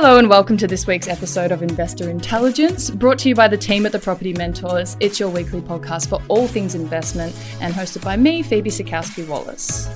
Hello 0.00 0.16
and 0.16 0.30
welcome 0.30 0.56
to 0.58 0.68
this 0.68 0.86
week's 0.86 1.08
episode 1.08 1.50
of 1.50 1.60
Investor 1.60 2.08
Intelligence, 2.08 2.88
brought 2.88 3.18
to 3.18 3.28
you 3.28 3.34
by 3.34 3.48
the 3.48 3.58
team 3.58 3.84
at 3.84 3.90
the 3.90 3.98
Property 3.98 4.32
Mentors. 4.32 4.96
It's 5.00 5.18
your 5.18 5.28
weekly 5.28 5.60
podcast 5.60 6.08
for 6.08 6.22
all 6.28 6.46
things 6.46 6.76
investment 6.76 7.34
and 7.60 7.74
hosted 7.74 8.04
by 8.04 8.16
me, 8.16 8.44
Phoebe 8.44 8.70
Sikowski 8.70 9.26
Wallace. 9.26 9.88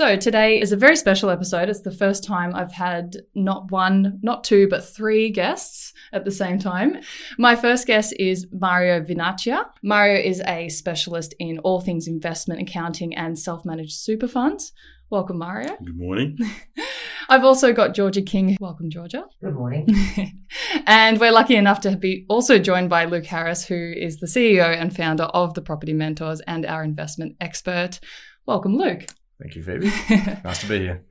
So, 0.00 0.16
today 0.16 0.58
is 0.58 0.72
a 0.72 0.78
very 0.78 0.96
special 0.96 1.28
episode. 1.28 1.68
It's 1.68 1.82
the 1.82 1.90
first 1.90 2.24
time 2.24 2.54
I've 2.54 2.72
had 2.72 3.16
not 3.34 3.70
one, 3.70 4.18
not 4.22 4.44
two, 4.44 4.66
but 4.66 4.82
three 4.82 5.28
guests 5.28 5.92
at 6.14 6.24
the 6.24 6.30
same 6.30 6.58
time. 6.58 7.00
My 7.36 7.54
first 7.54 7.86
guest 7.86 8.14
is 8.18 8.46
Mario 8.50 9.02
Vinaccia. 9.02 9.66
Mario 9.82 10.18
is 10.18 10.40
a 10.46 10.70
specialist 10.70 11.34
in 11.38 11.58
all 11.58 11.82
things 11.82 12.08
investment 12.08 12.62
accounting 12.62 13.14
and 13.14 13.38
self 13.38 13.66
managed 13.66 13.92
super 13.92 14.26
funds. 14.26 14.72
Welcome, 15.10 15.36
Mario. 15.36 15.76
Good 15.76 15.98
morning. 15.98 16.38
I've 17.28 17.44
also 17.44 17.74
got 17.74 17.94
Georgia 17.94 18.22
King. 18.22 18.56
Welcome, 18.58 18.88
Georgia. 18.88 19.26
Good 19.42 19.54
morning. 19.54 19.86
and 20.86 21.20
we're 21.20 21.30
lucky 21.30 21.56
enough 21.56 21.82
to 21.82 21.94
be 21.98 22.24
also 22.30 22.58
joined 22.58 22.88
by 22.88 23.04
Luke 23.04 23.26
Harris, 23.26 23.66
who 23.66 23.92
is 23.94 24.16
the 24.16 24.26
CEO 24.26 24.74
and 24.74 24.96
founder 24.96 25.24
of 25.24 25.52
the 25.52 25.60
Property 25.60 25.92
Mentors 25.92 26.40
and 26.46 26.64
our 26.64 26.82
investment 26.82 27.36
expert. 27.38 28.00
Welcome, 28.46 28.78
Luke. 28.78 29.04
Thank 29.40 29.56
you, 29.56 29.62
Phoebe. 29.62 29.86
nice 30.44 30.60
to 30.60 30.68
be 30.68 30.80
here. 30.80 31.02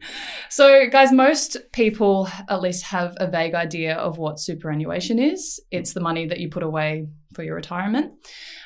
So, 0.50 0.88
guys, 0.90 1.12
most 1.12 1.58
people 1.72 2.30
at 2.48 2.62
least 2.62 2.84
have 2.86 3.16
a 3.18 3.26
vague 3.26 3.56
idea 3.56 3.96
of 3.96 4.20
what 4.20 4.40
superannuation 4.40 5.18
is. 5.18 5.60
It's 5.72 5.94
the 5.94 6.00
money 6.00 6.28
that 6.28 6.40
you 6.40 6.50
put 6.50 6.62
away 6.62 7.08
for 7.34 7.42
your 7.42 7.56
retirement. 7.56 8.14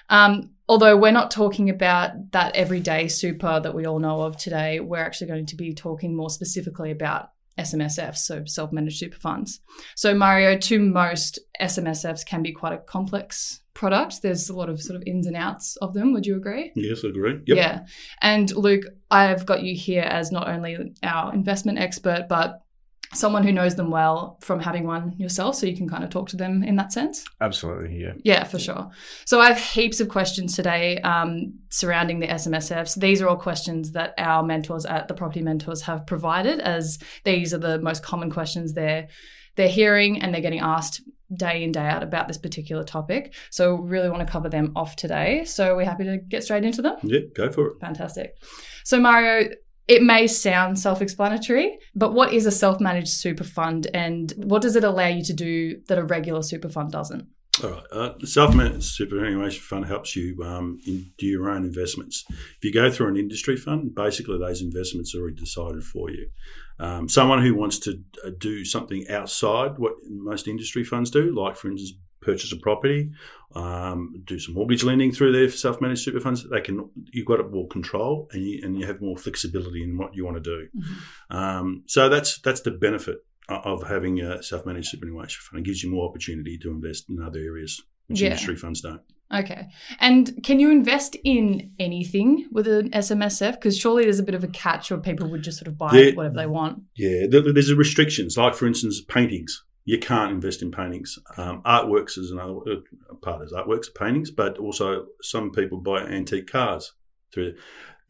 Um, 0.10 0.52
although 0.68 0.98
we're 0.98 1.12
not 1.12 1.32
talking 1.32 1.70
about 1.70 2.32
that 2.32 2.56
everyday 2.58 3.08
super 3.08 3.62
that 3.62 3.74
we 3.74 3.86
all 3.86 4.00
know 4.00 4.22
of 4.22 4.36
today, 4.36 4.82
we're 4.82 4.98
actually 4.98 5.28
going 5.28 5.46
to 5.46 5.56
be 5.56 5.74
talking 5.74 6.14
more 6.14 6.30
specifically 6.30 6.92
about 6.92 7.30
SMSFs, 7.58 8.18
so 8.18 8.44
self 8.46 8.74
managed 8.74 8.98
super 8.98 9.18
funds. 9.18 9.62
So, 9.96 10.14
Mario, 10.14 10.58
to 10.58 10.80
most, 10.80 11.40
SMSFs 11.62 12.26
can 12.26 12.44
be 12.44 12.52
quite 12.52 12.74
a 12.74 12.80
complex 12.80 13.62
product. 13.74 14.22
There's 14.22 14.50
a 14.50 14.56
lot 14.56 14.70
of 14.70 14.82
sort 14.82 14.96
of 14.96 15.04
ins 15.06 15.28
and 15.28 15.36
outs 15.36 15.76
of 15.78 15.94
them. 15.94 16.14
Would 16.14 16.26
you 16.26 16.36
agree? 16.36 16.72
Yes, 16.76 17.04
I 17.04 17.10
agree. 17.10 17.42
Yep. 17.46 17.58
Yeah. 17.58 17.86
And 18.22 18.54
Luke, 18.56 18.86
I've 19.10 19.46
got 19.46 19.64
you 19.64 19.76
here 19.76 20.04
as 20.04 20.32
not 20.32 20.48
only 20.48 20.94
our 21.04 21.34
investment 21.34 21.80
expert, 21.80 22.28
but 22.28 22.64
someone 23.14 23.44
who 23.44 23.52
knows 23.52 23.76
them 23.76 23.92
well 23.92 24.38
from 24.42 24.60
having 24.60 24.86
one 24.86 25.14
yourself 25.18 25.56
so 25.56 25.66
you 25.66 25.78
can 25.78 25.88
kind 25.88 26.04
of 26.04 26.10
talk 26.10 26.28
to 26.30 26.36
them 26.36 26.64
in 26.64 26.76
that 26.76 26.92
sense 26.92 27.24
absolutely 27.42 28.02
yeah 28.02 28.14
yeah 28.24 28.44
for 28.44 28.60
sure 28.60 28.90
so 29.26 29.40
i 29.40 29.48
have 29.48 29.60
heaps 29.60 30.00
of 30.00 30.10
questions 30.10 30.56
today 30.56 30.98
um, 31.02 31.54
surrounding 31.70 32.20
the 32.20 32.28
smsfs 32.28 33.00
these 33.00 33.22
are 33.22 33.28
all 33.28 33.38
questions 33.38 33.92
that 33.92 34.14
our 34.18 34.44
mentors 34.44 34.86
at 34.86 35.08
the 35.08 35.14
property 35.14 35.42
mentors 35.42 35.82
have 35.84 36.06
provided 36.06 36.60
as 36.60 37.00
these 37.24 37.54
are 37.54 37.60
the 37.60 37.80
most 37.80 38.04
common 38.04 38.30
questions 38.30 38.74
they're 38.74 39.08
they're 39.56 39.68
hearing 39.68 40.22
and 40.22 40.34
they're 40.34 40.42
getting 40.42 40.60
asked 40.60 41.02
day 41.36 41.64
in 41.64 41.72
day 41.72 41.88
out 41.88 42.04
about 42.04 42.28
this 42.28 42.38
particular 42.38 42.84
topic. 42.84 43.34
So 43.50 43.76
really 43.76 44.10
want 44.10 44.26
to 44.26 44.32
cover 44.32 44.50
them 44.50 44.72
off 44.76 44.96
today. 44.96 45.46
So 45.46 45.76
we're 45.76 45.86
happy 45.86 46.04
to 46.06 46.18
get 46.18 46.44
straight 46.44 46.64
into 46.64 46.82
them? 46.82 46.98
Yeah 47.04 47.20
go 47.36 47.52
for 47.52 47.68
it. 47.68 47.80
Fantastic. 47.80 48.38
So 48.84 49.00
mario 49.00 49.50
it 49.88 50.02
may 50.02 50.28
sound 50.28 50.80
self 50.80 51.02
explanatory, 51.02 51.78
but 51.94 52.14
what 52.14 52.32
is 52.34 52.46
a 52.46 52.52
self 52.52 52.80
managed 52.80 53.10
super 53.10 53.44
fund 53.44 53.88
and 53.94 54.34
what 54.38 54.62
does 54.62 54.76
it 54.76 54.84
allow 54.84 55.08
you 55.08 55.24
to 55.24 55.34
do 55.34 55.82
that 55.88 55.98
a 55.98 56.04
regular 56.04 56.42
super 56.42 56.70
fund 56.70 56.92
doesn't? 56.92 57.28
All 57.62 57.70
right. 57.70 57.84
Uh, 57.92 58.14
the 58.20 58.26
self-managed 58.26 58.84
superannuation 58.84 59.62
fund 59.62 59.86
helps 59.86 60.16
you 60.16 60.42
um, 60.44 60.80
in, 60.88 61.12
do 61.20 61.28
your 61.28 61.50
own 61.50 61.64
investments. 61.64 62.26
If 62.30 62.64
you 62.64 62.74
go 62.74 62.90
through 62.90 63.10
an 63.10 63.18
industry 63.18 63.58
fund, 63.58 63.94
basically 63.94 64.40
those 64.40 64.62
investments 64.62 65.14
are 65.14 65.20
already 65.20 65.36
decided 65.36 65.84
for 65.84 66.10
you. 66.10 66.30
Um, 66.80 67.08
someone 67.08 67.44
who 67.44 67.54
wants 67.54 67.78
to 67.80 68.02
uh, 68.26 68.32
do 68.40 68.66
something 68.66 69.08
outside 69.08 69.78
what 69.78 69.94
most 70.10 70.48
industry 70.48 70.84
funds 70.84 71.12
do, 71.12 71.34
like 71.36 71.56
for 71.56 71.70
instance 71.70 71.94
purchase 72.22 72.52
a 72.54 72.58
property, 72.58 73.12
um, 73.54 74.24
do 74.26 74.40
some 74.40 74.56
mortgage 74.56 74.84
lending 74.84 75.12
through 75.12 75.34
their 75.34 75.50
self-managed 75.50 76.02
super 76.02 76.20
funds. 76.20 76.50
They 76.50 76.62
can 76.62 76.90
you've 77.12 77.28
got 77.28 77.52
more 77.52 77.68
control 77.68 78.30
and 78.32 78.44
you, 78.44 78.62
and 78.64 78.80
you 78.80 78.88
have 78.88 79.02
more 79.02 79.18
flexibility 79.18 79.84
in 79.84 79.98
what 79.98 80.16
you 80.16 80.26
want 80.26 80.38
to 80.38 80.42
do. 80.42 80.68
Mm-hmm. 80.76 81.38
Um, 81.38 81.84
so 81.86 82.10
that's 82.10 82.40
that's 82.40 82.62
the 82.62 82.72
benefit 82.72 83.18
of 83.50 83.88
having 83.88 84.22
a 84.22 84.42
self-managed 84.42 84.90
superannuation 84.90 85.42
fund. 85.42 85.66
It 85.66 85.68
gives 85.68 85.84
you 85.84 85.92
more 85.92 86.08
opportunity 86.08 86.58
to 86.60 86.70
invest 86.70 87.10
in 87.10 87.22
other 87.22 87.40
areas 87.40 87.82
which 88.08 88.22
yeah. 88.22 88.28
industry 88.28 88.56
funds 88.56 88.82
don't. 88.82 89.02
Okay. 89.34 89.68
And 90.00 90.44
can 90.44 90.60
you 90.60 90.70
invest 90.70 91.16
in 91.24 91.72
anything 91.80 92.48
with 92.52 92.68
an 92.68 92.92
SMSF? 92.92 93.54
Because 93.54 93.78
surely 93.78 94.04
there's 94.04 94.20
a 94.20 94.24
bit 94.24 94.36
of 94.36 94.44
a 94.44 94.48
catch 94.48 94.92
where 94.92 95.00
people 95.00 95.28
would 95.30 95.42
just 95.42 95.58
sort 95.58 95.68
of 95.68 95.78
buy 95.78 95.92
there, 95.92 96.14
whatever 96.14 96.36
they 96.36 96.46
want. 96.46 96.84
Yeah, 96.96 97.26
there's 97.30 97.74
restrictions. 97.74 98.38
Like, 98.38 98.54
for 98.54 98.68
instance, 98.68 99.02
paintings 99.02 99.64
you 99.86 100.00
can't 100.00 100.32
invest 100.32 100.62
in 100.62 100.72
paintings. 100.72 101.20
Um, 101.38 101.62
artworks 101.64 102.18
is 102.18 102.32
another 102.32 102.54
uh, 102.54 103.16
part 103.22 103.42
of 103.42 103.50
artworks, 103.50 103.94
paintings, 103.94 104.32
but 104.32 104.58
also 104.58 105.08
some 105.22 105.52
people 105.52 105.80
buy 105.80 106.04
antique 106.04 106.50
cars 106.50 106.94
through 107.34 107.56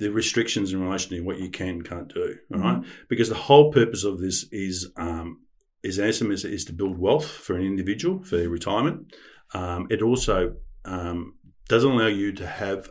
the 0.03 0.11
restrictions 0.11 0.73
in 0.73 0.81
relation 0.81 1.11
to 1.11 1.21
what 1.21 1.39
you 1.39 1.49
can 1.49 1.69
and 1.69 1.89
can't 1.89 2.13
do. 2.13 2.37
All 2.51 2.59
mm-hmm. 2.59 2.67
right, 2.67 2.83
because 3.07 3.29
the 3.29 3.35
whole 3.35 3.71
purpose 3.71 4.03
of 4.03 4.19
this 4.19 4.45
is 4.51 4.91
um, 4.97 5.41
is 5.81 5.97
SMS 5.97 6.45
is 6.45 6.65
to 6.65 6.73
build 6.73 6.97
wealth 6.97 7.29
for 7.29 7.55
an 7.55 7.65
individual 7.65 8.23
for 8.23 8.37
their 8.37 8.49
retirement. 8.49 9.13
Um, 9.53 9.87
it 9.89 10.01
also 10.01 10.55
um, 10.85 11.35
doesn't 11.67 11.91
allow 11.91 12.07
you 12.07 12.31
to 12.33 12.47
have 12.47 12.89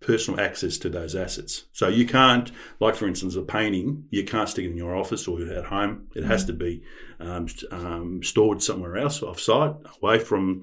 personal 0.00 0.40
access 0.40 0.78
to 0.78 0.88
those 0.88 1.14
assets. 1.14 1.64
So 1.72 1.88
you 1.88 2.06
can't, 2.06 2.50
like 2.80 2.94
for 2.94 3.06
instance, 3.06 3.36
a 3.36 3.42
painting, 3.42 4.04
you 4.10 4.24
can't 4.24 4.48
stick 4.48 4.64
it 4.64 4.70
in 4.70 4.76
your 4.76 4.96
office 4.96 5.28
or 5.28 5.42
at 5.42 5.66
home. 5.66 6.08
It 6.14 6.24
has 6.24 6.44
to 6.46 6.54
be 6.54 6.82
um, 7.18 7.46
um, 7.70 8.22
stored 8.22 8.62
somewhere 8.62 8.96
else, 8.96 9.22
off-site, 9.22 9.74
away 10.02 10.18
from 10.18 10.62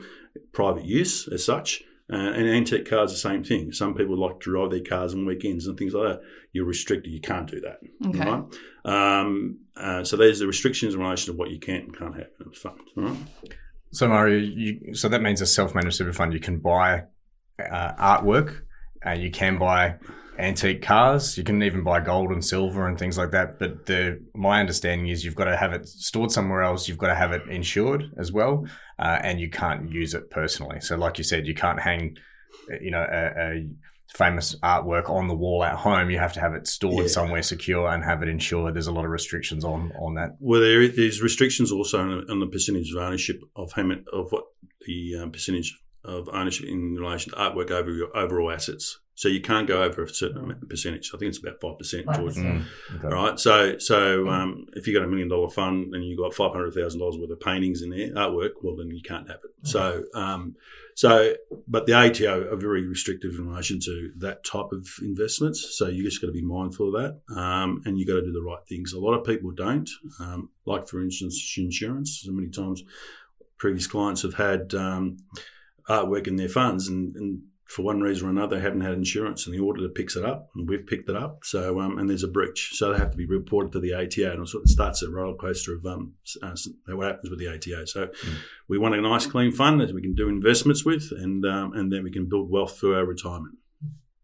private 0.53 0.85
use 0.85 1.27
as 1.27 1.45
such. 1.45 1.83
Uh, 2.11 2.15
and 2.15 2.47
antique 2.47 2.89
cars, 2.89 3.11
the 3.11 3.17
same 3.17 3.43
thing. 3.43 3.71
Some 3.73 3.93
people 3.93 4.17
like 4.17 4.39
to 4.39 4.51
drive 4.51 4.71
their 4.71 4.79
cars 4.79 5.13
on 5.13 5.25
weekends 5.25 5.67
and 5.67 5.77
things 5.77 5.93
like 5.93 6.13
that. 6.13 6.21
You're 6.53 6.65
restricted. 6.65 7.11
You 7.11 7.19
can't 7.19 7.49
do 7.49 7.59
that. 7.61 7.79
Okay. 8.07 8.19
Right? 8.19 9.19
Um, 9.19 9.59
uh, 9.75 10.05
so 10.05 10.15
there's 10.15 10.39
the 10.39 10.47
restrictions 10.47 10.93
in 10.93 11.01
relation 11.01 11.33
to 11.33 11.37
what 11.37 11.49
you 11.49 11.59
can 11.59 11.75
and 11.75 11.97
can't 11.97 12.15
have 12.15 12.27
in 12.45 12.51
funds. 12.53 12.81
Right? 12.95 13.17
So 13.91 14.07
Mario, 14.07 14.37
you, 14.37 14.93
so 14.93 15.09
that 15.09 15.21
means 15.21 15.41
a 15.41 15.45
self-managed 15.45 15.97
super 15.97 16.13
fund. 16.13 16.33
You 16.33 16.39
can 16.39 16.59
buy 16.59 17.03
uh, 17.59 17.93
artwork 17.95 18.61
uh, 19.05 19.11
you 19.11 19.31
can 19.31 19.57
buy 19.57 19.95
antique 20.39 20.81
cars. 20.81 21.37
You 21.37 21.43
can 21.43 21.61
even 21.63 21.83
buy 21.83 21.99
gold 21.99 22.31
and 22.31 22.43
silver 22.43 22.87
and 22.87 22.97
things 22.97 23.17
like 23.17 23.31
that. 23.31 23.59
But 23.59 23.85
the 23.85 24.23
my 24.33 24.59
understanding 24.59 25.07
is 25.07 25.23
you've 25.23 25.35
got 25.35 25.45
to 25.45 25.57
have 25.57 25.73
it 25.73 25.87
stored 25.87 26.31
somewhere 26.31 26.61
else. 26.61 26.87
You've 26.87 26.97
got 26.97 27.07
to 27.07 27.15
have 27.15 27.31
it 27.31 27.43
insured 27.49 28.11
as 28.17 28.31
well, 28.31 28.65
uh, 28.99 29.19
and 29.21 29.39
you 29.39 29.49
can't 29.49 29.91
use 29.91 30.13
it 30.13 30.29
personally. 30.29 30.79
So, 30.81 30.95
like 30.95 31.17
you 31.17 31.23
said, 31.23 31.47
you 31.47 31.55
can't 31.55 31.79
hang, 31.79 32.17
you 32.81 32.91
know, 32.91 33.05
a, 33.09 33.51
a 33.51 33.67
famous 34.15 34.55
artwork 34.63 35.09
on 35.09 35.27
the 35.27 35.35
wall 35.35 35.63
at 35.63 35.75
home. 35.75 36.09
You 36.09 36.19
have 36.19 36.33
to 36.33 36.39
have 36.39 36.53
it 36.53 36.67
stored 36.67 37.03
yeah. 37.03 37.07
somewhere 37.07 37.41
secure 37.41 37.87
and 37.87 38.03
have 38.03 38.23
it 38.23 38.29
insured. 38.29 38.75
There's 38.75 38.87
a 38.87 38.93
lot 38.93 39.05
of 39.05 39.11
restrictions 39.11 39.63
on 39.63 39.91
on 39.99 40.15
that. 40.15 40.37
Well, 40.39 40.61
there, 40.61 40.87
there's 40.87 41.21
restrictions 41.21 41.71
also 41.71 41.99
on, 41.99 42.29
on 42.29 42.39
the 42.39 42.47
percentage 42.47 42.91
of 42.91 42.97
ownership 42.97 43.39
of 43.55 43.71
how 43.73 43.89
of 44.13 44.31
what 44.31 44.45
the 44.85 45.17
um, 45.21 45.31
percentage 45.31 45.77
of 46.03 46.29
ownership 46.31 46.67
in 46.67 46.95
relation 46.95 47.31
to 47.31 47.37
artwork 47.37 47.71
over 47.71 47.91
your 47.91 48.15
overall 48.15 48.51
assets. 48.51 48.99
So 49.17 49.29
you 49.29 49.41
can't 49.41 49.67
go 49.67 49.81
over 49.81 50.03
a 50.03 50.07
certain 50.07 50.55
percentage. 50.69 51.09
I 51.11 51.17
think 51.17 51.29
it's 51.29 51.39
about 51.39 51.59
five 51.59 51.79
percent, 51.79 52.05
George. 52.13 52.35
5%. 52.35 52.35
Mm, 52.35 52.65
okay. 52.97 53.07
All 53.07 53.23
right. 53.23 53.39
So, 53.39 53.79
so 53.79 54.29
um, 54.29 54.67
if 54.73 54.85
you've 54.85 54.93
got 54.93 55.03
a 55.03 55.07
million 55.07 55.27
dollar 55.27 55.49
fund 55.49 55.95
and 55.95 56.05
you've 56.05 56.19
got 56.19 56.35
five 56.35 56.51
hundred 56.51 56.75
thousand 56.75 56.99
dollars 56.99 57.17
worth 57.17 57.31
of 57.31 57.39
paintings 57.39 57.81
in 57.81 57.89
there, 57.89 58.11
artwork, 58.11 58.51
well, 58.61 58.75
then 58.75 58.91
you 58.91 59.01
can't 59.01 59.27
have 59.27 59.39
it. 59.43 59.49
So, 59.63 60.03
um, 60.13 60.55
so, 60.93 61.33
but 61.67 61.87
the 61.87 61.93
ATO 61.93 62.53
are 62.53 62.57
very 62.57 62.87
restrictive 62.87 63.33
in 63.39 63.49
relation 63.49 63.79
to 63.85 64.11
that 64.17 64.43
type 64.45 64.71
of 64.71 64.87
investments. 65.01 65.75
So 65.75 65.87
you 65.87 66.03
just 66.03 66.21
got 66.21 66.27
to 66.27 66.33
be 66.33 66.43
mindful 66.43 66.95
of 66.95 67.01
that, 67.01 67.35
um, 67.35 67.81
and 67.85 67.97
you 67.97 68.05
got 68.05 68.15
to 68.15 68.21
do 68.21 68.31
the 68.31 68.43
right 68.43 68.63
things. 68.69 68.93
A 68.93 68.99
lot 68.99 69.15
of 69.15 69.25
people 69.25 69.49
don't. 69.49 69.89
Um, 70.19 70.51
like 70.65 70.87
for 70.87 71.01
instance, 71.01 71.55
insurance. 71.57 72.21
So 72.23 72.31
many 72.31 72.49
times, 72.49 72.83
previous 73.57 73.87
clients 73.87 74.21
have 74.21 74.35
had 74.35 74.75
um, 74.75 75.17
artwork 75.89 76.27
in 76.27 76.35
their 76.35 76.49
funds, 76.49 76.87
and, 76.87 77.15
and 77.15 77.41
for 77.67 77.83
one 77.83 78.01
reason 78.01 78.27
or 78.27 78.31
another, 78.31 78.59
haven't 78.59 78.81
had 78.81 78.93
insurance, 78.93 79.45
and 79.45 79.53
the 79.53 79.59
auditor 79.59 79.89
picks 79.89 80.15
it 80.15 80.23
up, 80.23 80.49
and 80.55 80.67
we've 80.67 80.85
picked 80.85 81.09
it 81.09 81.15
up. 81.15 81.39
So, 81.43 81.79
um, 81.79 81.97
and 81.97 82.09
there's 82.09 82.23
a 82.23 82.27
breach, 82.27 82.71
so 82.73 82.91
they 82.91 82.97
have 82.97 83.11
to 83.11 83.17
be 83.17 83.25
reported 83.25 83.71
to 83.73 83.79
the 83.79 83.93
ATO, 83.93 84.31
and 84.31 84.41
it 84.41 84.47
sort 84.47 84.63
of 84.63 84.69
starts 84.69 85.03
a 85.03 85.09
roller 85.09 85.35
coaster 85.35 85.75
of 85.75 85.85
um, 85.85 86.13
uh, 86.41 86.55
what 86.95 87.07
happens 87.07 87.29
with 87.29 87.39
the 87.39 87.47
ATO. 87.47 87.85
So, 87.85 88.09
we 88.67 88.77
want 88.77 88.95
a 88.95 89.01
nice, 89.01 89.25
clean 89.25 89.51
fund 89.51 89.81
that 89.81 89.93
we 89.93 90.01
can 90.01 90.15
do 90.15 90.29
investments 90.29 90.85
with, 90.85 91.11
and 91.11 91.45
um, 91.45 91.73
and 91.73 91.91
then 91.91 92.03
we 92.03 92.11
can 92.11 92.27
build 92.27 92.49
wealth 92.49 92.79
through 92.79 92.95
our 92.95 93.05
retirement. 93.05 93.57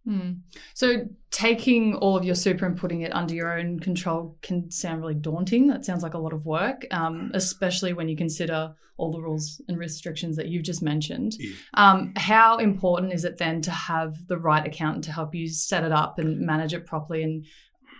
Mm. 0.07 0.41
So 0.73 1.07
taking 1.31 1.95
all 1.95 2.17
of 2.17 2.25
your 2.25 2.35
super 2.35 2.65
and 2.65 2.77
putting 2.77 3.01
it 3.01 3.13
under 3.15 3.33
your 3.33 3.57
own 3.57 3.79
control 3.79 4.37
can 4.41 4.69
sound 4.69 5.01
really 5.01 5.13
daunting. 5.15 5.67
That 5.67 5.85
sounds 5.85 6.03
like 6.03 6.13
a 6.13 6.19
lot 6.19 6.33
of 6.33 6.45
work, 6.45 6.85
um, 6.91 7.31
especially 7.33 7.93
when 7.93 8.09
you 8.09 8.17
consider 8.17 8.75
all 8.97 9.11
the 9.11 9.21
rules 9.21 9.61
and 9.67 9.77
restrictions 9.79 10.35
that 10.35 10.47
you've 10.47 10.63
just 10.63 10.81
mentioned. 10.81 11.33
Yeah. 11.39 11.55
Um, 11.73 12.13
how 12.15 12.57
important 12.57 13.13
is 13.13 13.25
it 13.25 13.37
then 13.37 13.61
to 13.63 13.71
have 13.71 14.15
the 14.27 14.37
right 14.37 14.65
accountant 14.65 15.05
to 15.05 15.11
help 15.11 15.33
you 15.33 15.47
set 15.47 15.83
it 15.83 15.91
up 15.91 16.19
and 16.19 16.41
manage 16.41 16.73
it 16.73 16.85
properly? 16.85 17.23
And 17.23 17.45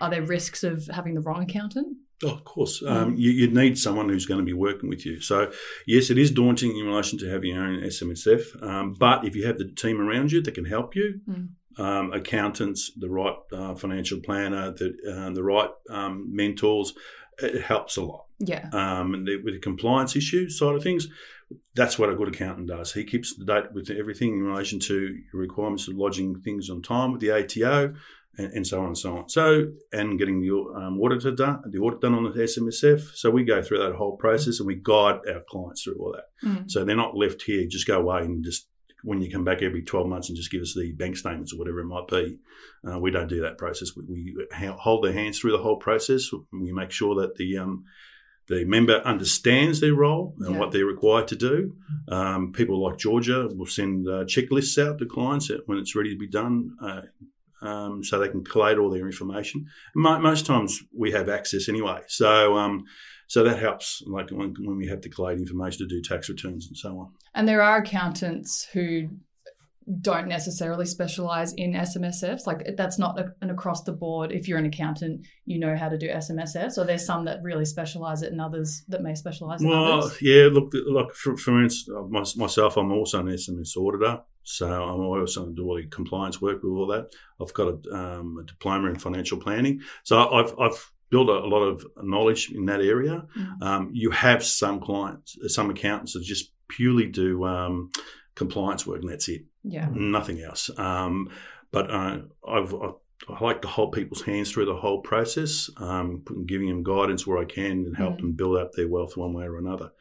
are 0.01 0.09
there 0.09 0.21
risks 0.21 0.63
of 0.63 0.87
having 0.87 1.15
the 1.15 1.21
wrong 1.21 1.43
accountant? 1.43 1.97
Oh, 2.23 2.29
of 2.29 2.45
course. 2.45 2.81
Um, 2.85 3.15
you, 3.15 3.31
you 3.31 3.47
need 3.49 3.77
someone 3.77 4.07
who's 4.07 4.25
going 4.25 4.39
to 4.39 4.45
be 4.45 4.53
working 4.53 4.87
with 4.87 5.05
you. 5.05 5.19
So, 5.19 5.51
yes, 5.85 6.09
it 6.09 6.17
is 6.17 6.31
daunting 6.31 6.77
in 6.77 6.85
relation 6.85 7.19
to 7.19 7.29
having 7.29 7.49
your 7.49 7.63
own 7.63 7.81
SMSF, 7.81 8.63
um, 8.63 8.93
but 8.97 9.25
if 9.25 9.35
you 9.35 9.45
have 9.45 9.57
the 9.57 9.69
team 9.69 9.99
around 9.99 10.31
you 10.31 10.41
that 10.41 10.53
can 10.53 10.65
help 10.65 10.95
you, 10.95 11.19
Mm. 11.27 11.49
Um, 11.77 12.13
accountants, 12.13 12.91
the 12.97 13.09
right 13.09 13.35
uh, 13.51 13.75
financial 13.75 14.19
planner, 14.19 14.71
the, 14.71 14.95
uh, 15.09 15.33
the 15.33 15.43
right 15.43 15.69
um, 15.89 16.35
mentors, 16.35 16.93
it 17.39 17.63
helps 17.63 17.97
a 17.97 18.03
lot. 18.03 18.25
Yeah. 18.39 18.69
Um, 18.71 19.13
and 19.13 19.27
the, 19.27 19.37
with 19.37 19.55
the 19.55 19.59
compliance 19.59 20.15
issue 20.15 20.49
side 20.49 20.75
of 20.75 20.83
things, 20.83 21.07
that's 21.75 21.97
what 21.99 22.09
a 22.09 22.15
good 22.15 22.29
accountant 22.29 22.67
does. 22.67 22.93
He 22.93 23.03
keeps 23.03 23.35
the 23.35 23.45
date 23.45 23.73
with 23.73 23.89
everything 23.89 24.33
in 24.33 24.43
relation 24.43 24.79
to 24.81 25.17
requirements 25.33 25.87
of 25.87 25.95
lodging 25.95 26.41
things 26.41 26.69
on 26.69 26.81
time 26.81 27.11
with 27.11 27.21
the 27.21 27.31
ATO 27.31 27.93
and, 28.37 28.53
and 28.53 28.67
so 28.67 28.79
on 28.79 28.87
and 28.87 28.97
so 28.97 29.17
on. 29.17 29.29
So, 29.29 29.71
and 29.91 30.17
getting 30.17 30.41
the 30.41 30.51
um, 30.51 30.99
auditor 31.01 31.31
done, 31.31 31.61
the 31.69 31.79
audit 31.79 32.01
done 32.01 32.15
on 32.15 32.23
the 32.23 32.31
SMSF. 32.31 33.15
So 33.15 33.29
we 33.29 33.43
go 33.43 33.61
through 33.61 33.79
that 33.79 33.95
whole 33.95 34.17
process 34.17 34.59
and 34.59 34.67
we 34.67 34.75
guide 34.75 35.19
our 35.27 35.43
clients 35.47 35.83
through 35.83 35.97
all 35.99 36.13
that. 36.13 36.47
Mm. 36.47 36.69
So 36.69 36.83
they're 36.83 36.95
not 36.95 37.15
left 37.15 37.43
here, 37.43 37.65
just 37.67 37.87
go 37.87 37.99
away 37.99 38.21
and 38.21 38.43
just 38.43 38.67
when 39.03 39.21
you 39.21 39.29
come 39.31 39.43
back 39.43 39.61
every 39.61 39.81
12 39.83 40.07
months 40.07 40.29
and 40.29 40.37
just 40.37 40.49
give 40.51 40.61
us 40.61 40.73
the 40.75 40.93
bank 40.93 41.17
statements 41.17 41.53
or 41.53 41.57
whatever 41.59 41.79
it 41.81 41.85
might 41.85 42.07
be. 42.07 42.37
Uh, 42.87 42.97
we 42.99 43.11
don't 43.11 43.27
do 43.27 43.41
that 43.41 43.57
process. 43.57 43.91
We, 43.95 44.03
we 44.07 44.47
hold 44.77 45.03
their 45.03 45.13
hands 45.13 45.37
through 45.39 45.51
the 45.51 45.63
whole 45.63 45.77
process. 45.77 46.29
We 46.51 46.71
make 46.71 46.91
sure 46.91 47.15
that 47.21 47.35
the 47.35 47.57
um, 47.57 47.83
the 48.47 48.65
member 48.65 48.95
understands 49.05 49.79
their 49.79 49.93
role 49.93 50.35
and 50.39 50.53
Yeah. 50.55 50.59
what 50.59 50.71
they're 50.71 50.85
required 50.85 51.29
to 51.29 51.35
do. 51.37 51.75
Um, 52.09 52.51
people 52.51 52.81
like 52.83 52.97
Georgia 52.97 53.47
will 53.53 53.65
send 53.67 54.07
uh, 54.07 54.25
checklists 54.25 54.77
out 54.85 54.99
to 54.99 55.05
clients 55.05 55.49
when 55.65 55.77
it's 55.77 55.95
ready 55.95 56.13
to 56.13 56.19
be 56.19 56.27
done. 56.27 56.75
Uh, 56.81 57.01
um, 57.61 58.03
so 58.03 58.19
they 58.19 58.27
can 58.27 58.43
collate 58.43 58.77
all 58.77 58.89
their 58.89 59.05
information. 59.05 59.67
Most 59.95 60.45
times 60.45 60.83
we 60.93 61.11
have 61.11 61.29
access 61.29 61.69
anyway, 61.69 62.01
so 62.07 62.57
um, 62.57 62.83
so 63.33 63.43
that 63.43 63.57
helps. 63.57 64.03
Like 64.05 64.29
when, 64.29 64.53
when 64.59 64.77
we 64.77 64.85
have 64.89 65.01
to 65.01 65.09
collate 65.09 65.39
information 65.39 65.79
to 65.79 65.87
do 65.87 66.03
tax 66.03 66.29
returns 66.29 66.67
and 66.67 66.77
so 66.77 66.99
on. 66.99 67.13
And 67.33 67.47
there 67.47 67.63
are 67.63 67.77
accountants 67.77 68.67
who 68.71 69.09
don't 70.01 70.27
necessarily 70.27 70.85
specialize 70.85 71.51
in 71.53 71.73
SMSFs. 71.73 72.45
Like 72.45 72.75
that's 72.77 72.99
not 72.99 73.19
a, 73.19 73.33
an 73.41 73.49
across 73.49 73.81
the 73.85 73.91
board. 73.91 74.31
If 74.31 74.47
you're 74.47 74.59
an 74.59 74.67
accountant, 74.67 75.25
you 75.45 75.57
know 75.57 75.75
how 75.75 75.89
to 75.89 75.97
do 75.97 76.09
SMSFs. 76.09 76.77
Or 76.77 76.85
there's 76.85 77.07
some 77.07 77.25
that 77.25 77.39
really 77.41 77.65
specialize 77.65 78.21
it, 78.21 78.31
and 78.31 78.39
others 78.39 78.83
that 78.89 79.01
may 79.01 79.15
specialize 79.15 79.63
in 79.63 79.69
Well, 79.69 80.03
others. 80.03 80.21
yeah. 80.21 80.49
Look, 80.51 80.71
look. 80.71 81.15
For, 81.15 81.35
for 81.35 81.59
instance, 81.63 82.35
myself, 82.37 82.77
I'm 82.77 82.91
also 82.91 83.19
an 83.19 83.29
SMS 83.29 83.75
auditor, 83.75 84.21
so 84.43 84.67
I'm 84.67 85.01
also 85.01 85.47
do 85.47 85.65
all 85.65 85.77
the 85.77 85.87
compliance 85.87 86.39
work 86.39 86.61
with 86.61 86.71
all 86.71 86.85
that. 86.87 87.07
I've 87.41 87.53
got 87.55 87.69
a, 87.69 87.95
um, 87.95 88.37
a 88.37 88.45
diploma 88.45 88.89
in 88.89 88.99
financial 88.99 89.39
planning, 89.39 89.81
so 90.03 90.29
I've 90.31 90.53
I've 90.59 90.92
built 91.13 91.29
a, 91.29 91.37
a 91.47 91.49
lot 91.55 91.63
of 91.71 91.75
knowledge 92.13 92.43
in 92.57 92.65
that 92.65 92.81
area. 92.95 93.15
Mm. 93.37 93.61
Um, 93.67 93.83
you 94.01 94.09
have 94.11 94.41
some 94.43 94.79
clients, 94.87 95.29
some 95.57 95.69
accountants 95.73 96.13
that 96.13 96.23
just 96.23 96.45
purely 96.75 97.07
do 97.23 97.45
um, 97.45 97.91
compliance 98.41 98.81
work, 98.87 99.01
and 99.01 99.09
that's 99.11 99.27
it 99.35 99.43
Yeah. 99.75 99.89
nothing 99.93 100.39
else. 100.49 100.63
Um, 100.89 101.29
but 101.75 101.85
uh, 101.99 102.17
I've, 102.55 102.73
I, 102.73 102.89
I 103.29 103.43
like 103.43 103.61
to 103.61 103.67
hold 103.67 103.93
people's 103.93 104.21
hands 104.21 104.51
through 104.51 104.65
the 104.65 104.75
whole 104.75 105.01
process, 105.01 105.69
um, 105.77 106.23
giving 106.45 106.67
them 106.67 106.83
guidance 106.83 107.25
where 107.25 107.37
I 107.37 107.45
can 107.45 107.71
and 107.85 107.95
help 107.97 108.15
Mm. 108.15 108.21
them 108.21 108.31
build 108.33 108.57
up 108.57 108.73
their 108.73 108.87
wealth 108.87 109.15
one 109.17 109.33
way 109.33 109.45
or 109.45 109.57
another. 109.57 109.91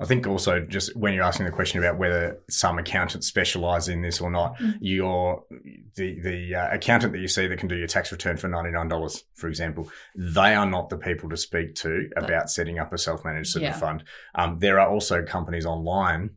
I 0.00 0.04
think 0.06 0.26
also 0.26 0.60
just 0.60 0.96
when 0.96 1.12
you're 1.14 1.22
asking 1.22 1.46
the 1.46 1.52
question 1.52 1.78
about 1.78 1.98
whether 1.98 2.40
some 2.48 2.78
accountants 2.78 3.26
specialise 3.26 3.86
in 3.88 4.02
this 4.02 4.20
or 4.20 4.30
not, 4.30 4.56
Mm. 4.58 4.78
your 4.80 5.44
the 5.96 6.20
the 6.20 6.54
uh, 6.54 6.68
accountant 6.74 7.12
that 7.12 7.18
you 7.20 7.28
see 7.28 7.46
that 7.46 7.58
can 7.58 7.68
do 7.68 7.76
your 7.76 7.86
tax 7.86 8.10
return 8.10 8.36
for 8.36 8.48
ninety 8.48 8.70
nine 8.70 8.88
dollars, 8.88 9.24
for 9.34 9.48
example, 9.48 9.90
they 10.16 10.54
are 10.54 10.66
not 10.66 10.88
the 10.88 10.96
people 10.96 11.28
to 11.28 11.36
speak 11.36 11.74
to 11.76 12.08
about 12.16 12.50
setting 12.50 12.78
up 12.78 12.92
a 12.92 12.98
self 12.98 13.24
managed 13.24 13.50
super 13.50 13.66
Yeah. 13.66 13.78
fund. 13.78 14.04
Um, 14.34 14.58
there 14.58 14.80
are 14.80 14.88
also 14.88 15.22
companies 15.22 15.66
online 15.66 16.30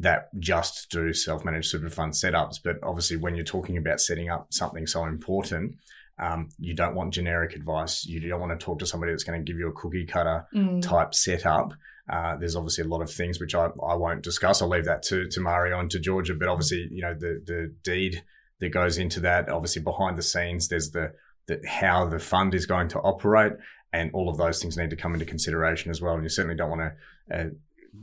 that 0.00 0.28
just 0.38 0.90
do 0.90 1.12
self 1.12 1.44
managed 1.44 1.70
super 1.70 1.90
fund 1.90 2.12
setups, 2.12 2.56
but 2.62 2.76
obviously 2.82 3.16
when 3.16 3.34
you're 3.34 3.44
talking 3.44 3.76
about 3.76 4.00
setting 4.00 4.28
up 4.30 4.52
something 4.52 4.86
so 4.86 5.04
important. 5.04 5.76
Um, 6.18 6.50
you 6.58 6.74
don't 6.74 6.94
want 6.94 7.14
generic 7.14 7.56
advice. 7.56 8.04
You 8.04 8.20
don't 8.28 8.40
want 8.40 8.52
to 8.52 8.62
talk 8.62 8.78
to 8.80 8.86
somebody 8.86 9.10
that's 9.12 9.24
going 9.24 9.40
to 9.42 9.50
give 9.50 9.58
you 9.58 9.68
a 9.68 9.72
cookie 9.72 10.04
cutter 10.04 10.46
Mm. 10.54 10.82
type 10.82 11.14
setup. 11.14 11.72
Uh, 12.12 12.36
there's 12.36 12.56
obviously 12.56 12.84
a 12.84 12.88
lot 12.88 13.00
of 13.00 13.10
things 13.10 13.40
which 13.40 13.54
I, 13.54 13.68
I 13.82 13.94
won't 13.94 14.22
discuss. 14.22 14.60
I'll 14.60 14.68
leave 14.68 14.84
that 14.84 15.02
to, 15.04 15.28
to 15.28 15.40
Mario 15.40 15.80
and 15.80 15.90
to 15.92 15.98
Georgia. 15.98 16.34
But 16.34 16.48
obviously, 16.48 16.88
you 16.90 17.00
know, 17.00 17.14
the, 17.14 17.40
the 17.46 17.74
deed 17.82 18.22
that 18.58 18.68
goes 18.68 18.98
into 18.98 19.20
that, 19.20 19.48
obviously 19.48 19.80
behind 19.80 20.18
the 20.18 20.22
scenes, 20.22 20.68
there's 20.68 20.90
the, 20.90 21.12
the 21.46 21.62
how 21.66 22.04
the 22.06 22.18
fund 22.18 22.54
is 22.54 22.66
going 22.66 22.88
to 22.88 22.98
operate. 22.98 23.54
And 23.92 24.10
all 24.12 24.28
of 24.28 24.36
those 24.36 24.60
things 24.60 24.76
need 24.76 24.90
to 24.90 24.96
come 24.96 25.14
into 25.14 25.24
consideration 25.24 25.90
as 25.90 26.02
well. 26.02 26.14
And 26.14 26.22
you 26.22 26.28
certainly 26.28 26.56
don't 26.56 26.70
want 26.70 26.82
to 26.82 27.34
uh, 27.34 27.44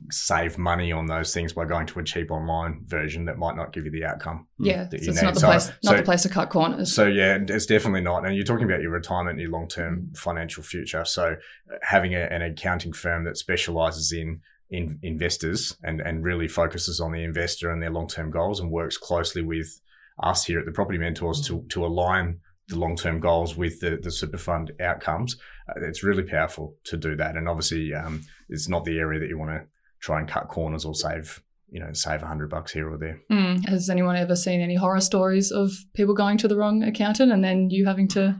save 0.10 0.58
money 0.58 0.92
on 0.92 1.06
those 1.06 1.34
things 1.34 1.54
by 1.54 1.66
going 1.66 1.86
to 1.88 2.00
a 2.00 2.04
cheap 2.04 2.32
online 2.32 2.82
version 2.86 3.26
that 3.26 3.38
might 3.38 3.56
not 3.56 3.74
give 3.74 3.86
you 3.86 3.92
the 3.92 4.06
outcome. 4.06 4.48
Yeah. 4.60 4.84
that 4.86 5.00
So 5.00 5.04
you 5.06 5.12
it's 5.12 5.22
need. 5.22 5.26
not 5.26 5.34
the 5.34 5.40
So- 5.40 5.48
place. 5.48 5.68
Not 5.84 5.92
so- 5.92 5.98
the 5.98 6.04
place 6.04 6.22
to 6.24 6.30
cut 6.30 6.50
corners. 6.50 6.94
So 6.94 7.08
yeah, 7.08 7.38
it's 7.48 7.66
definitely 7.66 8.02
not. 8.02 8.26
And 8.26 8.36
you're 8.36 8.46
talking 8.46 8.66
about 8.66 8.82
your 8.82 8.92
retirement, 8.92 9.34
and 9.34 9.42
your 9.42 9.52
long 9.52 9.68
term 9.68 10.12
financial 10.16 10.64
future. 10.64 11.04
So 11.06 11.36
having 11.82 12.14
a, 12.16 12.20
an 12.22 12.42
accounting 12.42 12.94
firm 12.94 13.24
that 13.26 13.38
specialises 13.38 14.12
in 14.12 14.42
in 14.70 15.00
investors 15.02 15.78
and 15.84 16.02
and 16.02 16.24
really 16.26 16.48
focuses 16.48 17.00
on 17.00 17.14
the 17.14 17.24
investor 17.24 17.72
and 17.72 17.82
their 17.82 17.90
long 17.92 18.08
term 18.08 18.30
goals 18.32 18.60
and 18.60 18.70
works 18.70 18.98
closely 18.98 19.42
with 19.42 19.80
us 20.22 20.44
here 20.46 20.60
at 20.60 20.66
the 20.66 20.72
Property 20.72 20.98
Mentors 20.98 21.40
to 21.48 21.64
to 21.70 21.86
align 21.86 22.40
the 22.68 22.78
long 22.78 22.98
term 22.98 23.20
goals 23.22 23.56
with 23.56 23.80
the 23.80 23.98
the 24.02 24.12
super 24.12 24.38
fund 24.38 24.72
outcomes. 24.82 25.38
Uh, 25.70 25.80
it's 25.86 26.04
really 26.04 26.24
powerful 26.24 26.76
to 26.84 26.98
do 26.98 27.16
that. 27.16 27.38
And 27.38 27.48
obviously, 27.48 27.94
um, 27.94 28.22
it's 28.50 28.68
not 28.68 28.84
the 28.84 29.00
area 29.00 29.20
that 29.22 29.30
you 29.30 29.38
want 29.38 29.52
to 29.52 29.66
try 30.00 30.20
and 30.20 30.28
cut 30.28 30.48
corners 30.48 30.86
or 30.86 30.94
save 30.94 31.42
you 31.70 31.80
know 31.80 31.92
save 31.94 32.24
a 32.24 32.28
hundred 32.28 32.50
bucks 32.50 32.72
here 32.72 32.90
or 32.90 32.98
there. 32.98 33.22
Mm. 33.32 33.68
Has 33.68 33.90
anyone 33.90 34.16
ever 34.16 34.36
seen 34.36 34.62
any 34.62 34.76
horror 34.76 35.02
stories 35.02 35.52
of 35.52 35.72
people 35.94 36.14
going 36.14 36.38
to 36.40 36.48
the 36.48 36.56
wrong 36.58 36.84
accountant 36.84 37.32
and 37.32 37.44
then 37.44 37.70
you 37.70 37.86
having 37.86 38.08
to 38.10 38.40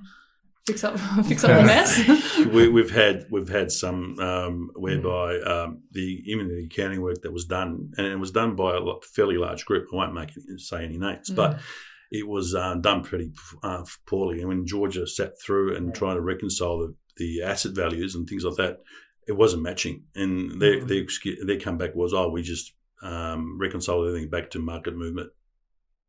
fix 0.66 0.84
up 0.84 1.00
fix 1.26 1.44
up 1.44 1.60
the 1.60 1.66
mess? 1.66 2.46
we, 2.54 2.70
we've 2.70 2.92
had 2.92 3.26
we've 3.30 3.50
had 3.50 3.72
some 3.72 4.18
um, 4.20 4.70
whereby 4.76 5.40
um, 5.40 5.84
the 5.92 6.22
even 6.26 6.48
the 6.48 6.66
accounting 6.66 7.02
work 7.02 7.22
that 7.24 7.34
was 7.34 7.46
done, 7.46 7.92
and 7.98 8.08
it 8.08 8.20
was 8.20 8.32
done 8.32 8.56
by 8.56 8.78
a 8.78 8.82
fairly 9.14 9.38
large 9.38 9.66
group. 9.66 9.88
I 9.92 9.96
won't 9.96 10.14
make 10.14 10.32
any, 10.38 10.58
say 10.58 10.86
any 10.86 10.98
names, 10.98 11.30
but 11.30 11.60
it 12.12 12.28
was 12.28 12.56
uh, 12.56 12.76
done 12.76 13.04
pretty 13.04 13.32
uh, 13.64 13.84
poorly. 14.06 14.40
And 14.40 14.48
when 14.48 14.66
Georgia 14.66 15.06
sat 15.06 15.34
through 15.42 15.76
and 15.76 15.94
tried 15.94 16.14
to 16.14 16.22
reconcile 16.22 16.80
the, 16.80 16.96
the 17.18 17.42
asset 17.44 17.74
values 17.74 18.16
and 18.16 18.28
things 18.28 18.46
like 18.46 18.56
that, 18.56 18.78
it 19.28 19.34
wasn't 19.34 19.64
matching. 19.64 20.04
And 20.16 20.62
their 20.62 20.84
their, 20.84 21.04
excu- 21.04 21.46
their 21.46 21.60
comeback 21.60 21.96
was, 21.96 22.14
"Oh, 22.14 22.30
we 22.30 22.42
just 22.42 22.74
um, 23.02 23.58
reconciled 23.60 24.08
everything 24.08 24.30
back 24.30 24.52
to 24.52 24.60
market 24.60 24.96
movement." 24.96 25.32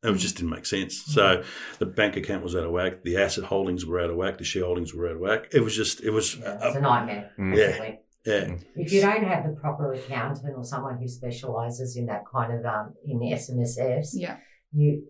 It 0.02 0.16
just 0.16 0.36
didn't 0.36 0.50
make 0.50 0.64
sense. 0.66 1.02
So 1.06 1.42
the 1.80 1.86
bank 1.86 2.16
account 2.16 2.44
was 2.44 2.54
out 2.54 2.62
of 2.64 2.70
whack. 2.70 3.02
The 3.02 3.16
asset 3.16 3.42
holdings 3.42 3.84
were 3.84 4.00
out 4.00 4.10
of 4.10 4.16
whack. 4.16 4.38
The 4.38 4.44
shareholdings 4.44 4.94
were 4.94 5.08
out 5.08 5.16
of 5.16 5.20
whack. 5.20 5.48
It 5.52 5.58
was 5.58 5.74
just, 5.74 6.04
it 6.04 6.10
was, 6.10 6.36
Yeah, 6.36 6.58
it's 6.62 6.76
a 6.76 6.80
nightmare. 6.80 7.32
Mm. 7.36 7.56
Yeah. 7.56 7.94
yeah. 8.24 8.54
If 8.76 8.92
you 8.92 9.00
don't 9.00 9.24
have 9.24 9.44
the 9.44 9.60
proper 9.60 9.94
accountant 9.94 10.54
or 10.56 10.62
someone 10.62 10.98
who 10.98 11.08
specialises 11.08 11.96
in 11.96 12.06
that 12.06 12.22
kind 12.32 12.56
of 12.56 12.64
um 12.64 12.94
in 13.04 13.18
SMSFs, 13.18 14.10
yeah. 14.12 14.36
you 14.72 15.02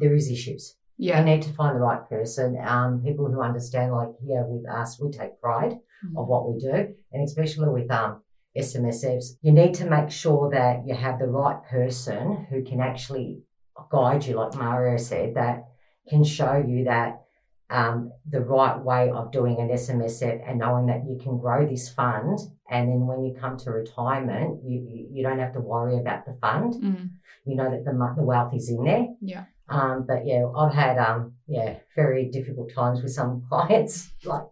there 0.00 0.14
is 0.14 0.30
issues. 0.30 0.76
Yeah, 0.98 1.18
You 1.18 1.24
need 1.24 1.42
to 1.42 1.52
find 1.54 1.74
the 1.74 1.80
right 1.80 2.08
person. 2.08 2.56
Um, 2.64 3.02
people 3.02 3.26
who 3.28 3.40
understand, 3.40 3.92
like 3.92 4.10
here 4.24 4.44
with 4.46 4.70
us, 4.70 5.00
we 5.00 5.10
take 5.10 5.40
pride 5.40 5.78
Mm. 6.04 6.20
of 6.20 6.26
what 6.26 6.52
we 6.52 6.58
do, 6.58 6.94
and 7.12 7.22
especially 7.24 7.68
with 7.68 7.90
um, 7.90 8.22
SMSFs, 8.56 9.36
you 9.40 9.52
need 9.52 9.74
to 9.74 9.86
make 9.86 10.10
sure 10.10 10.50
that 10.50 10.86
you 10.86 10.94
have 10.94 11.18
the 11.18 11.26
right 11.26 11.62
person 11.64 12.46
who 12.50 12.62
can 12.64 12.80
actually 12.80 13.42
guide 13.90 14.24
you, 14.24 14.36
like 14.36 14.54
Mario 14.54 14.96
said, 14.96 15.34
that 15.34 15.68
can 16.08 16.24
show 16.24 16.62
you 16.66 16.84
that 16.84 17.22
um, 17.70 18.12
the 18.28 18.40
right 18.40 18.78
way 18.78 19.10
of 19.10 19.32
doing 19.32 19.58
an 19.58 19.68
SMSF 19.68 20.42
and 20.46 20.58
knowing 20.58 20.86
that 20.86 21.04
you 21.08 21.18
can 21.22 21.38
grow 21.38 21.66
this 21.66 21.88
fund, 21.88 22.38
and 22.70 22.88
then 22.88 23.06
when 23.06 23.24
you 23.24 23.34
come 23.40 23.56
to 23.58 23.70
retirement, 23.70 24.60
you 24.64 24.80
you, 24.80 25.08
you 25.10 25.22
don't 25.22 25.38
have 25.38 25.54
to 25.54 25.60
worry 25.60 25.98
about 25.98 26.26
the 26.26 26.36
fund. 26.40 26.74
Mm. 26.74 27.10
You 27.46 27.56
know 27.56 27.70
that 27.70 27.84
the 27.84 27.92
the 28.16 28.22
wealth 28.22 28.52
is 28.54 28.68
in 28.68 28.84
there. 28.84 29.06
Yeah. 29.20 29.44
Um, 29.68 30.04
but 30.06 30.26
yeah, 30.26 30.44
I've 30.54 30.74
had 30.74 30.98
um, 30.98 31.32
yeah, 31.48 31.78
very 31.96 32.28
difficult 32.28 32.72
times 32.74 33.02
with 33.02 33.12
some 33.12 33.42
clients, 33.48 34.10
like 34.24 34.42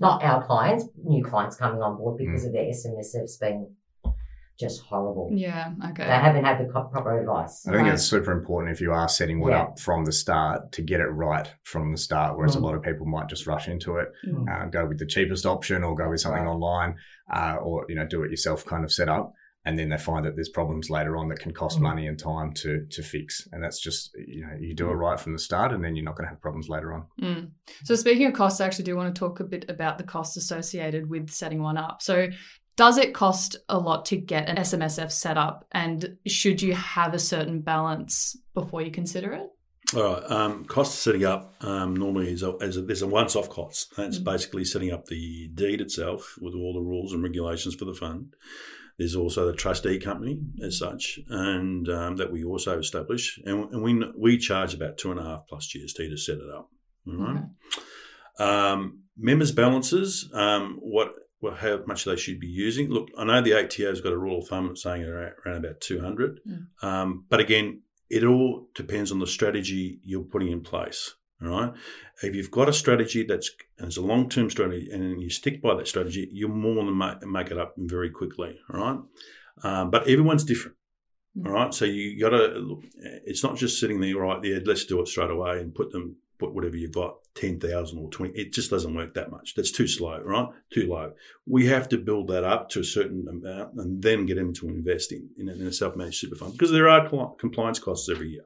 not 0.00 0.22
our 0.22 0.42
clients, 0.44 0.86
new 1.04 1.22
clients 1.24 1.56
coming 1.56 1.82
on 1.82 1.96
board 1.98 2.16
because 2.18 2.44
of 2.44 2.52
their 2.52 2.64
SMSFs 2.64 3.38
being 3.40 3.74
just 4.58 4.82
horrible. 4.82 5.30
Yeah. 5.32 5.72
Okay. 5.90 6.04
They 6.04 6.10
haven't 6.10 6.44
had 6.44 6.60
the 6.60 6.70
proper 6.70 7.18
advice. 7.18 7.66
I 7.66 7.70
think 7.72 7.84
Right. 7.84 7.94
it's 7.94 8.02
super 8.02 8.30
important 8.32 8.72
if 8.74 8.80
you 8.82 8.92
are 8.92 9.08
setting 9.08 9.40
one 9.40 9.52
Yeah. 9.52 9.62
up 9.62 9.78
from 9.78 10.04
the 10.04 10.12
start 10.12 10.72
to 10.72 10.82
get 10.82 11.00
it 11.00 11.06
right 11.06 11.50
from 11.62 11.92
the 11.92 11.96
start, 11.96 12.36
whereas 12.36 12.56
Mm. 12.56 12.60
a 12.60 12.64
lot 12.66 12.74
of 12.74 12.82
people 12.82 13.06
might 13.06 13.28
just 13.28 13.46
rush 13.46 13.68
into 13.68 13.96
it, 13.96 14.08
Mm. 14.26 14.48
uh, 14.50 14.66
go 14.66 14.84
with 14.84 14.98
the 14.98 15.06
cheapest 15.06 15.46
option 15.46 15.82
or 15.82 15.94
go 15.94 16.10
with 16.10 16.20
something 16.20 16.42
Right. 16.44 16.50
online, 16.50 16.96
uh, 17.32 17.56
or 17.62 17.86
you 17.88 17.94
know 17.94 18.04
do 18.06 18.22
it 18.22 18.30
yourself 18.30 18.66
kind 18.66 18.84
of 18.84 18.92
setup, 18.92 19.32
and 19.64 19.78
then 19.78 19.88
they 19.90 19.98
find 19.98 20.24
that 20.24 20.34
there's 20.36 20.48
problems 20.48 20.88
later 20.90 21.16
on 21.16 21.28
that 21.28 21.38
can 21.40 21.52
cost 21.52 21.78
Mm. 21.78 21.82
money 21.82 22.06
and 22.06 22.18
time 22.18 22.52
to 22.54 22.86
to 22.90 23.02
fix, 23.02 23.46
and 23.52 23.62
that's 23.62 23.80
just 23.80 24.10
you 24.26 24.42
know 24.46 24.54
you 24.58 24.74
do 24.74 24.88
it 24.90 24.94
right 24.94 25.20
from 25.20 25.32
the 25.32 25.38
start, 25.38 25.72
and 25.72 25.84
then 25.84 25.96
you're 25.96 26.04
not 26.04 26.16
going 26.16 26.26
to 26.26 26.30
have 26.30 26.40
problems 26.40 26.68
later 26.68 26.92
on. 26.92 27.04
Mm. 27.20 27.50
So, 27.84 27.94
speaking 27.94 28.26
of 28.26 28.32
costs, 28.34 28.60
I 28.60 28.66
actually 28.66 28.84
do 28.84 28.96
want 28.96 29.14
to 29.14 29.18
talk 29.18 29.40
a 29.40 29.44
bit 29.44 29.64
about 29.68 29.98
the 29.98 30.04
costs 30.04 30.36
associated 30.36 31.08
with 31.10 31.30
setting 31.30 31.62
one 31.62 31.76
up. 31.76 32.00
So, 32.02 32.28
does 32.76 32.96
it 32.96 33.12
cost 33.12 33.56
a 33.68 33.78
lot 33.78 34.06
to 34.06 34.16
get 34.16 34.48
an 34.48 34.56
SMSF 34.56 35.10
set 35.12 35.36
up? 35.36 35.66
And 35.72 36.16
should 36.26 36.62
you 36.62 36.74
have 36.74 37.12
a 37.12 37.18
certain 37.18 37.60
balance 37.60 38.36
before 38.54 38.80
you 38.80 38.90
consider 38.90 39.32
it? 39.34 39.46
All 39.94 40.02
right. 40.14 40.30
Um, 40.30 40.64
cost 40.64 40.94
of 40.94 40.98
setting 41.00 41.24
up 41.24 41.52
um, 41.62 41.94
normally 41.96 42.30
is 42.32 42.42
a, 42.42 42.56
is 42.58 42.76
a, 42.76 42.82
there's 42.82 43.02
a 43.02 43.08
once-off 43.08 43.50
cost. 43.50 43.92
That's 43.96 44.18
Mm. 44.18 44.24
basically 44.24 44.64
setting 44.64 44.92
up 44.92 45.06
the 45.06 45.48
deed 45.52 45.80
itself 45.80 46.38
with 46.40 46.54
all 46.54 46.72
the 46.72 46.80
rules 46.80 47.12
and 47.12 47.22
regulations 47.22 47.74
for 47.74 47.84
the 47.86 47.92
fund. 47.94 48.34
There's 49.00 49.16
also 49.16 49.46
the 49.46 49.54
trustee 49.54 49.98
company 49.98 50.42
as 50.62 50.78
such, 50.78 51.18
and 51.30 51.88
um, 51.88 52.16
that 52.16 52.30
we 52.30 52.44
also 52.44 52.78
establish, 52.78 53.40
and, 53.46 53.72
and 53.72 53.82
we 53.82 53.98
we 54.14 54.36
charge 54.36 54.74
about 54.74 54.98
two 54.98 55.10
and 55.10 55.18
a 55.18 55.22
half 55.22 55.46
plus 55.48 55.72
GST 55.74 55.96
to 55.96 56.18
set 56.18 56.36
it 56.36 56.50
up. 56.54 56.68
Right. 57.06 57.44
Um, 58.38 59.04
members' 59.16 59.52
balances, 59.52 60.28
um, 60.34 60.80
what, 60.82 61.14
what 61.38 61.56
how 61.56 61.80
much 61.86 62.04
they 62.04 62.16
should 62.16 62.40
be 62.40 62.48
using. 62.48 62.90
Look, 62.90 63.08
I 63.16 63.24
know 63.24 63.40
the 63.40 63.54
ATO's 63.54 64.02
got 64.02 64.12
a 64.12 64.18
rule 64.18 64.40
of 64.40 64.48
thumb 64.48 64.76
saying 64.76 65.04
around, 65.04 65.64
about 65.64 65.80
200. 65.80 66.40
Mm. 66.46 66.86
Um, 66.86 67.24
but 67.30 67.40
again, 67.40 67.80
it 68.10 68.22
all 68.22 68.68
depends 68.74 69.10
on 69.10 69.18
the 69.18 69.26
strategy 69.26 69.98
you're 70.04 70.24
putting 70.24 70.52
in 70.52 70.60
place. 70.60 71.14
All 71.42 71.48
right. 71.48 71.72
If 72.22 72.34
you've 72.34 72.50
got 72.50 72.68
a 72.68 72.72
strategy 72.72 73.24
that's 73.24 73.50
and 73.78 73.88
it's 73.88 73.96
a 73.96 74.02
long 74.02 74.28
term 74.28 74.50
strategy 74.50 74.90
and 74.92 75.22
you 75.22 75.30
stick 75.30 75.62
by 75.62 75.74
that 75.74 75.88
strategy, 75.88 76.28
you'll 76.32 76.50
more 76.50 76.84
than 76.84 76.96
make, 76.96 77.26
make 77.26 77.50
it 77.50 77.58
up 77.58 77.74
very 77.76 78.10
quickly. 78.10 78.58
All 78.72 78.80
right. 78.80 78.98
Um, 79.62 79.90
but 79.90 80.02
everyone's 80.02 80.44
different. 80.44 80.76
Mm. 81.36 81.46
All 81.46 81.52
right. 81.52 81.74
So 81.74 81.86
you 81.86 82.20
got 82.20 82.30
to 82.30 82.46
look. 82.58 82.84
It's 82.94 83.42
not 83.42 83.56
just 83.56 83.80
sitting 83.80 84.00
there, 84.00 84.16
right? 84.16 84.42
Yeah, 84.44 84.58
let's 84.64 84.84
do 84.84 85.00
it 85.00 85.08
straight 85.08 85.30
away 85.30 85.60
and 85.60 85.74
put 85.74 85.92
them 85.92 86.16
put 86.40 86.54
whatever 86.54 86.76
you've 86.76 86.92
got, 86.92 87.16
10,000 87.34 87.98
or 87.98 88.10
20. 88.10 88.32
It 88.38 88.52
just 88.52 88.70
doesn't 88.70 88.94
work 88.94 89.14
that 89.14 89.30
much. 89.30 89.54
That's 89.54 89.70
too 89.70 89.86
slow, 89.86 90.20
right? 90.20 90.48
Too 90.72 90.88
low. 90.88 91.12
We 91.46 91.66
have 91.66 91.88
to 91.90 91.98
build 91.98 92.28
that 92.28 92.42
up 92.44 92.70
to 92.70 92.80
a 92.80 92.84
certain 92.84 93.26
amount 93.28 93.74
and 93.74 94.02
then 94.02 94.26
get 94.26 94.36
them 94.36 94.52
to 94.54 94.68
invest 94.68 95.12
in, 95.12 95.28
in 95.38 95.48
a, 95.48 95.72
self-managed 95.72 96.18
super 96.18 96.34
fund 96.34 96.52
because 96.52 96.72
there 96.72 96.88
are 96.88 97.08
cl- 97.08 97.36
compliance 97.38 97.78
costs 97.78 98.08
every 98.08 98.30
year. 98.30 98.44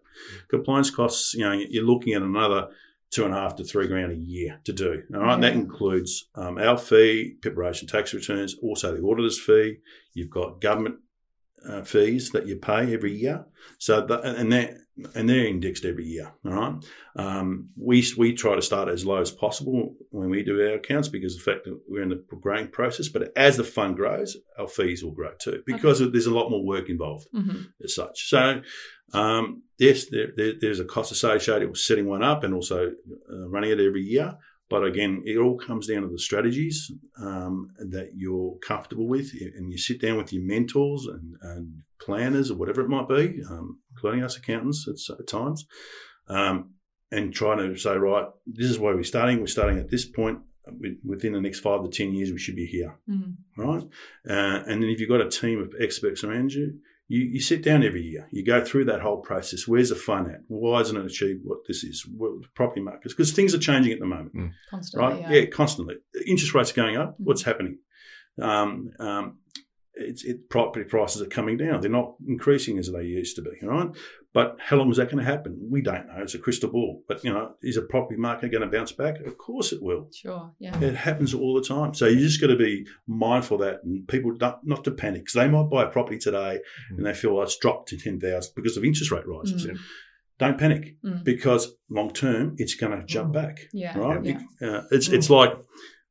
Compliance 0.48 0.90
costs, 0.90 1.32
you 1.34 1.44
know, 1.44 1.52
you're 1.52 1.84
looking 1.84 2.12
at 2.12 2.22
another 2.22 2.68
two 3.10 3.24
and 3.24 3.32
a 3.32 3.36
half 3.36 3.56
to 3.56 3.64
three 3.64 3.86
grand 3.86 4.12
a 4.12 4.16
year 4.16 4.60
to 4.64 4.72
do. 4.72 5.02
All 5.14 5.20
right. 5.20 5.40
That 5.40 5.52
includes 5.52 6.26
um, 6.34 6.58
our 6.58 6.76
fee, 6.76 7.36
preparation 7.40 7.86
tax 7.86 8.12
returns, 8.12 8.56
also 8.60 8.94
the 8.94 9.02
auditor's 9.02 9.40
fee. 9.40 9.78
You've 10.12 10.30
got 10.30 10.60
government 10.60 10.96
uh, 11.68 11.82
fees 11.82 12.30
that 12.30 12.46
you 12.46 12.56
pay 12.56 12.92
every 12.92 13.12
year. 13.12 13.46
So 13.78 14.00
the, 14.06 14.20
and 14.20 14.52
they're 14.52 14.78
and 15.14 15.28
they're 15.28 15.46
indexed 15.46 15.84
every 15.84 16.04
year. 16.04 16.32
All 16.44 16.52
right. 16.52 16.84
Um, 17.16 17.70
we 17.76 18.06
we 18.16 18.32
try 18.32 18.54
to 18.54 18.62
start 18.62 18.88
as 18.88 19.04
low 19.04 19.20
as 19.20 19.30
possible 19.30 19.94
when 20.10 20.30
we 20.30 20.44
do 20.44 20.60
our 20.60 20.74
accounts 20.74 21.08
because 21.08 21.34
of 21.34 21.44
the 21.44 21.50
fact 21.50 21.64
that 21.64 21.80
we're 21.88 22.02
in 22.02 22.10
the 22.10 22.24
growing 22.40 22.68
process. 22.68 23.08
But 23.08 23.32
as 23.36 23.56
the 23.56 23.64
fund 23.64 23.96
grows, 23.96 24.36
our 24.58 24.68
fees 24.68 25.02
will 25.02 25.12
grow 25.12 25.32
too 25.38 25.62
because 25.66 25.98
there's 25.98 26.26
a 26.26 26.34
lot 26.34 26.50
more 26.50 26.64
work 26.64 26.88
involved 26.88 27.28
hmm 27.32 27.62
as 27.82 27.94
such. 27.94 28.28
So, 28.28 28.62
um, 29.12 29.62
yes, 29.78 30.06
there, 30.10 30.28
there, 30.36 30.52
there's 30.60 30.80
a 30.80 30.84
cost 30.84 31.12
associated 31.12 31.68
with 31.68 31.78
setting 31.78 32.06
one 32.06 32.22
up 32.22 32.44
and 32.44 32.54
also 32.54 32.92
uh, 33.30 33.48
running 33.48 33.70
it 33.70 33.80
every 33.80 34.02
year. 34.02 34.36
But 34.70 34.84
again, 34.84 35.22
it 35.26 35.36
all 35.36 35.58
comes 35.58 35.86
down 35.86 36.02
to 36.02 36.08
the 36.08 36.18
strategies 36.18 36.90
um, 37.20 37.68
that 37.78 38.12
you're 38.16 38.56
comfortable 38.66 39.06
with, 39.06 39.30
and 39.56 39.70
you 39.70 39.78
sit 39.78 40.00
down 40.00 40.16
with 40.16 40.32
your 40.32 40.42
mentors 40.42 41.06
and, 41.06 41.36
and 41.42 41.82
planners 42.00 42.50
or 42.50 42.56
whatever 42.56 42.80
it 42.80 42.88
might 42.88 43.08
be, 43.08 43.42
um, 43.50 43.78
including 43.92 44.24
us 44.24 44.36
accountants 44.36 44.86
at, 44.88 45.18
at 45.18 45.26
times, 45.28 45.66
um, 46.28 46.70
and 47.12 47.34
trying 47.34 47.58
to 47.58 47.76
say, 47.76 47.94
right, 47.96 48.26
this 48.46 48.70
is 48.70 48.78
where 48.78 48.94
we're 48.96 49.02
starting. 49.04 49.40
We're 49.40 49.46
starting 49.46 49.78
at 49.78 49.90
this 49.90 50.06
point. 50.06 50.38
Within 51.04 51.34
the 51.34 51.42
next 51.42 51.60
five 51.60 51.82
to 51.82 51.90
ten 51.90 52.14
years, 52.14 52.32
we 52.32 52.38
should 52.38 52.56
be 52.56 52.64
here 52.64 52.96
Mm. 53.06 53.34
right? 53.58 53.82
Uh, 54.26 54.62
and 54.66 54.82
then 54.82 54.88
if 54.88 54.98
you've 54.98 55.10
got 55.10 55.20
a 55.20 55.28
team 55.28 55.60
of 55.60 55.74
experts 55.78 56.24
around 56.24 56.54
you, 56.54 56.78
you, 57.08 57.20
you 57.20 57.40
sit 57.40 57.62
down 57.62 57.82
every 57.84 58.02
year. 58.02 58.26
You 58.30 58.44
go 58.44 58.64
through 58.64 58.86
that 58.86 59.00
whole 59.02 59.18
process. 59.20 59.68
Where's 59.68 59.90
the 59.90 59.94
fun 59.96 60.30
at? 60.30 60.40
Why 60.48 60.80
isn't 60.80 60.96
it 60.96 61.04
achieved 61.04 61.40
what 61.44 61.58
this 61.68 61.84
is? 61.84 62.06
What, 62.16 62.40
the 62.42 62.48
property 62.54 62.80
markets, 62.80 63.14
because 63.14 63.32
things 63.32 63.54
are 63.54 63.58
changing 63.58 63.92
at 63.92 63.98
the 64.00 64.06
moment, 64.06 64.32
Constantly. 64.70 65.08
right? 65.08 65.20
Yeah. 65.22 65.30
Yeah. 65.40 65.46
constantly. 65.46 65.96
Interest 66.26 66.54
rates 66.54 66.70
are 66.72 66.74
going 66.74 66.96
up. 66.96 67.14
What's 67.18 67.42
happening? 67.42 67.78
Um, 68.40 68.90
um, 68.98 69.38
it's 69.96 70.24
it, 70.24 70.48
property 70.48 70.84
prices 70.84 71.22
are 71.22 71.26
coming 71.26 71.56
down. 71.56 71.80
They're 71.80 71.90
not 71.90 72.14
increasing 72.26 72.78
as 72.78 72.90
they 72.90 73.02
used 73.04 73.36
to 73.36 73.42
be, 73.42 73.50
right? 73.62 73.88
But 74.32 74.56
how 74.58 74.76
long 74.76 74.90
is 74.90 74.96
that 74.96 75.10
going 75.10 75.24
to 75.24 75.30
happen? 75.30 75.68
We 75.70 75.80
don't 75.80 76.08
know. 76.08 76.20
It's 76.22 76.34
a 76.34 76.40
crystal 76.40 76.68
ball. 76.70 77.02
But 77.06 77.22
you 77.22 77.32
know, 77.32 77.54
is 77.62 77.76
a 77.76 77.82
property 77.82 78.18
market 78.18 78.50
going 78.50 78.68
to 78.68 78.76
bounce 78.76 78.90
back? 78.90 79.20
Of 79.20 79.38
course 79.38 79.72
it 79.72 79.80
will. 79.80 80.08
Sure. 80.12 80.50
Yeah. 80.58 80.76
It 80.80 80.96
happens 80.96 81.32
all 81.34 81.54
the 81.54 81.62
time. 81.66 81.94
So 81.94 82.06
you 82.06 82.18
just 82.18 82.40
got 82.40 82.48
to 82.48 82.56
be 82.56 82.84
mindful 83.06 83.62
of 83.62 83.66
that, 83.68 83.84
and 83.84 84.06
people 84.08 84.32
don't, 84.36 84.56
not 84.64 84.82
to 84.84 84.90
panic 84.90 85.22
because 85.22 85.34
they 85.34 85.48
might 85.48 85.70
buy 85.70 85.84
a 85.84 85.88
property 85.88 86.18
today 86.18 86.58
and 86.90 87.06
they 87.06 87.14
feel 87.14 87.38
oh, 87.38 87.42
it's 87.42 87.56
dropped 87.58 87.88
to 87.90 87.96
ten 87.96 88.18
thousand 88.18 88.52
because 88.56 88.76
of 88.76 88.84
interest 88.84 89.12
rate 89.12 89.26
rises. 89.28 89.66
Mm. 89.66 89.78
Don't 90.36 90.58
panic 90.58 90.96
Mm. 91.04 91.22
because 91.22 91.76
long 91.88 92.10
term 92.12 92.56
it's 92.58 92.74
going 92.74 92.98
to 92.98 93.06
jump 93.06 93.32
back. 93.32 93.60
Yeah. 93.72 93.96
Right? 93.96 94.24
Yeah. 94.24 94.40
Uh, 94.60 94.82
it's 94.90 95.08
it's 95.08 95.30
like 95.30 95.52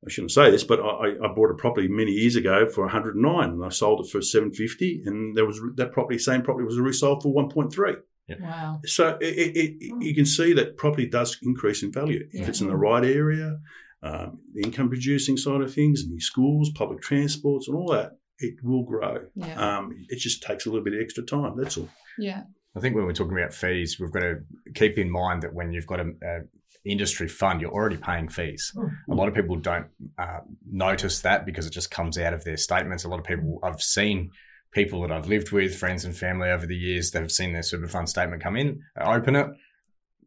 I 0.06 0.10
shouldn't 0.10 0.32
say 0.32 0.52
this, 0.52 0.64
but 0.64 0.80
I, 0.80 1.14
I 1.24 1.28
bought 1.34 1.50
a 1.52 1.56
property 1.56 1.88
many 1.88 2.12
years 2.12 2.36
ago 2.36 2.68
for 2.68 2.82
109 2.84 3.50
and 3.50 3.64
I 3.66 3.70
sold 3.70 4.06
it 4.06 4.12
for 4.12 4.22
750, 4.22 5.04
and 5.06 5.36
there 5.36 5.46
was 5.46 5.62
that 5.76 5.92
property, 5.94 6.18
same 6.18 6.42
property, 6.42 6.66
was 6.66 6.78
resold 6.80 7.24
for 7.24 7.34
1.3. 7.34 7.96
Wow. 8.40 8.80
So 8.86 9.18
it, 9.22 9.26
it, 9.38 9.58
it, 9.80 9.94
you 10.04 10.16
can 10.16 10.26
see 10.26 10.54
that 10.54 10.78
property 10.78 11.08
does 11.08 11.38
increase 11.42 11.84
in 11.84 11.92
value 11.92 12.28
if 12.32 12.42
Yeah. 12.42 12.48
it's 12.48 12.62
in 12.62 12.68
the 12.68 12.76
right 12.76 13.04
area, 13.04 13.60
um, 14.02 14.40
the 14.54 14.64
income 14.64 14.90
producing 14.90 15.38
side 15.38 15.62
of 15.62 15.74
things, 15.74 16.02
and 16.02 16.12
your 16.12 16.20
schools, 16.20 16.72
public 16.74 17.02
transports, 17.02 17.68
and 17.68 17.78
all 17.78 17.92
that. 17.92 18.18
It 18.40 18.56
will 18.64 18.84
grow. 18.84 19.20
Yeah. 19.36 19.78
Um, 19.78 19.92
it 20.10 20.20
just 20.20 20.42
takes 20.44 20.66
a 20.66 20.70
little 20.70 20.84
bit 20.84 20.94
of 20.96 21.02
extra 21.02 21.24
time. 21.24 21.54
That's 21.56 21.78
all. 21.78 21.88
Yeah. 22.18 22.44
I 22.76 22.80
think 22.80 22.96
when 22.96 23.06
we're 23.06 23.14
talking 23.14 23.38
about 23.38 23.54
fees, 23.54 24.00
we've 24.00 24.12
got 24.12 24.22
to 24.22 24.38
keep 24.74 24.98
in 24.98 25.10
mind 25.10 25.44
that 25.44 25.54
when 25.54 25.72
you've 25.72 25.86
got 25.86 26.00
a, 26.00 26.06
a 26.24 26.40
industry 26.86 27.28
fund, 27.28 27.62
you're 27.62 27.72
already 27.72 27.98
paying 27.98 28.30
fees. 28.30 28.72
A 29.10 29.16
lot 29.16 29.28
of 29.28 29.34
people 29.34 29.56
don't 29.56 29.88
uh, 30.18 30.40
notice 30.70 31.22
that 31.22 31.46
because 31.46 31.66
it 31.66 31.72
just 31.72 31.92
comes 31.92 32.18
out 32.18 32.34
of 32.34 32.44
their 32.44 32.58
statements. 32.58 33.04
A 33.04 33.10
lot 33.10 33.20
of 33.20 33.25
people 33.25 33.60
I've 33.63 33.82
seen 33.82 34.32
people 34.72 35.02
that 35.02 35.12
I've 35.12 35.28
lived 35.28 35.52
with, 35.52 35.75
friends 35.75 36.04
and 36.04 36.16
family 36.16 36.50
over 36.50 36.66
the 36.66 36.75
years, 36.75 37.12
they've 37.12 37.32
seen 37.32 37.54
their 37.54 37.63
super 37.63 37.88
fund 37.88 38.10
statement 38.10 38.42
come 38.42 38.58
in, 38.58 38.82
open 39.00 39.36
it, 39.36 39.48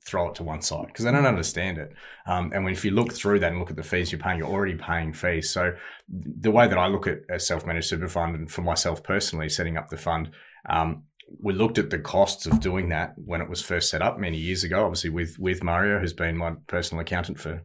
throw 0.07 0.29
it 0.29 0.37
to 0.37 0.45
one 0.45 0.63
side 0.63 0.87
because 0.87 1.05
they 1.05 1.11
don't 1.11 1.27
understand 1.27 1.79
it. 1.79 1.93
Um, 2.27 2.53
and 2.55 2.65
when 2.65 2.73
if 2.73 2.85
you 2.85 2.93
look 2.93 3.13
through 3.13 3.41
that 3.41 3.51
and 3.51 3.59
look 3.59 3.71
at 3.71 3.77
the 3.77 3.83
fees 3.83 4.13
you're 4.13 4.21
paying, 4.21 4.39
you're 4.39 4.49
already 4.49 4.77
paying 4.77 5.13
fees. 5.13 5.51
So 5.51 5.73
the 6.09 6.53
way 6.53 6.69
that 6.69 6.79
I 6.79 6.87
look 6.87 7.07
at 7.09 7.19
a 7.29 7.41
self-managed 7.41 7.89
super 7.89 8.09
fund, 8.09 8.37
and 8.37 8.51
for 8.51 8.63
myself 8.63 9.03
personally, 9.03 9.49
setting 9.49 9.77
up 9.77 9.89
the 9.89 9.97
fund. 9.97 10.31
Um, 10.69 11.05
we 11.41 11.53
looked 11.53 11.79
at 11.79 11.91
the 11.91 11.99
costs 11.99 12.47
of 12.47 12.61
doing 12.61 12.89
that 12.91 13.15
when 13.17 13.41
it 13.41 13.49
was 13.49 13.61
first 13.63 13.91
set 13.91 14.03
up 14.03 14.19
many 14.19 14.39
years 14.39 14.65
ago, 14.65 14.85
obviously 14.85 15.11
with 15.11 15.39
with 15.39 15.63
Mario, 15.63 15.99
who's 15.99 16.13
been 16.13 16.37
my 16.37 16.55
personal 16.67 17.01
accountant 17.01 17.39
for 17.41 17.63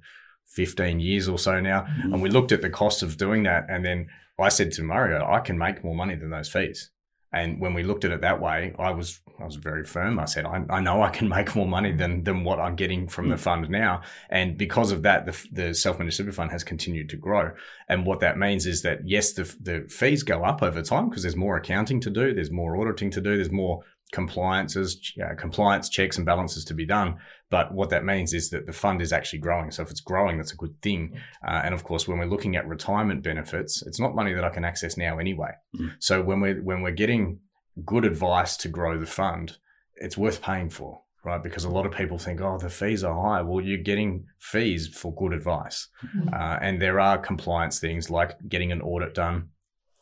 15 0.47 0.99
years 0.99 1.27
or 1.27 1.39
so 1.39 1.59
now. 1.59 1.81
Mm-hmm. 1.81 2.13
And 2.13 2.21
we 2.21 2.29
looked 2.29 2.51
at 2.51 2.61
the 2.61 2.69
cost 2.69 3.03
of 3.03 3.17
doing 3.17 3.43
that. 3.43 3.65
And 3.69 3.85
then 3.85 4.07
I 4.39 4.49
said 4.49 4.71
to 4.73 4.83
Mario, 4.83 5.25
I 5.25 5.39
can 5.39 5.57
make 5.57 5.83
more 5.83 5.95
money 5.95 6.15
than 6.15 6.29
those 6.29 6.49
fees. 6.49 6.91
And 7.33 7.61
when 7.61 7.73
we 7.73 7.83
looked 7.83 8.03
at 8.03 8.11
it 8.11 8.21
that 8.21 8.41
way, 8.41 8.75
I 8.77 8.91
was 8.91 9.21
I 9.39 9.45
was 9.45 9.55
very 9.55 9.85
firm. 9.85 10.19
I 10.19 10.25
said, 10.25 10.45
I, 10.45 10.63
I 10.69 10.79
know 10.81 11.01
I 11.01 11.09
can 11.09 11.29
make 11.37 11.55
more 11.55 11.67
money 11.67 11.91
than 11.91 12.23
than 12.23 12.43
what 12.43 12.59
I'm 12.59 12.75
getting 12.75 13.07
from 13.07 13.29
the 13.29 13.35
hmm. 13.35 13.41
fund 13.41 13.69
now, 13.69 14.01
and 14.29 14.57
because 14.57 14.91
of 14.91 15.03
that, 15.03 15.25
the, 15.25 15.47
the 15.51 15.73
self 15.73 15.97
managed 15.97 16.17
super 16.17 16.31
fund 16.31 16.51
has 16.51 16.63
continued 16.63 17.09
to 17.09 17.17
grow. 17.17 17.51
And 17.87 18.05
what 18.05 18.19
that 18.19 18.37
means 18.37 18.65
is 18.65 18.81
that 18.81 19.07
yes, 19.07 19.33
the 19.33 19.43
the 19.61 19.85
fees 19.89 20.23
go 20.23 20.43
up 20.43 20.61
over 20.61 20.81
time 20.81 21.09
because 21.09 21.23
there's 21.23 21.35
more 21.35 21.57
accounting 21.57 21.99
to 22.01 22.09
do, 22.09 22.33
there's 22.33 22.51
more 22.51 22.77
auditing 22.77 23.11
to 23.11 23.21
do, 23.21 23.35
there's 23.35 23.51
more 23.51 23.83
compliances, 24.11 25.13
uh, 25.23 25.35
compliance 25.35 25.89
checks 25.89 26.17
and 26.17 26.25
balances 26.25 26.65
to 26.65 26.73
be 26.73 26.85
done. 26.85 27.17
But 27.49 27.73
what 27.73 27.89
that 27.89 28.05
means 28.05 28.33
is 28.33 28.49
that 28.51 28.65
the 28.65 28.73
fund 28.73 29.01
is 29.01 29.11
actually 29.11 29.39
growing. 29.39 29.71
So 29.71 29.83
if 29.83 29.91
it's 29.91 29.99
growing, 30.01 30.37
that's 30.37 30.53
a 30.53 30.57
good 30.57 30.81
thing. 30.81 31.13
Uh, 31.45 31.61
and 31.63 31.73
of 31.73 31.83
course, 31.83 32.07
when 32.07 32.17
we're 32.19 32.25
looking 32.25 32.55
at 32.55 32.67
retirement 32.67 33.23
benefits, 33.23 33.83
it's 33.85 33.99
not 33.99 34.15
money 34.15 34.33
that 34.33 34.43
I 34.43 34.49
can 34.49 34.65
access 34.65 34.97
now 34.97 35.17
anyway. 35.19 35.51
Mm. 35.77 35.91
So 35.99 36.21
when 36.21 36.39
we're 36.39 36.61
when 36.61 36.81
we're 36.81 36.91
getting 36.91 37.39
good 37.85 38.05
advice 38.05 38.57
to 38.57 38.69
grow 38.69 38.97
the 38.99 39.05
fund, 39.05 39.57
it's 39.95 40.17
worth 40.17 40.41
paying 40.41 40.69
for, 40.69 41.01
right? 41.23 41.41
Because 41.43 41.63
a 41.63 41.69
lot 41.69 41.85
of 41.85 41.91
people 41.93 42.17
think, 42.17 42.41
oh, 42.41 42.57
the 42.57 42.69
fees 42.69 43.03
are 43.03 43.19
high. 43.21 43.41
Well, 43.41 43.63
you're 43.63 43.77
getting 43.91 44.25
fees 44.39 44.87
for 44.87 45.13
good 45.15 45.33
advice, 45.33 45.87
Mhm. 46.05 46.33
uh, 46.33 46.59
and 46.61 46.81
there 46.81 46.99
are 46.99 47.17
compliance 47.17 47.79
things 47.79 48.09
like 48.09 48.31
getting 48.47 48.71
an 48.71 48.81
audit 48.81 49.13
done 49.13 49.49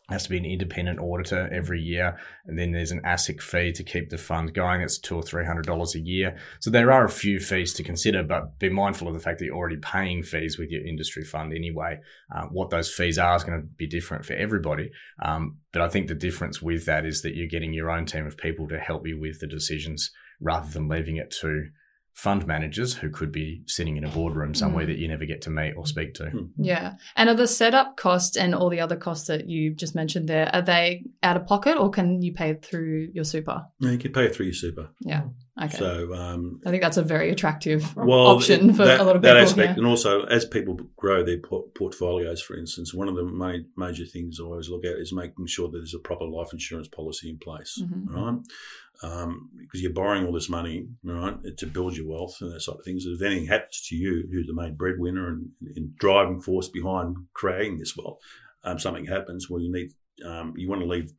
has 0.10 0.24
to 0.24 0.30
be 0.30 0.38
an 0.38 0.46
independent 0.46 1.00
auditor 1.00 1.50
every 1.52 1.82
year, 1.82 2.18
and 2.46 2.58
then 2.58 2.72
there's 2.72 2.92
an 2.92 3.02
ASIC 3.04 3.42
fee 3.42 3.72
to 3.74 3.84
keep 3.84 4.10
the 4.10 4.18
fund 4.18 4.54
going. 4.54 4.82
It's 4.82 4.98
two 4.98 5.16
or 5.16 5.24
three 5.24 5.46
hundred 5.46 5.66
dollars 5.66 5.96
a 5.96 6.00
year. 6.00 6.38
So 6.60 6.70
there 6.70 6.92
are 6.92 7.06
a 7.06 7.10
few 7.10 7.40
fees 7.40 7.74
to 7.76 7.84
consider, 7.84 8.24
but 8.24 8.60
be 8.60 8.70
mindful 8.70 9.08
of 9.08 9.14
the 9.14 9.20
fact 9.20 9.40
that 9.40 9.46
you're 9.46 9.56
already 9.56 9.78
paying 9.78 10.24
fees 10.24 10.58
with 10.58 10.70
your 10.70 10.86
industry 10.86 11.24
fund 11.24 11.54
anyway. 11.54 12.00
Uh, 12.34 12.46
what 12.46 12.70
those 12.70 12.92
fees 12.92 13.18
are 13.18 13.36
is 13.36 13.44
going 13.44 13.62
to 13.62 13.68
be 13.68 13.88
different 13.88 14.26
for 14.26 14.34
everybody, 14.34 14.92
um, 15.22 15.58
but 15.72 15.82
I 15.82 15.90
think 15.90 16.08
the 16.08 16.16
difference 16.16 16.62
with 16.62 16.86
that 16.86 17.06
is 17.06 17.22
that 17.22 17.36
you're 17.36 17.48
getting 17.48 17.74
your 17.74 17.92
own 17.92 18.06
team 18.06 18.26
of 18.26 18.38
people 18.38 18.68
to 18.70 18.80
help 18.80 19.08
you 19.08 19.20
with 19.20 19.40
the 19.40 19.48
decisions 19.48 20.12
rather 20.42 20.70
than 20.70 20.88
leaving 20.88 21.18
it 21.18 21.32
to 21.42 21.66
fund 22.20 22.46
managers 22.46 22.94
who 22.96 23.10
could 23.10 23.32
be 23.32 23.62
sitting 23.66 23.96
in 23.96 24.04
a 24.04 24.10
boardroom 24.10 24.54
somewhere 24.54 24.84
Mm. 24.84 24.88
that 24.88 24.98
you 24.98 25.08
never 25.08 25.26
get 25.26 25.42
to 25.44 25.50
meet 25.50 25.74
or 25.78 25.86
speak 25.86 26.14
to. 26.16 26.50
Yeah. 26.58 26.96
And 27.16 27.30
are 27.30 27.34
the 27.34 27.48
setup 27.48 27.96
costs 27.96 28.36
and 28.36 28.54
all 28.54 28.70
the 28.70 28.82
other 28.82 28.98
costs 28.98 29.28
that 29.28 29.48
you 29.48 29.74
just 29.74 29.96
mentioned 29.96 30.28
there, 30.28 30.54
are 30.54 30.62
they 30.62 31.06
out 31.24 31.38
of 31.38 31.46
pocket 31.48 31.78
or 31.78 31.90
can 31.90 32.22
you 32.22 32.34
pay 32.34 32.56
through 32.56 33.12
your 33.14 33.24
super? 33.24 33.64
No, 33.80 33.90
you 33.92 33.98
can 33.98 34.12
pay 34.12 34.28
through 34.28 34.48
your 34.48 34.54
super. 34.54 34.90
Yeah. 35.00 35.24
Okay. 35.62 35.78
So 35.78 36.14
um, 36.14 36.60
I 36.66 36.70
think 36.72 36.82
that's 36.84 36.98
a 36.98 37.04
very 37.04 37.32
attractive 37.32 37.96
well, 37.96 38.28
option 38.28 38.74
for 38.74 38.86
that, 38.86 39.00
a 39.00 39.04
lot 39.04 39.16
of 39.16 39.22
people. 39.22 39.36
that 39.36 39.44
aspect, 39.44 39.72
yeah. 39.72 39.78
and 39.78 39.86
also 39.86 40.24
as 40.24 40.46
people 40.46 40.78
grow 40.98 41.24
their 41.24 41.38
por- 41.40 41.68
portfolios, 41.76 42.42
for 42.42 42.58
instance, 42.58 42.94
one 42.94 43.08
of 43.10 43.16
the 43.16 43.26
main, 43.26 43.66
major 43.78 44.06
things 44.06 44.40
I 44.40 44.44
always 44.44 44.70
look 44.70 44.86
at 44.86 44.94
is 44.98 45.12
making 45.14 45.48
sure 45.48 45.70
that 45.70 45.78
there's 45.78 45.94
a 45.94 46.00
proper 46.00 46.26
life 46.26 46.50
insurance 46.54 46.88
policy 46.88 47.30
in 47.30 47.38
place, 47.40 47.82
Mhm. 47.82 48.08
right? 48.10 48.40
Um, 49.02 49.50
because 49.58 49.82
you're 49.82 49.94
borrowing 49.94 50.26
all 50.26 50.34
this 50.34 50.50
money, 50.50 50.88
right, 51.04 51.38
to 51.58 51.66
build 51.68 51.96
your 51.96 52.08
wealth 52.08 52.36
and 52.42 52.52
that 52.52 52.62
sort 52.62 52.80
of 52.80 52.86
things. 52.86 53.06
If 53.06 53.22
anything 53.22 53.48
happens 53.48 53.86
to 53.88 53.96
you, 53.96 54.28
who's 54.30 54.48
the 54.48 54.54
main 54.54 54.76
breadwinner 54.76 55.30
and, 55.30 55.52
and 55.76 55.96
driving 55.96 56.42
force 56.42 56.68
behind 56.68 57.16
creating 57.34 57.78
this 57.78 57.96
wealth, 57.96 58.20
um, 58.66 58.78
something 58.78 59.06
happens, 59.06 59.50
well, 59.50 59.62
you 59.62 59.72
need, 59.72 59.92
um, 60.26 60.54
you 60.58 60.68
want 60.68 60.82
to 60.82 60.88
leave 60.88 61.14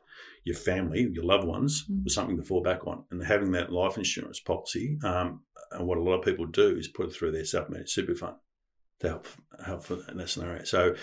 your 0.45 0.57
family, 0.57 1.09
your 1.11 1.25
loved 1.25 1.45
ones, 1.45 1.87
Mm. 1.91 2.05
with 2.05 2.13
something 2.13 2.37
to 2.37 2.43
fall 2.43 2.63
back 2.63 2.87
on. 2.87 3.05
And 3.11 3.25
having 3.25 3.53
that 3.53 3.73
life 3.73 3.97
insurance 3.97 4.41
policy, 4.41 4.99
um, 5.03 5.41
and 5.73 5.87
what 5.87 5.97
a 5.97 6.03
lot 6.03 6.19
of 6.19 6.25
people 6.25 6.47
do 6.47 6.77
is 6.77 6.89
put 6.89 7.07
it 7.07 7.15
through 7.15 7.33
their 7.33 7.45
self-managed 7.45 7.91
super 7.91 8.15
fund 8.15 8.37
to 9.01 9.09
help 9.09 9.27
help 9.65 9.85
for 9.85 9.97
that, 9.97 10.11
in 10.11 10.19
that 10.19 10.29
scenario. 10.29 10.65
So 10.65 10.95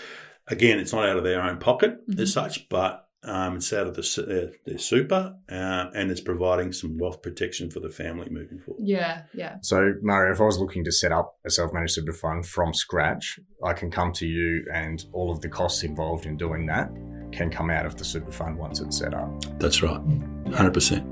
again, 0.46 0.78
it's 0.78 0.92
not 0.92 1.08
out 1.08 1.16
of 1.16 1.24
their 1.24 1.42
own 1.42 1.58
pocket 1.58 1.98
as 2.16 2.30
Mhm. 2.30 2.32
such, 2.32 2.68
but 2.68 3.07
um, 3.24 3.56
it's 3.56 3.72
out 3.72 3.86
of 3.86 3.94
the, 3.94 4.02
su- 4.02 4.24
their, 4.24 4.52
their 4.64 4.78
super, 4.78 5.34
uh, 5.50 5.86
and 5.94 6.10
it's 6.10 6.20
providing 6.20 6.72
some 6.72 6.96
wealth 6.98 7.20
protection 7.22 7.70
for 7.70 7.80
the 7.80 7.88
family 7.88 8.28
moving 8.30 8.60
forward. 8.60 8.82
Yeah. 8.84 9.22
Yeah. 9.34 9.56
So, 9.62 9.94
Mario, 10.02 10.32
if 10.32 10.40
I 10.40 10.44
was 10.44 10.58
looking 10.58 10.84
to 10.84 10.92
set 10.92 11.12
up 11.12 11.36
a 11.44 11.50
self 11.50 11.72
managed 11.72 11.94
super 11.94 12.12
fund 12.12 12.46
from 12.46 12.72
scratch, 12.72 13.40
I 13.64 13.72
can 13.72 13.90
come 13.90 14.12
to 14.14 14.26
you 14.26 14.64
and 14.72 15.04
all 15.12 15.32
of 15.32 15.40
the 15.40 15.48
costs 15.48 15.82
involved 15.82 16.26
in 16.26 16.36
doing 16.36 16.66
that 16.66 16.90
can 17.32 17.50
come 17.50 17.70
out 17.70 17.86
of 17.86 17.96
the 17.96 18.04
super 18.04 18.32
fund 18.32 18.56
once 18.56 18.80
it's 18.80 18.98
set 18.98 19.14
up. 19.14 19.28
That's 19.58 19.82
right, 19.82 20.00
hundred 20.54 20.74
percent. 20.74 21.06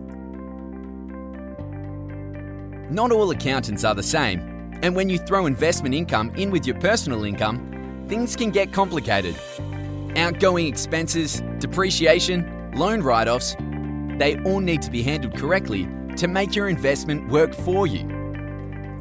Not 2.90 3.10
all 3.12 3.30
accountants 3.30 3.84
are 3.84 3.94
the 3.94 4.02
same, 4.02 4.78
and 4.82 4.94
when 4.94 5.08
you 5.08 5.18
throw 5.18 5.46
investment 5.46 5.94
income 5.94 6.32
in 6.36 6.50
with 6.50 6.66
your 6.66 6.78
personal 6.78 7.25
income, 7.25 8.04
things 8.08 8.36
can 8.36 8.50
get 8.50 8.72
complicated. 8.72 9.36
Outgoing 10.16 10.66
expenses, 10.66 11.42
depreciation, 11.58 12.73
loan 12.75 13.02
write 13.02 13.28
offs, 13.28 13.54
they 14.19 14.38
all 14.47 14.60
need 14.60 14.80
to 14.82 14.90
be 14.90 15.02
handled 15.02 15.36
correctly 15.36 15.86
to 16.17 16.26
make 16.26 16.56
your 16.56 16.71
investment 16.71 17.30
work 17.30 17.54
for 17.54 17.86
you. 17.86 18.00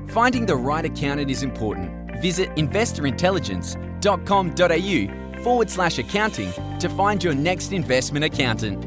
Finding 0.09 0.45
the 0.45 0.57
right 0.57 0.83
accountant 0.83 1.31
is 1.31 1.41
important. 1.41 1.89
Visit 2.21 2.49
investorintelligence.com.au 2.55 5.43
forward 5.43 5.69
slash 5.69 5.99
accounting 5.99 6.51
to 6.79 6.89
find 6.89 7.23
your 7.23 7.33
next 7.33 7.71
investment 7.71 8.25
accountant. 8.25 8.85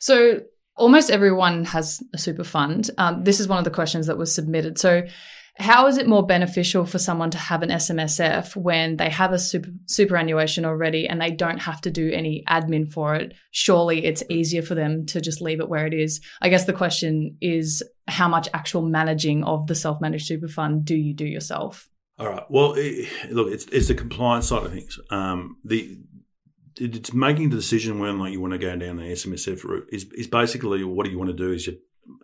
So 0.00 0.40
almost 0.80 1.10
everyone 1.10 1.64
has 1.66 2.02
a 2.14 2.18
super 2.18 2.42
fund. 2.42 2.90
Um, 2.96 3.22
this 3.22 3.38
is 3.38 3.46
one 3.46 3.58
of 3.58 3.64
the 3.64 3.70
questions 3.70 4.06
that 4.06 4.18
was 4.18 4.34
submitted. 4.34 4.78
So 4.78 5.02
how 5.58 5.86
is 5.88 5.98
it 5.98 6.08
more 6.08 6.24
beneficial 6.24 6.86
for 6.86 6.98
someone 6.98 7.30
to 7.32 7.38
have 7.38 7.62
an 7.62 7.68
SMSF 7.68 8.56
when 8.56 8.96
they 8.96 9.10
have 9.10 9.32
a 9.32 9.38
super, 9.38 9.68
superannuation 9.84 10.64
already 10.64 11.06
and 11.06 11.20
they 11.20 11.32
don't 11.32 11.58
have 11.58 11.82
to 11.82 11.90
do 11.90 12.10
any 12.10 12.44
admin 12.48 12.90
for 12.90 13.14
it? 13.14 13.34
Surely 13.50 14.06
it's 14.06 14.22
easier 14.30 14.62
for 14.62 14.74
them 14.74 15.04
to 15.06 15.20
just 15.20 15.42
leave 15.42 15.60
it 15.60 15.68
where 15.68 15.86
it 15.86 15.92
is. 15.92 16.20
I 16.40 16.48
guess 16.48 16.64
the 16.64 16.72
question 16.72 17.36
is 17.42 17.82
how 18.08 18.28
much 18.28 18.48
actual 18.54 18.80
managing 18.80 19.44
of 19.44 19.66
the 19.66 19.74
self-managed 19.74 20.26
super 20.26 20.48
fund 20.48 20.86
do 20.86 20.96
you 20.96 21.12
do 21.12 21.26
yourself? 21.26 21.90
All 22.18 22.28
right. 22.28 22.44
Well, 22.48 22.74
it, 22.76 23.08
look, 23.30 23.52
it's, 23.52 23.66
it's 23.66 23.88
the 23.88 23.94
compliance 23.94 24.48
side 24.48 24.64
of 24.64 24.72
things. 24.72 24.98
Um, 25.10 25.56
the 25.64 25.98
it's 26.76 27.12
making 27.12 27.50
the 27.50 27.56
decision 27.56 27.98
when 27.98 28.18
like 28.18 28.32
you 28.32 28.40
want 28.40 28.52
to 28.52 28.58
go 28.58 28.74
down 28.76 28.96
the 28.96 29.02
SMSF 29.04 29.64
route 29.64 29.88
is, 29.90 30.04
is 30.12 30.26
basically 30.26 30.84
what 30.84 31.04
do 31.04 31.10
you 31.10 31.18
want 31.18 31.30
to 31.30 31.36
do 31.36 31.52
is 31.52 31.66
your 31.66 31.76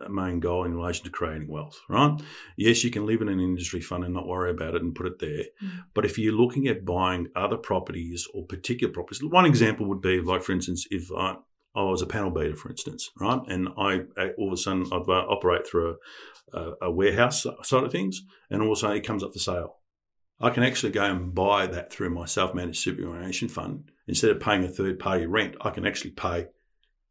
main 0.09 0.39
goal 0.39 0.65
in 0.65 0.75
relation 0.75 1.05
to 1.05 1.09
creating 1.09 1.47
wealth, 1.47 1.79
right? 1.89 2.19
Yes, 2.57 2.83
you 2.83 2.91
can 2.91 3.05
live 3.05 3.21
in 3.21 3.29
an 3.29 3.39
industry 3.39 3.81
fund 3.81 4.03
and 4.03 4.13
not 4.13 4.27
worry 4.27 4.51
about 4.51 4.75
it 4.75 4.81
and 4.81 4.95
put 4.95 5.07
it 5.07 5.19
there. 5.19 5.45
Mm. 5.63 5.83
But 5.93 6.05
if 6.05 6.17
you're 6.17 6.33
looking 6.33 6.67
at 6.67 6.85
buying 6.85 7.27
other 7.35 7.57
properties 7.57 8.27
or 8.33 8.45
particular 8.45 8.93
properties, 8.93 9.23
one 9.23 9.45
example 9.45 9.87
would 9.87 10.01
be 10.01 10.19
like, 10.19 10.43
for 10.43 10.51
instance, 10.51 10.85
if 10.91 11.09
I, 11.15 11.35
I 11.75 11.83
was 11.83 12.01
a 12.01 12.07
panel 12.07 12.31
beater, 12.31 12.55
for 12.55 12.69
instance, 12.69 13.09
right? 13.19 13.39
And 13.47 13.69
I 13.77 14.01
all 14.37 14.47
of 14.47 14.53
a 14.53 14.57
sudden 14.57 14.85
I'd 14.91 15.07
uh, 15.07 15.25
operate 15.29 15.67
through 15.67 15.97
a, 16.53 16.59
a, 16.59 16.73
a 16.83 16.91
warehouse 16.91 17.45
side 17.63 17.83
of 17.83 17.91
things, 17.91 18.23
and 18.49 18.61
all 18.61 18.71
of 18.71 18.77
a 18.77 18.79
sudden 18.79 18.97
it 18.97 19.05
comes 19.05 19.23
up 19.23 19.33
for 19.33 19.39
sale. 19.39 19.75
I 20.39 20.49
can 20.51 20.63
actually 20.63 20.91
go 20.91 21.03
and 21.03 21.33
buy 21.33 21.65
that 21.67 21.91
through 21.91 22.11
my 22.11 22.25
self-managed 22.25 22.79
superannuation 22.79 23.47
fund 23.47 23.91
instead 24.07 24.31
of 24.31 24.39
paying 24.39 24.63
a 24.63 24.69
third-party 24.69 25.25
rent. 25.25 25.55
I 25.61 25.69
can 25.69 25.85
actually 25.85 26.11
pay 26.11 26.47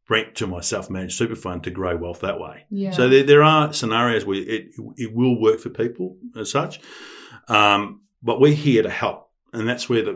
rent 0.09 0.35
to 0.35 0.47
my 0.47 0.61
self-managed 0.61 1.17
super 1.17 1.35
fund 1.35 1.63
to 1.63 1.69
grow 1.69 1.95
wealth 1.97 2.21
that 2.21 2.39
way. 2.39 2.65
Yeah. 2.69 2.91
So 2.91 3.09
there, 3.09 3.23
there 3.23 3.43
are 3.43 3.73
scenarios 3.73 4.25
where 4.25 4.37
it 4.37 4.69
it 4.95 5.13
will 5.13 5.39
work 5.39 5.59
for 5.59 5.69
people 5.69 6.17
as 6.35 6.49
such, 6.49 6.79
um, 7.49 8.01
but 8.23 8.39
we're 8.39 8.53
here 8.53 8.83
to 8.83 8.89
help, 8.89 9.29
and 9.53 9.67
that's 9.67 9.89
where 9.89 10.03
the 10.03 10.13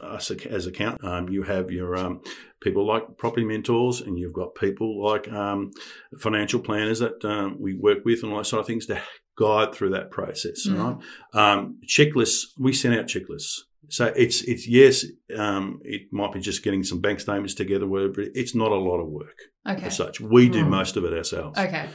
uh, 0.00 0.04
us 0.04 0.30
as 0.30 0.66
account 0.66 1.02
um, 1.02 1.28
you 1.28 1.42
have 1.42 1.70
your 1.70 1.96
um, 1.96 2.20
people 2.60 2.86
like 2.86 3.16
property 3.16 3.44
mentors, 3.44 4.02
and 4.02 4.18
you've 4.18 4.34
got 4.34 4.54
people 4.54 5.02
like 5.02 5.26
um, 5.32 5.70
financial 6.18 6.60
planners 6.60 6.98
that 6.98 7.24
um, 7.24 7.56
we 7.58 7.74
work 7.74 8.04
with, 8.04 8.22
and 8.22 8.32
all 8.32 8.38
that 8.38 8.44
sort 8.44 8.60
of 8.60 8.66
things 8.66 8.86
to 8.86 9.00
guide 9.38 9.74
through 9.74 9.90
that 9.90 10.10
process. 10.10 10.68
Mm. 10.68 11.02
Right, 11.32 11.52
um, 11.52 11.78
checklists 11.86 12.48
we 12.58 12.74
send 12.74 12.94
out 12.94 13.06
checklists. 13.06 13.60
So 13.90 14.06
it's 14.06 14.42
it's 14.42 14.66
yes, 14.68 15.04
um, 15.36 15.80
it 15.84 16.02
might 16.12 16.32
be 16.32 16.40
just 16.40 16.62
getting 16.62 16.84
some 16.84 17.00
bank 17.00 17.20
statements 17.20 17.54
together, 17.54 17.86
whatever. 17.86 18.22
It's 18.34 18.54
not 18.54 18.72
a 18.72 18.76
lot 18.76 19.00
of 19.00 19.08
work 19.08 19.38
okay. 19.68 19.86
as 19.86 19.96
such. 19.96 20.20
We 20.20 20.48
do 20.48 20.64
Mm. 20.64 20.70
most 20.70 20.96
of 20.96 21.04
it 21.04 21.12
ourselves. 21.12 21.58
Okay. 21.58 21.88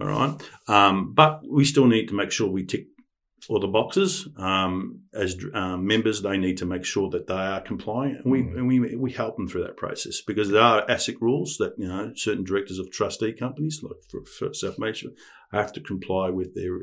All 0.00 0.06
right. 0.06 0.40
Um, 0.68 1.12
but 1.14 1.40
we 1.48 1.64
still 1.64 1.86
need 1.86 2.08
to 2.08 2.14
make 2.14 2.30
sure 2.32 2.48
we 2.48 2.64
tick 2.64 2.86
all 3.48 3.58
the 3.58 3.66
boxes. 3.66 4.28
Um, 4.36 5.00
as 5.12 5.36
um, 5.52 5.84
members, 5.86 6.22
they 6.22 6.38
need 6.38 6.58
to 6.58 6.64
make 6.66 6.84
sure 6.84 7.10
that 7.10 7.26
they 7.26 7.34
are 7.34 7.60
compliant, 7.60 8.22
and 8.24 8.30
we 8.32 8.42
Mm. 8.42 8.56
and 8.58 8.68
we 8.68 8.96
we 8.96 9.10
help 9.12 9.36
them 9.36 9.48
through 9.48 9.64
that 9.64 9.76
process 9.76 10.20
because 10.20 10.48
there 10.50 10.62
are 10.62 10.86
ASIC 10.88 11.20
rules 11.20 11.56
that 11.58 11.72
you 11.76 11.88
know 11.88 12.12
certain 12.14 12.44
directors 12.44 12.78
of 12.78 12.90
trustee 12.92 13.32
companies, 13.32 13.82
like 13.82 14.00
for, 14.08 14.24
for 14.24 14.54
self-management, 14.54 15.16
have 15.50 15.72
to 15.72 15.80
comply 15.80 16.30
with 16.30 16.54
their 16.54 16.82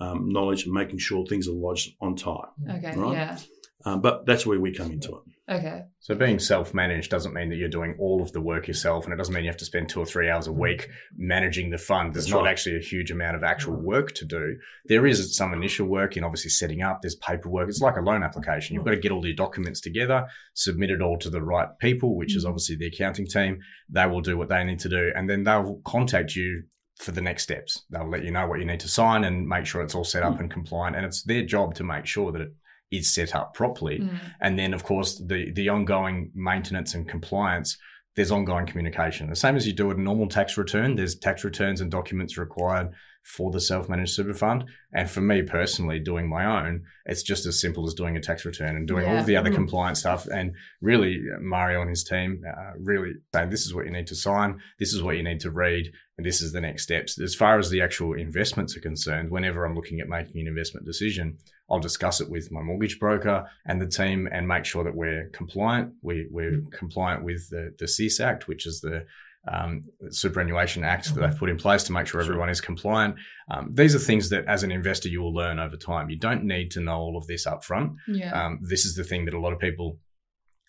um, 0.00 0.28
knowledge 0.30 0.64
and 0.64 0.72
making 0.72 0.98
sure 0.98 1.26
things 1.26 1.46
are 1.46 1.52
lodged 1.52 1.90
on 2.00 2.16
time. 2.16 2.48
Okay. 2.76 2.96
Right. 2.96 3.12
Yeah. 3.12 3.38
Um, 3.84 4.02
but 4.02 4.26
that's 4.26 4.44
where 4.44 4.60
we 4.60 4.72
come 4.72 4.90
into 4.90 5.16
it. 5.16 5.22
Okay. 5.52 5.82
So 5.98 6.14
being 6.14 6.38
self-managed 6.38 7.10
doesn't 7.10 7.34
mean 7.34 7.48
that 7.48 7.56
you're 7.56 7.68
doing 7.68 7.96
all 7.98 8.22
of 8.22 8.30
the 8.32 8.40
work 8.40 8.68
yourself, 8.68 9.04
and 9.04 9.12
it 9.12 9.16
doesn't 9.16 9.34
mean 9.34 9.42
you 9.42 9.50
have 9.50 9.56
to 9.56 9.64
spend 9.64 9.88
two 9.88 10.00
or 10.00 10.06
three 10.06 10.28
hours 10.28 10.46
a 10.46 10.52
week 10.52 10.88
managing 11.16 11.70
the 11.70 11.78
fund. 11.78 12.14
There's 12.14 12.26
That's 12.26 12.34
not 12.34 12.44
right. 12.44 12.50
actually 12.50 12.76
a 12.76 12.80
huge 12.80 13.10
amount 13.10 13.36
of 13.36 13.42
actual 13.42 13.74
work 13.74 14.12
to 14.16 14.24
do. 14.24 14.56
There 14.84 15.06
is 15.06 15.36
some 15.36 15.52
initial 15.52 15.86
work 15.86 16.16
in 16.16 16.22
obviously 16.24 16.50
setting 16.50 16.82
up. 16.82 17.00
There's 17.02 17.16
paperwork. 17.16 17.68
It's 17.68 17.80
like 17.80 17.96
a 17.96 18.02
loan 18.02 18.22
application. 18.22 18.74
You've 18.74 18.84
got 18.84 18.92
to 18.92 18.98
get 18.98 19.12
all 19.12 19.26
your 19.26 19.34
documents 19.34 19.80
together, 19.80 20.26
submit 20.54 20.90
it 20.90 21.02
all 21.02 21.18
to 21.18 21.30
the 21.30 21.42
right 21.42 21.68
people, 21.80 22.16
which 22.16 22.36
is 22.36 22.44
obviously 22.44 22.76
the 22.76 22.86
accounting 22.86 23.26
team. 23.26 23.58
They 23.88 24.06
will 24.06 24.20
do 24.20 24.36
what 24.38 24.50
they 24.50 24.62
need 24.62 24.78
to 24.80 24.88
do, 24.88 25.10
and 25.16 25.28
then 25.28 25.42
they'll 25.42 25.80
contact 25.84 26.36
you 26.36 26.62
for 26.96 27.12
the 27.12 27.22
next 27.22 27.44
steps. 27.44 27.86
They'll 27.90 28.10
let 28.10 28.24
you 28.24 28.30
know 28.30 28.46
what 28.46 28.60
you 28.60 28.66
need 28.66 28.80
to 28.80 28.88
sign 28.88 29.24
and 29.24 29.48
make 29.48 29.64
sure 29.64 29.80
it's 29.80 29.94
all 29.94 30.04
set 30.04 30.22
up 30.22 30.38
and 30.38 30.50
compliant. 30.50 30.96
And 30.96 31.06
it's 31.06 31.22
their 31.22 31.42
job 31.42 31.74
to 31.76 31.82
make 31.82 32.04
sure 32.04 32.30
that 32.30 32.42
it 32.42 32.52
is 32.90 33.12
set 33.12 33.34
up 33.34 33.54
properly. 33.54 34.00
Mm. 34.00 34.18
And 34.40 34.58
then, 34.58 34.74
of 34.74 34.84
course, 34.84 35.18
the 35.24 35.50
the 35.52 35.68
ongoing 35.68 36.30
maintenance 36.34 36.94
and 36.94 37.08
compliance. 37.08 37.76
There's 38.16 38.32
ongoing 38.32 38.66
communication. 38.66 39.30
The 39.30 39.36
same 39.36 39.54
as 39.54 39.68
you 39.68 39.72
do 39.72 39.92
a 39.92 39.94
normal 39.94 40.26
tax 40.28 40.58
return. 40.58 40.96
There's 40.96 41.14
tax 41.14 41.44
returns 41.44 41.80
and 41.80 41.92
documents 41.92 42.36
required 42.36 42.88
for 43.22 43.52
the 43.52 43.60
self-managed 43.60 44.12
super 44.12 44.34
fund. 44.34 44.64
And 44.92 45.08
for 45.08 45.20
me 45.20 45.42
personally, 45.42 46.00
doing 46.00 46.28
my 46.28 46.44
own, 46.44 46.82
it's 47.06 47.22
just 47.22 47.46
as 47.46 47.60
simple 47.60 47.86
as 47.86 47.94
doing 47.94 48.16
a 48.16 48.20
tax 48.20 48.44
return 48.44 48.74
and 48.76 48.88
doing 48.88 49.06
all 49.06 49.14
Yeah. 49.14 49.20
of 49.20 49.26
the 49.26 49.36
other 49.36 49.50
Mm. 49.50 49.54
compliance 49.54 50.00
stuff. 50.00 50.26
And 50.26 50.54
really, 50.80 51.20
Mario 51.40 51.82
and 51.82 51.88
his 51.90 52.02
team 52.02 52.42
uh, 52.46 52.72
really 52.78 53.12
saying 53.32 53.50
this 53.50 53.64
is 53.64 53.74
what 53.74 53.84
you 53.86 53.92
need 53.92 54.08
to 54.08 54.16
sign, 54.16 54.58
this 54.80 54.92
is 54.92 55.02
what 55.02 55.16
you 55.16 55.22
need 55.22 55.40
to 55.40 55.50
read, 55.50 55.92
and 56.18 56.26
this 56.26 56.42
is 56.42 56.50
the 56.52 56.60
next 56.60 56.82
steps. 56.82 57.20
As 57.20 57.34
far 57.36 57.58
as 57.58 57.70
the 57.70 57.80
actual 57.80 58.14
investments 58.14 58.76
are 58.76 58.80
concerned, 58.80 59.30
whenever 59.30 59.64
I'm 59.64 59.76
looking 59.76 60.00
at 60.00 60.08
making 60.08 60.40
an 60.40 60.48
investment 60.48 60.84
decision, 60.84 61.38
I'll 61.70 61.80
discuss 61.80 62.20
it 62.20 62.28
with 62.28 62.50
my 62.50 62.62
mortgage 62.62 62.98
broker 62.98 63.46
and 63.66 63.80
the 63.80 63.86
team 63.86 64.28
and 64.32 64.46
make 64.46 64.64
sure 64.64 64.84
that 64.84 64.94
we're 64.94 65.28
compliant. 65.32 65.92
We, 66.02 66.26
we're 66.30 66.62
compliant 66.72 67.24
with 67.24 67.48
the, 67.50 67.74
the 67.78 67.86
SIS 67.86 68.20
Act, 68.20 68.48
which 68.48 68.66
is 68.66 68.80
the 68.80 69.06
um, 69.50 69.84
Superannuation 70.10 70.84
Act 70.84 71.14
that 71.14 71.20
they've 71.20 71.38
put 71.38 71.48
in 71.48 71.56
place 71.56 71.82
to 71.84 71.92
make 71.92 72.06
sure 72.06 72.20
everyone 72.20 72.50
is 72.50 72.60
compliant. 72.60 73.16
Um, 73.50 73.70
these 73.72 73.94
are 73.94 73.98
things 73.98 74.28
that, 74.30 74.44
as 74.46 74.62
an 74.62 74.70
investor, 74.70 75.08
you 75.08 75.22
will 75.22 75.34
learn 75.34 75.58
over 75.58 75.76
time. 75.76 76.10
You 76.10 76.18
don't 76.18 76.44
need 76.44 76.70
to 76.72 76.80
know 76.80 76.98
all 76.98 77.16
of 77.16 77.26
this 77.26 77.46
up 77.46 77.64
front. 77.64 77.92
Yeah. 78.06 78.32
Um, 78.32 78.58
this 78.62 78.84
is 78.84 78.96
the 78.96 79.04
thing 79.04 79.24
that 79.24 79.34
a 79.34 79.40
lot 79.40 79.52
of 79.52 79.58
people, 79.58 79.98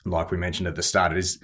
like 0.05 0.31
we 0.31 0.37
mentioned 0.37 0.67
at 0.67 0.75
the 0.75 0.83
start, 0.83 1.11
it 1.11 1.17
is 1.17 1.39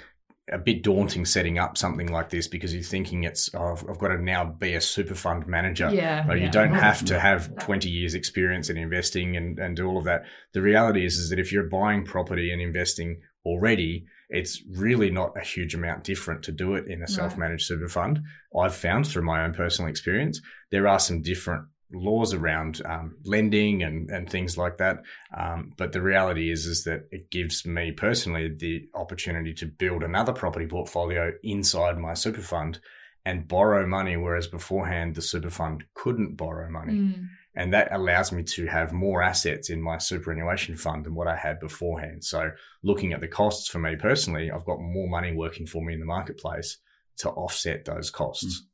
a 0.52 0.58
bit 0.58 0.82
daunting 0.82 1.26
setting 1.26 1.60
up 1.60 1.78
something 1.78 2.08
like 2.08 2.30
this 2.30 2.48
because 2.48 2.74
you're 2.74 2.84
thinking 2.84 3.24
it's, 3.24 3.50
oh, 3.54 3.74
I've, 3.74 3.90
I've 3.90 4.00
got 4.00 4.10
to 4.10 4.22
now 4.22 4.46
be 4.46 4.76
a 4.76 4.82
super 4.82 5.16
fund 5.16 5.46
manager. 5.46 5.90
yeah. 5.94 6.26
Right, 6.26 6.40
yeah. 6.40 6.46
You 6.46 6.52
don't 6.52 6.70
mm-hmm. 6.70 6.80
have 6.80 7.04
to 7.06 7.14
mm-hmm. 7.14 7.22
have 7.22 7.58
20 7.60 7.90
years 7.90 8.14
experience 8.14 8.70
in 8.70 8.78
investing 8.78 9.36
and, 9.36 9.60
and 9.60 9.76
do 9.76 9.86
all 9.88 9.98
of 9.98 10.06
that. 10.06 10.24
The 10.54 10.62
reality 10.62 11.06
is, 11.06 11.18
is 11.18 11.30
that 11.32 11.40
if 11.40 11.52
you're 11.52 11.70
buying 11.70 12.06
property 12.06 12.52
and 12.52 12.62
investing 12.62 13.20
already, 13.46 14.06
it's 14.30 14.62
really 14.72 15.10
not 15.10 15.34
a 15.38 15.44
huge 15.44 15.76
amount 15.76 16.04
different 16.04 16.44
to 16.44 16.52
do 16.52 16.76
it 16.76 16.88
in 16.88 17.02
a 17.02 17.08
self-managed 17.08 17.66
super 17.66 17.88
fund. 17.88 18.20
I've 18.58 18.76
found 18.76 19.08
through 19.08 19.24
my 19.24 19.44
own 19.44 19.54
personal 19.54 19.90
experience, 19.90 20.42
there 20.72 20.88
are 20.88 21.00
some 21.00 21.22
different 21.22 21.66
laws 21.92 22.34
around 22.34 22.82
um, 22.86 23.16
lending 23.24 23.84
and, 23.84 24.10
and 24.10 24.30
things 24.30 24.58
like 24.58 24.78
that. 24.78 25.04
Um, 25.38 25.72
but 25.78 25.92
the 25.92 26.02
reality 26.02 26.52
is, 26.52 26.66
is 26.66 26.84
that 26.84 27.08
it 27.12 27.32
gives 27.32 27.66
me 27.66 27.92
personally 27.92 28.50
the 28.50 28.90
opportunity 28.94 29.54
to 29.56 29.66
build 29.66 30.04
another 30.04 30.34
property 30.34 30.68
portfolio 30.68 31.32
inside 31.44 31.98
my 31.98 32.14
super 32.14 32.42
fund 32.42 32.80
and 33.26 33.48
borrow 33.48 33.86
money, 33.86 34.16
whereas 34.16 34.48
beforehand 34.48 35.16
the 35.16 35.22
super 35.22 35.50
fund 35.50 35.84
couldn't 35.94 36.38
borrow 36.38 36.70
money. 36.70 36.94
Mm. 36.94 37.28
And 37.56 37.74
that 37.74 37.92
allows 37.92 38.32
me 38.32 38.44
to 38.44 38.68
have 38.68 38.94
more 38.94 39.24
assets 39.24 39.70
in 39.70 39.82
my 39.82 39.98
superannuation 39.98 40.78
fund 40.78 41.06
than 41.06 41.16
what 41.16 41.28
I 41.28 41.36
had 41.36 41.60
beforehand. 41.60 42.24
So, 42.24 42.52
looking 42.84 43.14
at 43.14 43.20
the 43.20 43.28
costs 43.28 43.68
for 43.68 43.80
me 43.80 43.96
personally, 43.96 44.52
I've 44.52 44.64
got 44.64 44.80
more 44.80 45.10
money 45.10 45.34
working 45.34 45.66
for 45.66 45.84
me 45.84 45.96
in 45.96 46.00
the 46.00 46.06
marketplace 46.06 46.78
to 47.18 47.30
offset 47.32 47.84
those 47.86 48.12
costs. 48.12 48.67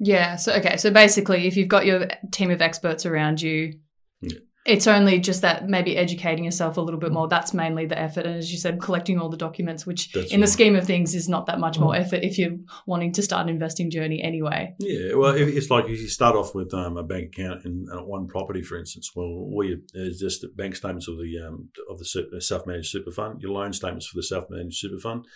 Yeah. 0.00 0.36
So 0.36 0.54
okay. 0.54 0.76
So 0.78 0.90
basically, 0.90 1.46
if 1.46 1.56
you've 1.56 1.68
got 1.68 1.86
your 1.86 2.08
team 2.32 2.50
of 2.50 2.62
experts 2.62 3.04
around 3.04 3.42
you, 3.42 3.74
Yeah. 4.22 4.38
it's 4.64 4.86
only 4.86 5.20
just 5.20 5.42
that 5.42 5.68
maybe 5.68 5.94
educating 5.96 6.42
yourself 6.42 6.78
a 6.78 6.80
little 6.80 6.98
bit 6.98 7.12
more. 7.12 7.28
That's 7.28 7.52
mainly 7.52 7.84
the 7.84 7.98
effort, 7.98 8.24
and 8.24 8.36
as 8.36 8.50
you 8.50 8.58
said, 8.58 8.80
collecting 8.80 9.18
all 9.18 9.28
the 9.28 9.36
documents, 9.36 9.86
which 9.86 10.10
That's 10.12 10.32
in 10.32 10.40
the 10.40 10.46
scheme 10.46 10.74
of 10.74 10.86
things 10.86 11.14
is 11.14 11.28
not 11.28 11.44
that 11.46 11.60
much 11.60 11.78
more 11.78 11.94
effort 11.94 12.20
if 12.22 12.38
you're 12.38 12.56
wanting 12.86 13.12
to 13.12 13.22
start 13.22 13.42
an 13.42 13.50
investing 13.50 13.90
journey 13.90 14.22
anyway. 14.22 14.74
Yeah, 14.78 15.14
well, 15.16 15.34
it's 15.34 15.70
like 15.70 15.84
if 15.84 16.00
you 16.00 16.08
start 16.08 16.34
off 16.34 16.54
with 16.54 16.72
um, 16.72 16.96
a 16.96 17.02
bank 17.02 17.34
account 17.34 17.66
in 17.66 17.86
uh, 17.92 18.02
one 18.02 18.26
property, 18.26 18.62
for 18.62 18.78
instance. 18.78 19.10
Well, 19.14 19.26
all 19.26 19.64
you 19.64 19.82
is 19.92 20.18
just 20.18 20.40
the 20.40 20.48
bank 20.48 20.76
statements 20.76 21.08
of 21.08 21.18
the 21.18 21.38
um, 21.46 21.68
of 21.90 21.98
the 21.98 22.28
the 22.32 22.40
self-managed 22.40 22.90
super 22.90 23.10
fund, 23.10 23.42
your 23.42 23.52
loan 23.52 23.74
statements 23.74 24.06
for 24.06 24.16
the 24.16 24.22
self-managed 24.22 24.78
super 24.78 24.98
fund, 24.98 25.26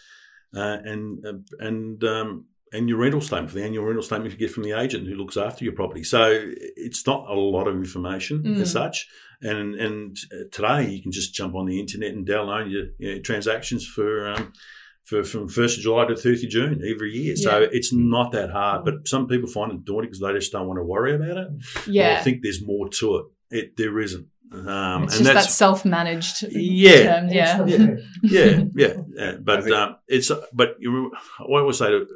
uh, 0.57 0.79
and 0.85 1.25
uh, 1.27 1.33
and 1.59 2.03
um, 2.05 2.47
and 2.75 2.89
your 2.89 2.99
rental 2.99 3.21
statement 3.21 3.51
for 3.51 3.57
the 3.59 3.65
annual 3.65 3.85
rental 3.85 4.03
statement 4.03 4.33
you 4.33 4.39
get 4.39 4.51
from 4.51 4.65
the 4.65 4.73
agent 4.73 5.07
who 5.07 5.15
looks 5.15 5.37
after 5.37 5.65
your 5.65 5.75
property. 5.75 6.05
So 6.05 6.21
it's 6.87 7.07
not 7.07 7.27
a 7.29 7.35
lot 7.35 7.67
of 7.69 7.75
information 7.77 8.43
Mm. 8.43 8.61
as 8.61 8.73
such. 8.73 9.07
And 9.41 9.75
and 9.75 10.17
uh, 10.33 10.45
today 10.53 10.91
you 10.91 11.03
can 11.03 11.13
just 11.13 11.35
jump 11.35 11.55
on 11.55 11.67
the 11.67 11.79
internet 11.81 12.13
and 12.13 12.27
download 12.27 12.71
your, 12.71 12.87
your 12.99 13.21
transactions 13.23 13.87
for. 13.87 14.29
Um, 14.33 14.53
for 15.11 15.23
from 15.23 15.49
first 15.49 15.77
of 15.77 15.83
July 15.83 16.07
to 16.07 16.17
thirtieth 16.17 16.49
June 16.51 16.81
every 16.93 17.13
year, 17.15 17.37
so 17.37 17.59
Yeah. 17.61 17.67
it's 17.73 17.93
not 17.93 18.33
that 18.33 18.49
hard. 18.51 18.87
But 18.87 19.07
some 19.07 19.29
people 19.29 19.51
find 19.51 19.71
it 19.73 19.85
daunting 19.85 20.09
because 20.11 20.21
they 20.21 20.33
just 20.33 20.51
don't 20.51 20.67
want 20.67 20.79
to 20.79 20.83
worry 20.83 21.15
about 21.15 21.37
it. 21.37 21.49
Yeah. 21.87 22.21
or 22.21 22.23
think 22.25 22.41
there's 22.43 22.65
more 22.65 22.89
to 22.89 23.17
it. 23.17 23.25
It 23.59 23.77
there 23.77 23.99
isn't, 24.01 24.27
um, 24.51 25.03
it's 25.05 25.17
and 25.19 25.25
just 25.25 25.25
that 25.25 25.35
that's 25.35 25.55
self-managed 25.55 26.45
Yeah. 26.51 27.03
term. 27.21 27.29
Yeah. 27.29 27.67
Yeah. 27.67 27.87
yeah, 28.23 28.65
yeah, 28.75 28.95
yeah. 29.15 29.33
But 29.43 29.65
think- 29.65 29.77
um, 29.77 29.97
it's 30.09 30.31
but 30.55 30.77
you, 30.79 31.13
what 31.41 31.59
I 31.59 31.61
always 31.61 31.77
say 31.77 31.91
to 31.91 32.07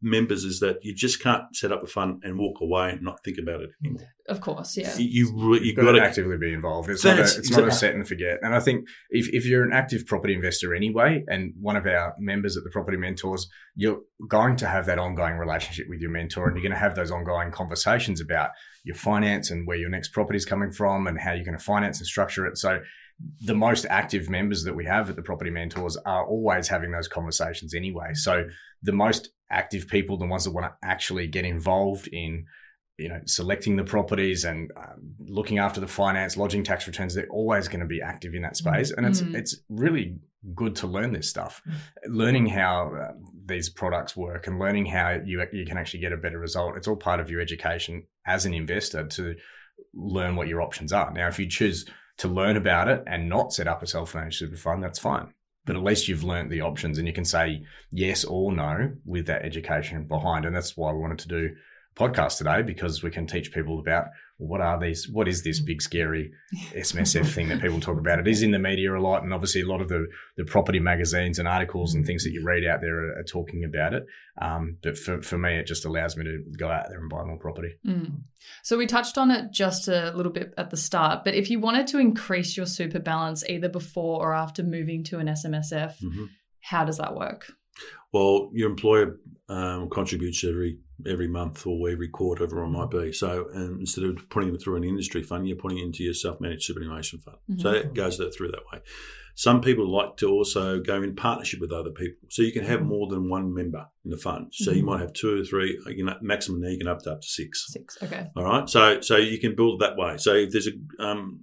members 0.00 0.44
is 0.44 0.60
that 0.60 0.78
you 0.82 0.94
just 0.94 1.22
can't 1.22 1.54
set 1.54 1.72
up 1.72 1.82
a 1.82 1.86
fund 1.86 2.22
and 2.22 2.38
walk 2.38 2.60
away 2.60 2.90
and 2.90 3.02
not 3.02 3.22
think 3.24 3.38
about 3.38 3.60
it 3.60 3.70
anymore. 3.84 4.08
Of 4.28 4.40
course. 4.40 4.76
Yeah. 4.76 4.96
You 4.96 5.06
you, 5.06 5.32
re- 5.34 5.58
you 5.58 5.66
You've 5.66 5.76
got 5.76 5.84
got 5.86 5.92
to 5.92 6.00
to 6.00 6.06
actively 6.06 6.36
be 6.36 6.52
involved. 6.52 6.88
It's, 6.88 7.04
not 7.04 7.14
a, 7.14 7.22
That's 7.22 7.36
it's 7.36 7.50
not 7.50 7.66
a 7.66 7.72
set 7.72 7.94
and 7.94 8.06
forget. 8.06 8.38
And 8.42 8.54
I 8.54 8.60
think 8.60 8.86
if, 9.10 9.28
if 9.32 9.46
you're 9.46 9.64
an 9.64 9.72
active 9.72 10.06
property 10.06 10.34
investor 10.34 10.74
anyway, 10.74 11.24
and 11.26 11.54
one 11.60 11.76
of 11.76 11.86
our 11.86 12.14
members 12.18 12.56
at 12.56 12.64
the 12.64 12.70
Property 12.70 12.96
Mentors, 12.96 13.48
you're 13.74 14.00
going 14.28 14.56
to 14.56 14.66
have 14.66 14.86
that 14.86 14.98
ongoing 14.98 15.36
relationship 15.36 15.88
with 15.88 16.00
your 16.00 16.10
mentor 16.10 16.46
and 16.46 16.56
you're 16.56 16.62
going 16.62 16.72
to 16.72 16.78
have 16.78 16.94
those 16.94 17.10
ongoing 17.10 17.50
conversations 17.50 18.20
about 18.20 18.50
your 18.84 18.96
finance 18.96 19.50
and 19.50 19.66
where 19.66 19.78
your 19.78 19.90
next 19.90 20.08
property 20.08 20.36
is 20.36 20.44
coming 20.44 20.70
from 20.70 21.06
and 21.06 21.18
how 21.18 21.32
you're 21.32 21.44
going 21.44 21.58
to 21.58 21.64
finance 21.64 21.98
and 21.98 22.06
structure 22.06 22.46
it. 22.46 22.58
So 22.58 22.80
the 23.40 23.54
most 23.54 23.84
active 23.90 24.28
members 24.28 24.62
that 24.64 24.74
we 24.74 24.84
have 24.84 25.10
at 25.10 25.16
the 25.16 25.22
Property 25.22 25.50
Mentors 25.50 25.96
are 25.96 26.26
always 26.26 26.68
having 26.68 26.92
those 26.92 27.08
conversations 27.08 27.74
anyway. 27.74 28.14
So 28.14 28.44
the 28.82 28.92
most 28.92 29.30
active 29.50 29.88
people, 29.88 30.16
the 30.16 30.26
ones 30.26 30.44
that 30.44 30.52
want 30.52 30.66
to 30.66 30.88
actually 30.88 31.26
get 31.26 31.44
involved 31.44 32.08
in 32.08 32.46
you 32.98 33.08
know, 33.08 33.20
selecting 33.26 33.76
the 33.76 33.84
properties 33.84 34.44
and 34.44 34.72
um, 34.76 35.14
looking 35.20 35.58
after 35.58 35.80
the 35.80 35.86
finance, 35.86 36.36
lodging 36.36 36.64
tax 36.64 36.84
returns, 36.88 37.14
they're 37.14 37.28
always 37.28 37.68
going 37.68 37.78
to 37.78 37.86
be 37.86 38.02
active 38.02 38.34
in 38.34 38.42
that 38.42 38.56
space. 38.56 38.90
And 38.90 39.06
it's 39.06 39.22
Mm. 39.22 39.36
it's 39.36 39.56
really 39.68 40.16
good 40.52 40.74
to 40.76 40.88
learn 40.88 41.12
this 41.12 41.30
stuff, 41.30 41.62
learning 42.08 42.46
how 42.46 42.92
uh, 42.94 43.12
these 43.46 43.68
products 43.70 44.16
work 44.16 44.48
and 44.48 44.58
learning 44.58 44.86
how 44.86 45.10
you 45.24 45.46
you 45.52 45.64
can 45.64 45.78
actually 45.78 46.00
get 46.00 46.12
a 46.12 46.16
better 46.16 46.40
result. 46.40 46.76
It's 46.76 46.88
all 46.88 46.96
part 46.96 47.20
of 47.20 47.30
your 47.30 47.40
education 47.40 48.02
as 48.26 48.46
an 48.46 48.52
investor 48.52 49.06
to 49.06 49.36
learn 49.94 50.34
what 50.34 50.48
your 50.48 50.60
options 50.60 50.92
are. 50.92 51.12
Now, 51.12 51.28
if 51.28 51.38
you 51.38 51.48
choose 51.48 51.86
to 52.16 52.26
learn 52.26 52.56
about 52.56 52.88
it 52.88 53.04
and 53.06 53.28
not 53.28 53.52
set 53.52 53.68
up 53.68 53.80
a 53.80 53.86
self-managed 53.86 54.38
super 54.38 54.56
fund, 54.56 54.82
that's 54.82 54.98
fine. 54.98 55.34
But 55.68 55.76
at 55.76 55.84
least 55.84 56.08
you've 56.08 56.24
learned 56.24 56.50
the 56.50 56.62
options 56.62 56.96
and 56.96 57.06
you 57.06 57.12
can 57.12 57.26
say 57.26 57.62
yes 57.90 58.24
or 58.24 58.50
no 58.52 58.90
with 59.04 59.26
that 59.26 59.44
education 59.44 60.04
behind. 60.04 60.46
And 60.46 60.56
that's 60.56 60.78
why 60.78 60.90
we 60.92 60.98
wanted 60.98 61.18
to 61.18 61.28
do 61.28 61.50
a 61.94 62.00
podcast 62.00 62.38
today 62.38 62.62
because 62.62 63.02
we 63.02 63.10
can 63.10 63.26
teach 63.26 63.52
people 63.52 63.78
about 63.78 64.06
what 64.38 64.60
are 64.60 64.78
these 64.78 65.08
what 65.10 65.26
is 65.26 65.42
this 65.42 65.60
big 65.60 65.82
scary 65.82 66.30
SMSF 66.72 67.26
thing 67.34 67.48
that 67.48 67.60
people 67.60 67.80
talk 67.80 67.98
about 67.98 68.18
it 68.20 68.28
is 68.28 68.42
in 68.42 68.52
the 68.52 68.58
media 68.58 68.96
a 68.96 69.00
lot 69.00 69.22
and 69.24 69.34
obviously 69.34 69.60
a 69.60 69.66
lot 69.66 69.80
of 69.80 69.88
the 69.88 70.06
the 70.36 70.44
property 70.44 70.78
magazines 70.78 71.38
and 71.40 71.48
articles 71.48 71.92
and 71.94 72.06
things 72.06 72.22
that 72.24 72.30
you 72.30 72.42
read 72.44 72.64
out 72.64 72.80
there 72.80 72.98
are, 72.98 73.18
are 73.18 73.24
talking 73.24 73.64
about 73.64 73.94
it 73.94 74.04
um, 74.40 74.76
but 74.82 74.96
for, 74.96 75.20
for 75.22 75.36
me 75.38 75.56
it 75.56 75.66
just 75.66 75.84
allows 75.84 76.16
me 76.16 76.24
to 76.24 76.38
go 76.56 76.70
out 76.70 76.86
there 76.88 77.00
and 77.00 77.10
buy 77.10 77.22
more 77.24 77.38
property 77.38 77.74
Mm. 77.86 78.20
So 78.62 78.78
we 78.78 78.86
touched 78.86 79.18
on 79.18 79.30
it 79.30 79.50
just 79.52 79.88
a 79.88 80.12
little 80.14 80.32
bit 80.32 80.54
at 80.56 80.70
the 80.70 80.76
start, 80.76 81.24
but 81.24 81.34
if 81.34 81.50
you 81.50 81.58
wanted 81.58 81.86
to 81.88 81.98
increase 81.98 82.56
your 82.56 82.66
super 82.66 82.98
balance 83.00 83.44
either 83.48 83.68
before 83.68 84.20
or 84.20 84.32
after 84.34 84.62
moving 84.62 85.02
to 85.04 85.18
an 85.18 85.26
SMSF, 85.28 85.94
Mhm. 86.02 86.28
how 86.60 86.84
does 86.84 86.98
that 86.98 87.14
work? 87.16 87.52
Well, 88.12 88.50
your 88.54 88.70
employer 88.70 89.16
um, 89.48 89.90
contributes 89.90 90.44
every 90.44 90.78
every 91.06 91.28
month 91.28 91.66
or 91.66 91.88
every 91.90 92.08
quarter, 92.08 92.44
whatever 92.44 92.64
it 92.64 92.68
might 92.68 92.90
be. 92.90 93.12
So 93.12 93.48
um, 93.54 93.78
instead 93.80 94.04
of 94.04 94.28
putting 94.30 94.54
it 94.54 94.60
through 94.60 94.76
an 94.76 94.84
industry 94.84 95.22
fund, 95.22 95.46
you're 95.48 95.56
putting 95.56 95.78
it 95.78 95.84
into 95.84 96.02
your 96.04 96.14
self 96.14 96.40
managed 96.40 96.64
superannuation 96.64 97.20
fund. 97.20 97.36
So 97.56 97.72
Mhm. 97.72 97.76
it 97.76 97.94
goes 97.94 98.18
that 98.18 98.34
through 98.34 98.50
that 98.52 98.62
way. 98.72 98.80
Some 99.34 99.60
people 99.60 99.88
like 99.88 100.16
to 100.16 100.28
also 100.28 100.80
go 100.80 101.00
in 101.00 101.14
partnership 101.14 101.60
with 101.60 101.70
other 101.70 101.90
people, 101.90 102.26
so 102.28 102.42
you 102.42 102.50
can 102.50 102.64
have 102.64 102.82
more 102.82 103.06
than 103.06 103.28
one 103.28 103.54
member 103.54 103.86
in 104.04 104.10
the 104.10 104.16
fund. 104.16 104.48
So 104.50 104.72
you 104.72 104.82
Mhm. 104.82 104.86
might 104.86 105.00
have 105.00 105.12
two 105.12 105.40
or 105.40 105.44
three. 105.44 105.78
You 105.86 106.04
know, 106.06 106.16
maximum 106.20 106.60
now 106.60 106.68
you 106.70 106.78
can 106.78 106.88
up 106.88 107.02
to 107.02 107.12
up 107.12 107.20
to 107.20 107.28
six. 107.28 107.66
Six. 107.68 107.96
Okay. 108.02 108.26
All 108.34 108.42
right. 108.42 108.68
So 108.68 109.00
so 109.00 109.16
you 109.16 109.38
can 109.38 109.54
build 109.54 109.78
that 109.80 109.96
way. 109.96 110.16
So 110.18 110.34
if 110.34 110.50
there's 110.50 110.66
a 110.66 110.72
um, 110.98 111.38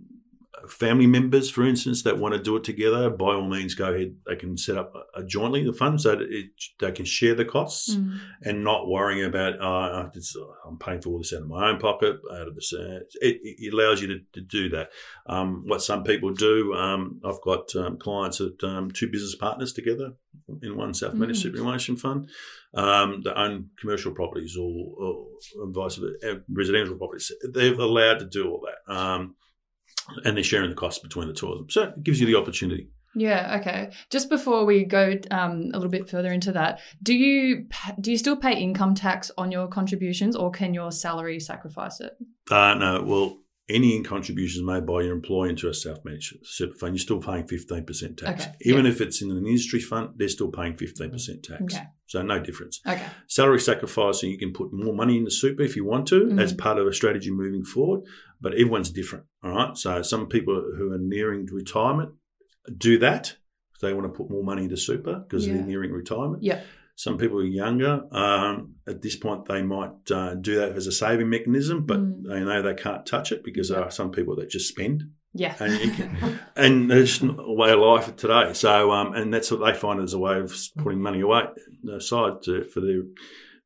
family 0.70 1.08
members, 1.08 1.50
for 1.50 1.64
instance, 1.66 2.04
that 2.04 2.18
want 2.18 2.34
to 2.34 2.42
do 2.42 2.56
it 2.56 2.64
together, 2.64 3.10
by 3.10 3.34
all 3.36 3.48
means, 3.48 3.76
go 3.76 3.94
ahead. 3.94 4.16
They 4.28 4.36
can 4.36 4.58
set 4.58 4.78
up 4.78 4.94
a, 4.96 5.22
a 5.22 5.24
jointly 5.26 5.64
the 5.64 5.74
fund 5.74 6.02
so 6.02 6.16
that 6.16 6.22
it, 6.30 6.48
they 6.80 6.92
can 6.92 7.06
share 7.06 7.36
the 7.36 7.46
costs 7.46 7.96
Mm. 7.96 8.20
and 8.44 8.64
not 8.64 8.88
worrying 8.88 9.24
about 9.24 9.60
uh, 9.62 10.10
it's, 10.14 10.36
I'm 10.68 10.78
paying 10.78 11.02
for 11.02 11.10
all 11.10 11.18
this 11.20 11.34
out 11.34 11.42
of 11.42 11.48
my 11.48 11.70
own 11.70 11.80
pocket. 11.80 12.18
Out 12.32 12.48
of 12.48 12.56
this, 12.56 12.74
uh, 12.74 13.00
it, 13.22 13.40
it 13.44 13.74
allows 13.74 14.02
you 14.02 14.08
to, 14.08 14.20
to 14.34 14.42
do 14.42 14.70
that. 14.70 14.90
Um, 15.28 15.64
what 15.68 15.82
some 15.82 16.04
people 16.04 16.34
do, 16.34 16.74
um, 16.74 17.20
I've 17.24 17.42
got 17.42 17.76
um, 17.76 17.98
clients 17.98 18.38
that 18.40 18.64
um, 18.64 18.92
two 18.92 19.10
business 19.10 19.36
partners 19.36 19.74
together 19.74 20.14
in 20.62 20.76
one 20.78 20.94
self-managed 20.94 21.40
Mm. 21.40 21.44
superannuation 21.44 21.96
fund 21.96 22.30
um, 22.74 23.22
that 23.24 23.40
own 23.40 23.70
commercial 23.80 24.12
properties 24.12 24.58
or, 24.58 24.72
or 24.98 25.26
vice 25.68 25.96
versa, 25.96 26.32
uh, 26.32 26.36
residential 26.50 26.96
properties. 26.96 27.32
They're 27.54 27.74
allowed 27.74 28.20
to 28.20 28.26
do 28.26 28.50
all 28.50 28.66
that. 28.66 28.94
Um, 28.94 29.36
and 30.24 30.36
they're 30.36 30.44
sharing 30.44 30.70
the 30.70 30.76
costs 30.76 31.00
between 31.00 31.28
the 31.28 31.34
two 31.34 31.52
of 31.52 31.58
them. 31.58 31.70
So 31.70 31.84
it 31.84 32.04
gives 32.04 32.20
you 32.20 32.28
the 32.28 32.36
opportunity. 32.36 32.90
Yeah. 33.16 33.58
Okay. 33.62 33.92
Just 34.12 34.30
before 34.30 34.66
we 34.66 34.84
go 34.84 35.18
um, 35.32 35.72
a 35.74 35.78
little 35.78 35.90
bit 35.90 36.10
further 36.10 36.34
into 36.34 36.52
that, 36.52 36.82
do 37.02 37.14
you 37.14 37.68
do 38.02 38.12
you 38.12 38.18
still 38.18 38.36
pay 38.36 38.60
income 38.60 38.94
tax 38.94 39.32
on 39.38 39.52
your 39.52 39.68
contributions, 39.68 40.36
or 40.36 40.52
can 40.52 40.74
your 40.74 40.92
salary 40.92 41.40
sacrifice 41.40 42.02
it? 42.02 42.14
Uh, 42.52 42.74
no, 42.74 43.02
well, 43.04 43.38
any 43.68 44.04
contributions 44.04 44.64
made 44.64 44.86
by 44.86 45.02
your 45.02 45.14
employer 45.16 45.50
into 45.50 45.68
a 45.68 45.74
self-managed 45.74 46.38
super 46.46 46.76
fund, 46.76 46.94
you're 46.94 47.00
still 47.00 47.20
paying 47.20 47.44
15% 47.46 48.18
tax. 48.18 48.44
Okay, 48.44 48.52
Even 48.62 48.86
if 48.86 49.02
it's 49.02 49.22
in 49.24 49.32
an 49.32 49.46
industry 49.46 49.80
fund, 49.80 50.10
they're 50.18 50.30
still 50.30 50.50
paying 50.52 50.74
15% 50.76 51.42
tax. 51.42 51.64
Okay. 51.64 51.84
So 52.06 52.22
no 52.22 52.40
difference. 52.40 52.80
Okay. 52.88 53.06
Salary 53.28 53.60
sacrificing, 53.60 54.30
you 54.30 54.38
can 54.38 54.54
put 54.54 54.72
more 54.72 54.94
money 54.94 55.18
in 55.18 55.24
the 55.24 55.32
super 55.32 55.64
if 55.64 55.76
you 55.76 55.84
want 55.84 56.08
to 56.10 56.26
Mhm. 56.26 56.40
as 56.40 56.54
part 56.54 56.78
of 56.78 56.86
a 56.86 56.94
strategy 56.94 57.32
moving 57.32 57.64
forward, 57.64 58.02
but 58.40 58.54
everyone's 58.54 58.92
different. 58.92 59.26
All 59.44 59.52
right. 59.56 59.76
So 59.76 60.04
some 60.04 60.28
people 60.28 60.54
who 60.78 60.92
are 60.92 61.00
nearing 61.00 61.48
retirement 61.48 62.12
do 62.78 63.00
that. 63.00 63.36
They 63.82 63.94
want 63.94 64.06
to 64.06 64.16
put 64.18 64.30
more 64.30 64.44
money 64.44 64.64
into 64.66 64.78
super 64.78 65.20
because 65.28 65.46
Yeah. 65.48 65.56
they're 65.56 65.66
nearing 65.66 65.92
retirement. 65.92 66.44
Yeah. 66.44 66.62
Some 66.98 67.18
people 67.18 67.40
are 67.40 67.44
younger. 67.44 68.04
Um, 68.12 68.76
at 68.88 69.02
this 69.02 69.16
point, 69.18 69.46
they 69.46 69.62
might 69.62 70.10
uh, 70.12 70.36
do 70.36 70.56
that 70.56 70.72
as 70.78 70.88
a 70.88 70.92
saving 70.92 71.30
mechanism, 71.30 71.86
but 71.86 72.00
Mm. 72.00 72.24
they 72.30 72.40
know 72.40 72.62
they 72.62 72.74
can't 72.74 73.06
touch 73.06 73.32
it 73.34 73.44
because 73.44 73.68
there 73.70 73.84
are 73.84 73.92
some 73.92 74.12
people 74.12 74.36
that 74.38 74.50
just 74.50 74.70
spend, 74.70 75.04
Yeah. 75.34 75.56
and 75.60 75.74
you 75.84 75.92
can, 75.92 76.40
and 76.56 76.92
it's 76.92 77.22
a 77.22 77.28
way 77.54 77.72
of 77.74 77.80
life 77.80 78.16
today. 78.16 78.54
So, 78.54 78.92
um, 78.92 79.14
and 79.14 79.34
that's 79.34 79.52
what 79.52 79.60
they 79.66 79.78
find 79.78 80.00
as 80.00 80.14
a 80.14 80.20
way 80.20 80.40
of 80.40 80.56
putting 80.78 81.02
money 81.02 81.20
away 81.22 81.44
aside 81.92 82.42
to, 82.44 82.64
for 82.66 82.80
their 82.80 83.02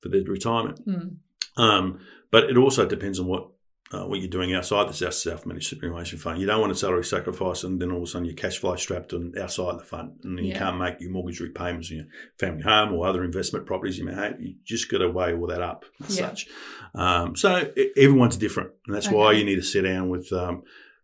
for 0.01 0.09
their 0.09 0.23
retirement. 0.23 0.79
Mm. 0.87 1.17
Um, 1.57 1.99
but 2.31 2.45
it 2.49 2.57
also 2.57 2.85
depends 2.87 3.19
on 3.19 3.27
what 3.27 3.49
uh, 3.91 4.05
what 4.05 4.19
you're 4.19 4.29
doing 4.29 4.53
outside 4.53 4.87
the 4.87 4.93
self 5.11 5.45
managed 5.45 5.67
superannuation 5.67 6.19
fund. 6.19 6.39
You 6.39 6.45
don't 6.45 6.61
want 6.61 6.71
a 6.71 6.75
salary 6.75 7.03
sacrifice, 7.03 7.63
and 7.63 7.81
then 7.81 7.91
all 7.91 7.97
of 7.97 8.03
a 8.03 8.07
sudden 8.07 8.25
your 8.25 8.35
cash 8.35 8.57
flow 8.59 8.75
strapped 8.75 9.13
on 9.13 9.33
outside 9.39 9.79
the 9.79 9.83
fund, 9.83 10.19
and 10.23 10.37
then 10.37 10.45
you 10.45 10.51
Yeah. 10.51 10.59
can't 10.59 10.77
make 10.77 11.01
your 11.01 11.11
mortgage 11.11 11.39
repayments 11.39 11.89
in 11.89 11.97
your 11.97 12.05
family 12.37 12.61
home 12.63 12.93
or 12.93 13.07
other 13.07 13.23
investment 13.23 13.65
properties 13.65 13.97
you 13.97 14.05
may 14.05 14.13
have. 14.13 14.39
You 14.39 14.55
just 14.63 14.89
got 14.91 14.99
to 14.99 15.09
weigh 15.09 15.33
all 15.33 15.47
that 15.47 15.61
up 15.61 15.85
as 16.07 16.17
Yeah. 16.19 16.27
such. 16.29 16.47
Um, 16.93 17.35
so 17.35 17.71
e- 17.75 17.89
everyone's 17.97 18.37
different, 18.37 18.71
and 18.85 18.95
that's 18.95 19.09
why 19.09 19.31
you 19.33 19.43
need 19.43 19.55
to 19.55 19.63
sit 19.63 19.81
down 19.83 20.09
with. 20.09 20.31
Um, 20.31 20.63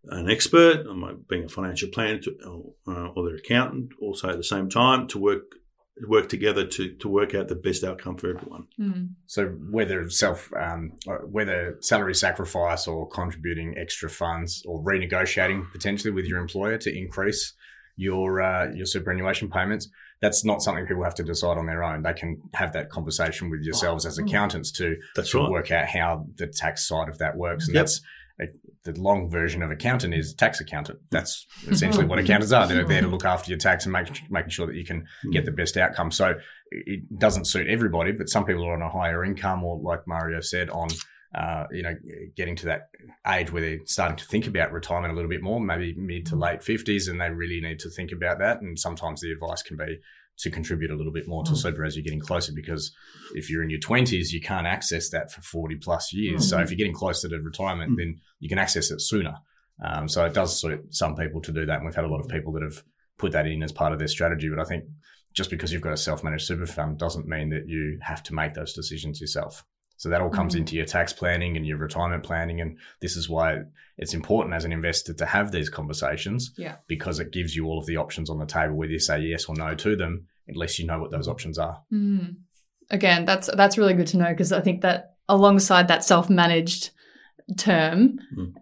an 0.10 0.30
expert, 0.30 0.86
being 1.28 1.46
a 1.46 1.50
financial 1.50 1.90
planner 1.90 2.20
to, 2.20 2.36
or, 2.46 2.74
uh, 2.88 3.08
or 3.16 3.26
their 3.28 3.38
accountant, 3.38 3.90
also 4.00 4.30
at 4.30 4.38
the 4.38 4.44
same 4.44 4.70
time 4.70 5.08
to 5.08 5.18
work 5.18 5.42
work 6.08 6.28
together 6.28 6.66
to 6.68 6.94
to 6.96 7.08
work 7.08 7.34
out 7.34 7.48
the 7.48 7.56
best 7.56 7.84
outcome 7.84 8.18
for 8.18 8.30
everyone. 8.36 8.68
Mm. 8.80 9.10
So 9.28 9.48
whether 9.48 10.10
self, 10.10 10.52
um, 10.60 10.94
whether 11.24 11.78
salary 11.80 12.16
sacrifice 12.16 12.86
or 12.88 13.08
contributing 13.08 13.78
extra 13.78 14.10
funds 14.10 14.62
or 14.68 14.84
renegotiating 14.84 15.72
potentially 15.72 16.12
with 16.12 16.26
your 16.26 16.40
employer 16.40 16.78
to 16.80 16.94
increase 16.98 17.54
your 17.96 18.42
uh, 18.42 18.72
your 18.74 18.86
superannuation 18.86 19.50
payments, 19.50 19.88
that's 20.22 20.44
not 20.44 20.62
something 20.62 20.86
people 20.86 21.04
have 21.04 21.16
to 21.16 21.24
decide 21.24 21.58
on 21.58 21.66
their 21.66 21.82
own. 21.82 22.04
They 22.04 22.14
can 22.14 22.42
have 22.54 22.74
that 22.74 22.90
conversation 22.90 23.50
with 23.50 23.62
yourselves 23.62 24.06
as 24.06 24.18
accountants 24.18 24.72
to 24.74 24.98
That's 25.16 25.32
to 25.32 25.40
right. 25.40 25.50
work 25.50 25.72
out 25.72 25.88
how 25.88 26.26
the 26.36 26.48
tax 26.48 26.86
side 26.86 27.08
of 27.08 27.20
that 27.20 27.38
works. 27.38 27.68
And 27.68 27.76
Yep. 27.76 27.82
that's 27.82 28.02
the 28.38 29.00
long 29.00 29.30
version 29.30 29.64
of 29.64 29.72
accountant 29.72 30.14
is 30.14 30.34
tax 30.34 30.60
accountant. 30.60 31.00
That's 31.10 31.48
essentially 31.68 32.06
what 32.06 32.20
accountants 32.20 32.52
are. 32.52 32.68
They're 32.68 32.86
there 32.86 33.02
to 33.02 33.08
look 33.08 33.26
after 33.26 33.50
your 33.50 33.58
tax 33.58 33.86
and 33.86 33.94
make, 33.94 34.08
making 34.30 34.50
sure 34.50 34.68
that 34.68 34.76
you 34.76 34.86
can 34.86 35.08
get 35.32 35.46
the 35.46 35.52
best 35.52 35.78
outcome. 35.78 36.12
So 36.12 36.36
it 36.72 37.18
doesn't 37.18 37.46
suit 37.46 37.68
everybody, 37.68 38.12
but 38.12 38.30
some 38.30 38.46
people 38.46 38.66
are 38.66 38.74
on 38.74 38.82
a 38.82 38.90
higher 38.90 39.24
income 39.24 39.64
or 39.64 39.80
like 39.80 40.08
Mario 40.08 40.42
said 40.42 40.70
on 40.70 40.90
uh, 41.36 41.66
you 41.72 41.84
know, 41.84 41.94
getting 42.38 42.56
to 42.56 42.66
that 42.66 42.90
age 43.28 43.52
where 43.52 43.62
they're 43.62 43.86
starting 43.86 44.16
to 44.16 44.26
think 44.26 44.48
about 44.48 44.72
retirement 44.72 45.12
a 45.12 45.16
little 45.16 45.30
bit 45.30 45.42
more, 45.42 45.60
maybe 45.60 45.94
mid 45.98 46.26
to 46.26 46.36
late 46.36 46.64
fifties, 46.64 47.10
and 47.10 47.20
they 47.20 47.30
really 47.30 47.60
need 47.60 47.80
to 47.80 47.90
think 47.90 48.14
about 48.14 48.40
that. 48.40 48.62
And 48.62 48.80
sometimes 48.80 49.20
the 49.20 49.32
advice 49.32 49.62
can 49.62 49.76
be 49.76 50.00
to 50.38 50.50
contribute 50.50 50.92
a 50.92 50.96
little 50.96 51.14
bit 51.14 51.28
more 51.28 51.44
to 51.44 51.52
Mm. 51.52 51.58
super 51.58 51.86
as 51.86 51.96
you're 51.96 52.04
getting 52.04 52.20
closer, 52.20 52.52
because 52.54 52.94
if 53.34 53.50
you're 53.50 53.64
in 53.64 53.70
your 53.70 53.80
twenties, 53.80 54.34
you 54.34 54.42
can't 54.42 54.68
access 54.68 55.10
that 55.10 55.32
for 55.32 55.42
forty 55.42 55.76
plus 55.76 56.14
years. 56.14 56.50
So 56.50 56.58
Mhm. 56.58 56.64
if 56.64 56.70
you're 56.72 56.78
getting 56.78 56.94
closer 56.94 57.30
to 57.30 57.38
retirement, 57.40 57.92
Mm. 57.94 57.98
then 57.98 58.22
you 58.40 58.50
can 58.50 58.58
access 58.60 58.92
it 58.92 59.00
sooner. 59.02 59.36
Um, 59.84 60.08
so 60.08 60.26
it 60.26 60.34
does 60.34 60.60
suit 60.60 60.94
some 60.94 61.16
people 61.16 61.42
to 61.42 61.52
do 61.52 61.66
that, 61.66 61.78
and 61.78 61.86
we've 61.86 61.96
had 61.96 62.06
a 62.06 62.10
lot 62.10 62.20
of 62.22 62.28
people 62.30 62.52
that 62.54 62.64
have 62.64 62.84
put 63.18 63.32
that 63.32 63.48
in 63.48 63.64
as 63.64 63.72
part 63.72 63.94
of 63.94 64.00
their 64.00 64.08
strategy. 64.08 64.50
But 64.50 64.60
I 64.60 64.66
think 64.66 64.86
just 65.34 65.50
because 65.50 65.72
you've 65.74 65.82
got 65.82 65.94
a 65.94 65.98
self-managed 65.98 66.46
super 66.46 66.66
fund 66.66 66.98
doesn't 66.98 67.28
mean 67.28 67.50
that 67.50 67.68
you 67.68 67.98
have 68.02 68.24
to 68.24 68.34
make 68.34 68.54
those 68.54 68.74
decisions 68.74 69.20
yourself. 69.20 69.64
So 69.98 70.10
that 70.10 70.22
all 70.22 70.30
comes 70.30 70.54
Mhm. 70.56 70.60
into 70.60 70.76
your 70.76 70.86
tax 70.86 71.14
planning 71.14 71.56
and 71.58 71.66
your 71.66 71.78
retirement 71.78 72.24
planning. 72.24 72.60
And 72.62 72.78
this 73.02 73.16
is 73.16 73.30
why 73.30 73.64
it's 73.98 74.14
important 74.14 74.54
as 74.54 74.66
an 74.66 74.74
investor 74.74 75.14
to 75.14 75.26
have 75.26 75.52
these 75.52 75.70
conversations 75.70 76.54
Yeah. 76.58 76.76
because 76.88 77.20
it 77.20 77.32
gives 77.32 77.56
you 77.56 77.66
all 77.68 77.80
of 77.80 77.86
the 77.86 77.98
options 77.98 78.30
on 78.30 78.38
the 78.40 78.46
table, 78.46 78.76
whether 78.76 78.92
you 78.92 79.00
say 79.00 79.20
yes 79.22 79.46
or 79.46 79.56
no 79.56 79.74
to 79.76 79.96
them, 79.96 80.28
at 80.50 80.58
least 80.58 80.80
you 80.80 80.86
know 80.86 81.00
what 81.00 81.12
those 81.12 81.28
options 81.28 81.58
are. 81.58 81.82
Mm. 81.94 82.36
Again, 82.90 83.26
that's 83.26 83.50
that's 83.56 83.78
really 83.78 83.94
good 83.94 84.08
to 84.08 84.18
know 84.18 84.30
because 84.30 84.52
I 84.52 84.62
think 84.62 84.82
that 84.82 85.16
alongside 85.28 85.88
that 85.88 86.04
self-managed 86.04 86.92
term, 87.58 88.20
Mm. 88.38 88.54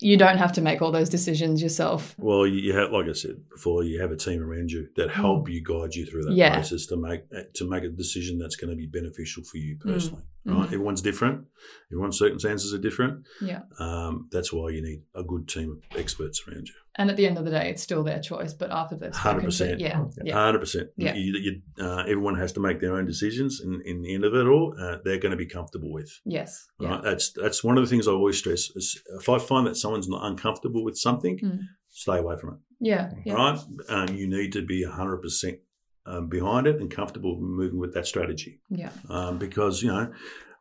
you 0.00 0.16
don't 0.16 0.38
have 0.38 0.52
to 0.54 0.60
make 0.60 0.82
all 0.82 0.92
those 0.92 1.08
decisions 1.08 1.62
yourself. 1.62 2.14
Well, 2.18 2.46
you 2.46 2.60
you 2.60 2.72
have, 2.74 2.90
like 2.90 3.06
I 3.08 3.12
said 3.12 3.36
before, 3.50 3.84
you 3.84 4.00
have 4.00 4.10
a 4.12 4.16
team 4.16 4.42
around 4.42 4.70
you 4.70 4.88
that 4.96 5.10
help 5.10 5.48
you 5.48 5.62
guide 5.62 5.94
you 5.94 6.04
through 6.06 6.24
that 6.24 6.34
Yeah. 6.34 6.54
process 6.54 6.86
to 6.86 6.96
make 6.96 7.22
to 7.54 7.68
make 7.68 7.84
a 7.84 7.88
decision 7.88 8.38
that's 8.38 8.56
going 8.56 8.70
to 8.70 8.76
be 8.76 8.86
beneficial 8.86 9.44
for 9.44 9.58
you 9.58 9.76
Mm. 9.76 9.80
personally. 9.92 10.24
Right? 10.46 10.64
Everyone's 10.64 11.02
different. 11.02 11.44
Everyone's 11.92 12.18
circumstances 12.18 12.72
are 12.72 12.78
different. 12.78 13.26
Yeah. 13.42 13.60
Um, 13.78 14.28
that's 14.32 14.50
why 14.52 14.70
you 14.70 14.80
need 14.82 15.02
a 15.14 15.22
good 15.22 15.46
team 15.48 15.70
of 15.92 15.98
experts 15.98 16.42
around 16.48 16.66
you. 16.68 16.74
And 16.96 17.10
at 17.10 17.16
the 17.18 17.26
end 17.26 17.36
of 17.36 17.44
the 17.44 17.50
day, 17.50 17.68
it's 17.68 17.82
still 17.82 18.02
their 18.02 18.20
choice. 18.20 18.54
But 18.54 18.70
after 18.70 18.96
they've 18.96 19.12
100%. 19.12 19.78
yeah, 19.78 20.04
yeah, 20.24 20.34
Hundred 20.34 20.60
percent. 20.60 20.88
Yeah. 20.96 21.14
You, 21.14 21.32
you, 21.38 21.84
uh, 21.84 22.04
everyone 22.08 22.36
has 22.36 22.52
to 22.52 22.60
make 22.60 22.80
their 22.80 22.96
own 22.96 23.04
decisions, 23.06 23.60
and 23.60 23.82
in 23.82 24.00
the 24.02 24.14
end 24.14 24.24
of 24.24 24.34
it 24.34 24.46
all, 24.46 24.74
uh, 24.80 24.96
they're 25.04 25.18
going 25.18 25.30
to 25.32 25.36
be 25.36 25.46
comfortable 25.46 25.92
with. 25.92 26.10
yes, 26.24 26.66
Right? 26.80 26.90
yeah, 26.90 27.00
That's 27.04 27.32
that's 27.32 27.62
one 27.62 27.76
of 27.76 27.84
the 27.84 27.90
things 27.90 28.08
I 28.08 28.12
always 28.12 28.38
stress. 28.38 28.70
Is 28.74 29.00
if 29.20 29.28
I 29.28 29.38
find 29.38 29.66
that 29.66 29.76
someone's 29.76 30.08
not 30.08 30.24
uncomfortable 30.24 30.82
with 30.84 30.96
something, 30.96 31.38
Mm. 31.38 31.58
stay 31.90 32.16
away 32.18 32.36
from 32.40 32.54
it. 32.54 32.58
yeah, 32.80 33.10
yeah. 33.26 33.34
right? 33.34 33.58
Um, 33.88 34.14
you 34.16 34.26
need 34.28 34.52
to 34.54 34.64
be 34.64 34.84
100% 34.86 35.58
um, 36.06 36.28
behind 36.28 36.66
it 36.66 36.80
and 36.80 36.90
comfortable 36.90 37.38
moving 37.40 37.78
with 37.78 37.94
that 37.94 38.06
strategy. 38.06 38.60
yeah. 38.68 38.90
Um, 39.08 39.38
because, 39.38 39.82
you 39.82 39.88
know, 39.88 40.12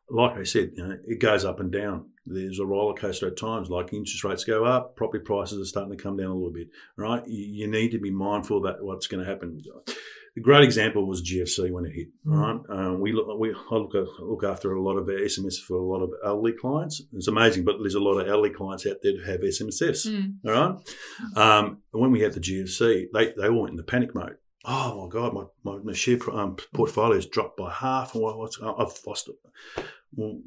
like 0.09 0.37
I 0.37 0.43
said, 0.43 0.71
you 0.75 0.87
know, 0.87 0.97
it 1.05 1.19
goes 1.19 1.45
up 1.45 1.59
and 1.59 1.71
down. 1.71 2.09
There's 2.25 2.59
a 2.59 2.65
roller 2.65 2.93
coaster 2.93 3.27
at 3.27 3.37
times, 3.37 3.69
like 3.69 3.93
interest 3.93 4.23
rates 4.23 4.43
go 4.43 4.65
up, 4.65 4.95
property 4.95 5.23
prices 5.23 5.59
are 5.59 5.65
starting 5.65 5.95
to 5.97 6.01
come 6.03 6.17
down 6.17 6.27
a 6.27 6.33
little 6.33 6.51
bit, 6.51 6.67
right? 6.95 7.23
You, 7.27 7.65
you 7.65 7.67
need 7.67 7.91
to 7.91 7.99
be 7.99 8.11
mindful 8.11 8.61
that 8.61 8.83
what's 8.83 9.07
going 9.07 9.23
to 9.23 9.29
happen. 9.29 9.59
A 10.37 10.39
great 10.41 10.63
example 10.63 11.07
was 11.07 11.27
GFC 11.27 11.71
when 11.71 11.85
it 11.85 11.93
hit, 11.93 12.07
right? 12.23 12.59
Um, 12.69 13.01
we 13.01 13.13
look, 13.13 13.27
we 13.39 13.49
I 13.49 13.75
look, 13.75 13.93
look 14.19 14.43
after 14.43 14.73
a 14.73 14.81
lot 14.81 14.97
of 14.97 15.07
SMS 15.07 15.55
for 15.57 15.77
a 15.77 15.83
lot 15.83 16.03
of 16.03 16.11
elderly 16.23 16.53
clients. 16.53 17.01
It's 17.13 17.27
amazing, 17.27 17.65
but 17.65 17.77
there's 17.79 17.95
a 17.95 17.99
lot 17.99 18.19
of 18.19 18.27
elderly 18.27 18.51
clients 18.51 18.85
out 18.85 18.97
there 19.01 19.13
who 19.13 19.23
have 19.23 19.41
SMSFs. 19.41 20.07
Mm. 20.07 20.35
All 20.45 20.51
right. 20.51 21.35
Um, 21.35 21.79
when 21.91 22.11
we 22.11 22.21
had 22.21 22.33
the 22.33 22.39
GFC, 22.39 23.05
they, 23.11 23.33
they 23.37 23.47
all 23.47 23.61
went 23.61 23.71
into 23.71 23.83
panic 23.83 24.13
mode. 24.13 24.37
Oh 24.71 25.01
my 25.01 25.09
God, 25.09 25.33
my, 25.33 25.45
my, 25.63 25.79
my 25.79 25.93
share 25.93 26.19
um, 26.31 26.55
portfolio's 26.75 27.25
dropped 27.25 27.57
by 27.57 27.71
half. 27.73 28.13
And 28.13 28.23
what's, 28.23 28.59
I've 28.61 28.99
lost 29.07 29.27
it. 29.27 29.35
Well, 30.13 30.41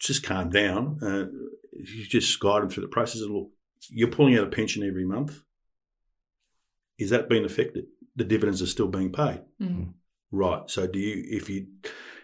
just 0.00 0.24
calm 0.24 0.50
down. 0.50 0.98
Uh, 1.00 1.26
you 1.72 2.04
just 2.04 2.40
guide 2.40 2.62
them 2.62 2.70
through 2.70 2.82
the 2.82 2.88
process 2.88 3.20
and 3.20 3.32
look, 3.32 3.50
you're 3.88 4.08
pulling 4.08 4.36
out 4.36 4.48
a 4.48 4.50
pension 4.50 4.82
every 4.82 5.04
month. 5.04 5.42
Is 6.98 7.10
that 7.10 7.28
being 7.28 7.44
affected? 7.44 7.84
The 8.16 8.24
dividends 8.24 8.60
are 8.62 8.66
still 8.66 8.88
being 8.88 9.12
paid. 9.12 9.42
Mm. 9.62 9.92
Right. 10.32 10.68
So 10.68 10.88
do 10.88 10.98
you, 10.98 11.24
if 11.36 11.48
you, 11.48 11.68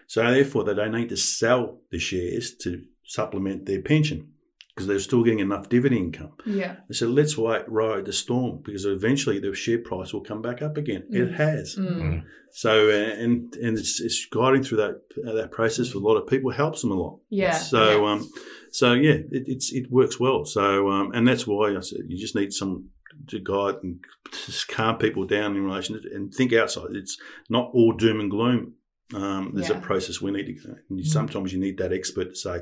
so 0.07 0.29
therefore 0.29 0.65
they 0.65 0.73
don't 0.73 0.91
need 0.91 1.07
to 1.09 1.17
sell 1.17 1.79
the 1.89 1.99
shares 1.99 2.55
to 2.63 2.83
supplement 3.05 3.65
their 3.65 3.81
pension. 3.81 4.33
Because 4.75 4.87
they're 4.87 4.99
still 4.99 5.23
getting 5.23 5.39
enough 5.39 5.69
dividend 5.69 6.01
income. 6.07 6.33
Yeah. 6.45 6.75
They 6.89 6.93
said, 6.95 7.07
let's 7.09 7.37
wait, 7.37 7.63
ride 7.69 8.03
the 8.05 8.11
storm 8.13 8.59
because 8.61 8.83
eventually 8.85 9.39
the 9.39 9.55
share 9.55 9.79
price 9.79 10.11
will 10.13 10.19
come 10.21 10.41
back 10.41 10.61
up 10.61 10.75
again. 10.77 11.03
It 11.09 11.29
Mm. 11.31 11.35
has. 11.35 11.75
Mm. 11.77 12.23
So, 12.51 12.89
uh, 12.89 13.13
and 13.23 13.53
and 13.55 13.77
it's, 13.77 14.01
it's 14.01 14.25
guiding 14.31 14.63
through 14.63 14.77
that 14.79 15.01
uh, 15.27 15.31
that 15.33 15.51
process 15.51 15.89
for 15.89 15.99
a 15.99 16.01
lot 16.01 16.15
of 16.17 16.27
people 16.27 16.51
helps 16.51 16.81
them 16.81 16.91
a 16.91 16.95
lot. 16.95 17.19
Yeah. 17.29 17.51
So, 17.53 18.03
yeah. 18.03 18.11
um, 18.11 18.29
so 18.71 18.93
yeah, 18.93 19.13
it, 19.31 19.43
it's 19.47 19.71
it 19.73 19.89
works 19.89 20.19
well. 20.19 20.43
So, 20.45 20.89
um, 20.91 21.11
and 21.13 21.25
that's 21.27 21.47
why 21.47 21.75
I 21.75 21.79
said 21.79 22.01
you 22.07 22.17
just 22.17 22.35
need 22.35 22.51
some 22.51 22.89
to 23.27 23.39
guide 23.39 23.75
and 23.81 23.99
just 24.45 24.67
calm 24.67 24.97
people 24.97 25.25
down 25.25 25.55
in 25.55 25.63
relation 25.63 26.01
to, 26.01 26.15
and 26.15 26.33
think 26.33 26.51
outside. 26.51 26.87
It's 26.91 27.17
not 27.49 27.71
all 27.73 27.93
doom 27.93 28.19
and 28.19 28.29
gloom. 28.29 28.73
Um, 29.13 29.51
there's 29.53 29.69
Yeah. 29.69 29.77
a 29.77 29.81
process 29.81 30.19
we 30.21 30.31
need 30.31 30.47
to 30.47 30.53
go. 30.53 30.75
And 30.89 30.99
you, 30.99 31.05
Mhm. 31.05 31.09
sometimes 31.17 31.53
you 31.53 31.59
need 31.59 31.77
that 31.77 31.93
expert 31.93 32.29
to 32.31 32.35
say, 32.35 32.61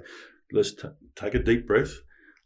let's 0.54 0.74
t- 0.74 0.88
take 1.16 1.34
a 1.36 1.40
deep 1.40 1.68
breath. 1.68 1.92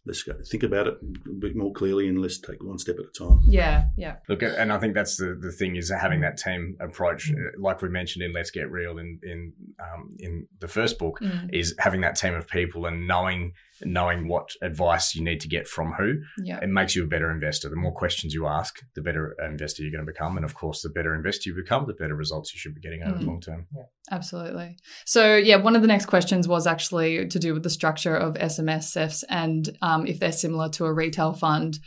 Let's 0.05 0.23
go 0.23 0.31
think 0.49 0.63
about 0.63 0.87
it 0.87 0.93
a 1.03 1.33
bit 1.33 1.53
more 1.53 1.73
clearly, 1.73 2.07
and 2.07 2.21
let's 2.21 2.39
take 2.39 2.63
one 2.63 2.77
step 2.77 2.95
at 2.97 3.05
a 3.07 3.11
time. 3.27 3.39
yeah. 3.45 3.83
Yeah. 3.97 4.15
Look, 4.29 4.41
and 4.41 4.71
I 4.71 4.79
think 4.79 4.93
that's 4.93 5.17
the, 5.17 5.37
the 5.39 5.51
thing 5.51 5.75
is 5.75 5.91
having 5.91 6.21
that 6.21 6.37
team 6.37 6.77
approach, 6.79 7.29
uh, 7.29 7.35
like 7.59 7.81
we 7.81 7.89
mentioned 7.89 8.23
in 8.23 8.31
Let's 8.31 8.49
Get 8.51 8.71
Real 8.71 8.97
in 8.99 9.19
in 9.21 9.51
um, 9.81 10.15
in 10.19 10.47
the 10.59 10.67
first 10.69 10.97
book, 10.97 11.19
Mm. 11.21 11.49
is 11.53 11.75
having 11.77 12.01
that 12.01 12.15
team 12.15 12.33
of 12.35 12.47
people 12.47 12.85
and 12.85 13.05
knowing 13.05 13.51
knowing 13.83 14.27
what 14.27 14.49
advice 14.61 15.15
you 15.15 15.23
need 15.23 15.39
to 15.41 15.47
get 15.47 15.67
from 15.67 15.93
who. 15.93 16.15
Yeah. 16.43 16.59
It 16.61 16.69
makes 16.69 16.95
you 16.95 17.03
a 17.03 17.07
better 17.07 17.29
investor. 17.31 17.69
The 17.69 17.75
more 17.75 17.93
questions 17.93 18.33
you 18.33 18.47
ask, 18.47 18.79
the 18.95 19.01
better 19.01 19.35
investor 19.45 19.83
you're 19.83 19.91
going 19.91 20.05
to 20.05 20.11
become, 20.11 20.35
and 20.37 20.45
of 20.45 20.55
course, 20.55 20.81
the 20.81 20.89
better 20.89 21.13
investor 21.15 21.49
you 21.49 21.55
become, 21.55 21.85
the 21.87 21.93
better 21.93 22.15
results 22.15 22.53
you 22.53 22.59
should 22.59 22.75
be 22.75 22.81
getting 22.81 23.03
over 23.03 23.15
Mm. 23.17 23.19
the 23.19 23.25
long 23.25 23.41
term. 23.41 23.67
Absolutely. 24.11 24.77
So, 25.05 25.35
yeah, 25.35 25.57
one 25.57 25.75
of 25.75 25.81
the 25.81 25.87
next 25.87 26.05
questions 26.05 26.47
was 26.47 26.65
actually 26.65 27.27
to 27.27 27.39
do 27.39 27.53
with 27.53 27.63
the 27.63 27.69
structure 27.69 28.15
of 28.15 28.35
SMSFs 28.35 29.23
and 29.29 29.69
um, 29.81 30.07
if 30.07 30.19
they're 30.19 30.31
similar 30.31 30.69
to 30.69 30.85
a 30.85 30.93
retail 30.93 31.33
fund, 31.33 31.79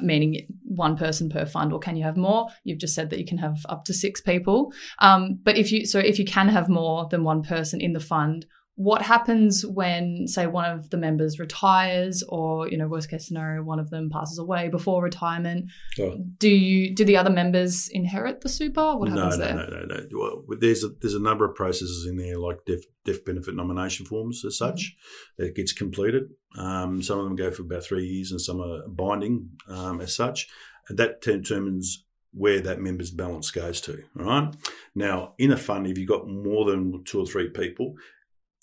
meaning 0.00 0.46
one 0.64 0.96
person 0.96 1.28
per 1.28 1.46
fund, 1.46 1.72
or 1.72 1.78
can 1.78 1.96
you 1.96 2.04
have 2.04 2.16
more? 2.16 2.48
You've 2.64 2.78
just 2.78 2.94
said 2.94 3.10
that 3.10 3.18
you 3.18 3.26
can 3.26 3.38
have 3.38 3.58
up 3.68 3.84
to 3.86 3.94
six 3.94 4.20
people. 4.20 4.72
Um, 5.00 5.38
but 5.42 5.56
if 5.56 5.70
you, 5.72 5.86
so 5.86 5.98
if 5.98 6.18
you 6.18 6.24
can 6.24 6.48
have 6.48 6.68
more 6.68 7.06
than 7.10 7.22
one 7.24 7.42
person 7.42 7.80
in 7.80 7.92
the 7.92 8.00
fund, 8.00 8.46
what 8.76 9.02
happens 9.02 9.64
when, 9.64 10.26
say, 10.26 10.48
one 10.48 10.68
of 10.68 10.90
the 10.90 10.96
members 10.96 11.38
retires, 11.38 12.24
or 12.28 12.68
you 12.68 12.76
know, 12.76 12.88
worst 12.88 13.08
case 13.08 13.28
scenario, 13.28 13.62
one 13.62 13.78
of 13.78 13.90
them 13.90 14.10
passes 14.10 14.38
away 14.38 14.68
before 14.68 15.02
retirement? 15.02 15.70
Oh. 16.00 16.18
Do 16.38 16.48
you 16.48 16.94
do 16.94 17.04
the 17.04 17.16
other 17.16 17.30
members 17.30 17.88
inherit 17.88 18.40
the 18.40 18.48
super? 18.48 18.96
What 18.96 19.10
no, 19.10 19.16
happens 19.16 19.38
no, 19.38 19.44
there? 19.44 19.54
no, 19.54 19.66
no, 19.66 19.84
no. 19.84 20.06
Well, 20.12 20.58
there's 20.58 20.82
a, 20.82 20.88
there's 21.00 21.14
a 21.14 21.22
number 21.22 21.44
of 21.44 21.54
processes 21.54 22.06
in 22.08 22.16
there, 22.16 22.36
like 22.36 22.64
death, 22.66 22.82
death 23.04 23.24
benefit 23.24 23.54
nomination 23.54 24.06
forms 24.06 24.44
as 24.44 24.58
such, 24.58 24.74
Mm-hmm. 24.74 25.44
that 25.44 25.54
gets 25.54 25.72
completed. 25.72 26.24
Um, 26.58 27.00
some 27.02 27.18
of 27.18 27.24
them 27.24 27.36
go 27.36 27.50
for 27.50 27.62
about 27.62 27.84
three 27.84 28.06
years, 28.06 28.30
and 28.32 28.40
some 28.40 28.60
are 28.60 28.86
binding 28.88 29.50
um, 29.68 30.00
as 30.00 30.14
such. 30.16 30.48
And 30.88 30.98
that 30.98 31.20
determines 31.20 32.04
where 32.32 32.60
that 32.60 32.80
member's 32.80 33.12
balance 33.12 33.50
goes 33.52 33.80
to. 33.82 34.02
All 34.18 34.26
right. 34.26 34.54
Now, 34.94 35.34
in 35.38 35.52
a 35.52 35.56
fund, 35.56 35.86
if 35.86 35.96
you've 35.96 36.08
got 36.08 36.28
more 36.28 36.68
than 36.68 37.04
two 37.04 37.20
or 37.20 37.26
three 37.26 37.48
people, 37.48 37.94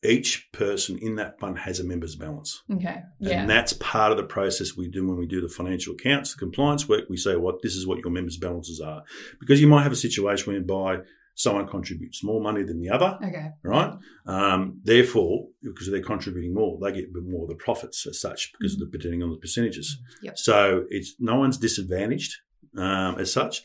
each 0.03 0.51
person 0.51 0.97
in 0.97 1.15
that 1.15 1.39
fund 1.39 1.59
has 1.59 1.79
a 1.79 1.83
member's 1.83 2.15
balance. 2.15 2.63
Okay. 2.73 3.03
Yeah. 3.19 3.41
And 3.41 3.49
that's 3.49 3.73
part 3.73 4.11
of 4.11 4.17
the 4.17 4.23
process 4.23 4.75
we 4.75 4.87
do 4.87 5.07
when 5.07 5.17
we 5.17 5.27
do 5.27 5.41
the 5.41 5.49
financial 5.49 5.93
accounts, 5.93 6.33
the 6.33 6.39
compliance 6.39 6.89
work. 6.89 7.05
We 7.09 7.17
say, 7.17 7.35
what 7.35 7.61
this 7.61 7.75
is 7.75 7.85
what 7.85 7.99
your 7.99 8.11
members' 8.11 8.37
balances 8.37 8.79
are. 8.79 9.03
Because 9.39 9.61
you 9.61 9.67
might 9.67 9.83
have 9.83 9.91
a 9.91 9.97
situation 9.97 10.53
whereby 10.53 11.01
someone 11.35 11.67
contributes 11.67 12.23
more 12.23 12.41
money 12.41 12.63
than 12.63 12.81
the 12.81 12.89
other, 12.89 13.17
okay. 13.23 13.49
right? 13.63 13.93
Um, 14.25 14.79
therefore, 14.83 15.47
because 15.61 15.89
they're 15.89 16.01
contributing 16.01 16.53
more, 16.53 16.77
they 16.81 16.91
get 16.91 17.09
more 17.13 17.43
of 17.43 17.49
the 17.49 17.55
profits 17.55 18.05
as 18.07 18.19
such 18.19 18.51
because 18.59 18.73
of 18.73 18.79
the 18.79 18.85
depending 18.85 19.23
on 19.23 19.29
the 19.29 19.37
percentages. 19.37 19.99
Yep. 20.23 20.37
So 20.37 20.85
it's 20.89 21.15
no 21.19 21.35
one's 21.35 21.57
disadvantaged 21.57 22.37
um, 22.75 23.19
as 23.19 23.31
such. 23.31 23.63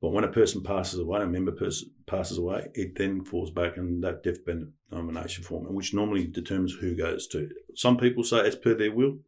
But 0.00 0.10
when 0.10 0.24
a 0.24 0.28
person 0.28 0.62
passes 0.62 1.00
away, 1.00 1.22
a 1.22 1.26
member 1.26 1.50
person 1.50 1.90
passes 2.06 2.38
away, 2.38 2.68
it 2.74 2.96
then 2.96 3.24
falls 3.24 3.50
back 3.50 3.76
in 3.76 4.00
that 4.02 4.22
death 4.22 4.44
benefit 4.44 4.68
nomination 4.92 5.44
form, 5.44 5.72
which 5.74 5.92
normally 5.92 6.26
determines 6.26 6.72
who 6.72 6.96
goes 6.96 7.26
to. 7.28 7.50
Some 7.74 7.96
people 7.96 8.22
say 8.22 8.38
it's 8.38 8.56
per 8.56 8.74
their 8.74 8.92
will. 8.92 9.18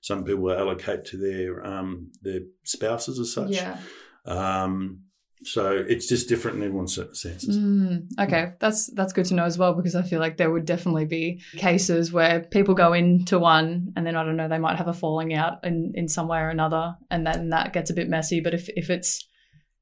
Some 0.00 0.24
people 0.24 0.52
allocate 0.52 1.04
to 1.06 1.16
their 1.16 1.66
um, 1.66 2.12
their 2.22 2.40
spouses 2.64 3.18
as 3.18 3.32
such. 3.32 3.50
Yeah. 3.50 3.78
Um, 4.24 5.04
so 5.42 5.72
it's 5.72 6.06
just 6.06 6.28
different 6.28 6.58
in 6.58 6.64
everyone's 6.64 6.94
circumstances. 6.94 7.56
Mm, 7.56 8.08
okay, 8.20 8.52
that's 8.60 8.92
that's 8.92 9.14
good 9.14 9.24
to 9.26 9.34
know 9.34 9.44
as 9.44 9.56
well 9.56 9.72
because 9.72 9.94
I 9.94 10.02
feel 10.02 10.20
like 10.20 10.36
there 10.36 10.50
would 10.50 10.66
definitely 10.66 11.06
be 11.06 11.40
cases 11.56 12.12
where 12.12 12.40
people 12.40 12.74
go 12.74 12.92
into 12.92 13.38
one 13.38 13.94
and 13.96 14.06
then 14.06 14.16
I 14.16 14.24
don't 14.24 14.36
know 14.36 14.48
they 14.48 14.58
might 14.58 14.76
have 14.76 14.88
a 14.88 14.92
falling 14.92 15.32
out 15.32 15.64
in, 15.64 15.92
in 15.94 16.08
some 16.08 16.28
way 16.28 16.40
or 16.40 16.50
another 16.50 16.94
and 17.10 17.26
then 17.26 17.50
that 17.50 17.72
gets 17.72 17.90
a 17.90 17.94
bit 17.94 18.08
messy. 18.08 18.40
But 18.40 18.52
if 18.52 18.68
if 18.76 18.90
it's 18.90 19.29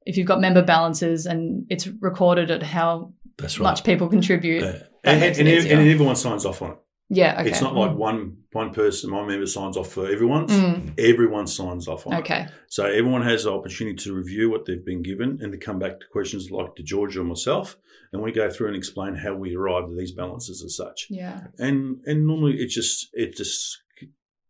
if 0.09 0.17
you've 0.17 0.27
got 0.33 0.41
member 0.41 0.63
balances 0.75 1.27
and 1.27 1.67
it's 1.69 1.87
recorded 2.09 2.51
at 2.51 2.63
how 2.63 3.13
That's 3.39 3.59
right. 3.59 3.69
much 3.71 3.85
people 3.85 4.09
contribute, 4.09 4.63
Yeah. 4.63 4.73
that 4.73 4.91
And, 5.05 5.23
and, 5.23 5.49
and 5.49 5.89
everyone 5.95 6.17
signs 6.17 6.45
off 6.51 6.61
on 6.63 6.71
it. 6.73 6.79
yeah, 7.21 7.41
okay, 7.41 7.51
It's 7.51 7.61
not 7.67 7.75
like 7.83 7.95
one 8.09 8.21
one 8.53 8.71
person, 8.73 9.11
my 9.11 9.23
member 9.27 9.47
signs 9.47 9.77
off 9.77 9.91
for 9.93 10.05
everyone's. 10.15 10.51
Mm. 10.51 10.95
Everyone 10.99 11.47
signs 11.47 11.87
off 11.93 12.07
on 12.07 12.13
it. 12.15 12.19
okay, 12.21 12.43
So 12.69 12.83
everyone 12.87 13.23
has 13.23 13.45
the 13.45 13.53
opportunity 13.59 13.97
to 14.05 14.15
review 14.23 14.45
what 14.51 14.65
they've 14.65 14.85
been 14.93 15.03
given 15.03 15.31
and 15.43 15.53
to 15.53 15.59
come 15.67 15.79
back 15.79 15.95
to 16.01 16.07
questions 16.17 16.51
like 16.51 16.75
to 16.77 16.83
Georgia 16.83 17.21
or 17.21 17.25
myself, 17.25 17.77
and 18.13 18.23
we 18.23 18.33
go 18.33 18.47
through 18.51 18.69
and 18.69 18.77
explain 18.77 19.13
how 19.25 19.33
we 19.43 19.55
arrived 19.55 19.89
at 19.93 19.97
these 19.99 20.13
balances 20.23 20.65
as 20.67 20.73
such. 20.83 21.07
yeah, 21.11 21.39
And 21.67 21.79
and 22.09 22.27
normally 22.31 22.55
it's 22.63 22.75
just 22.81 23.09
it 23.13 23.37
just 23.37 23.57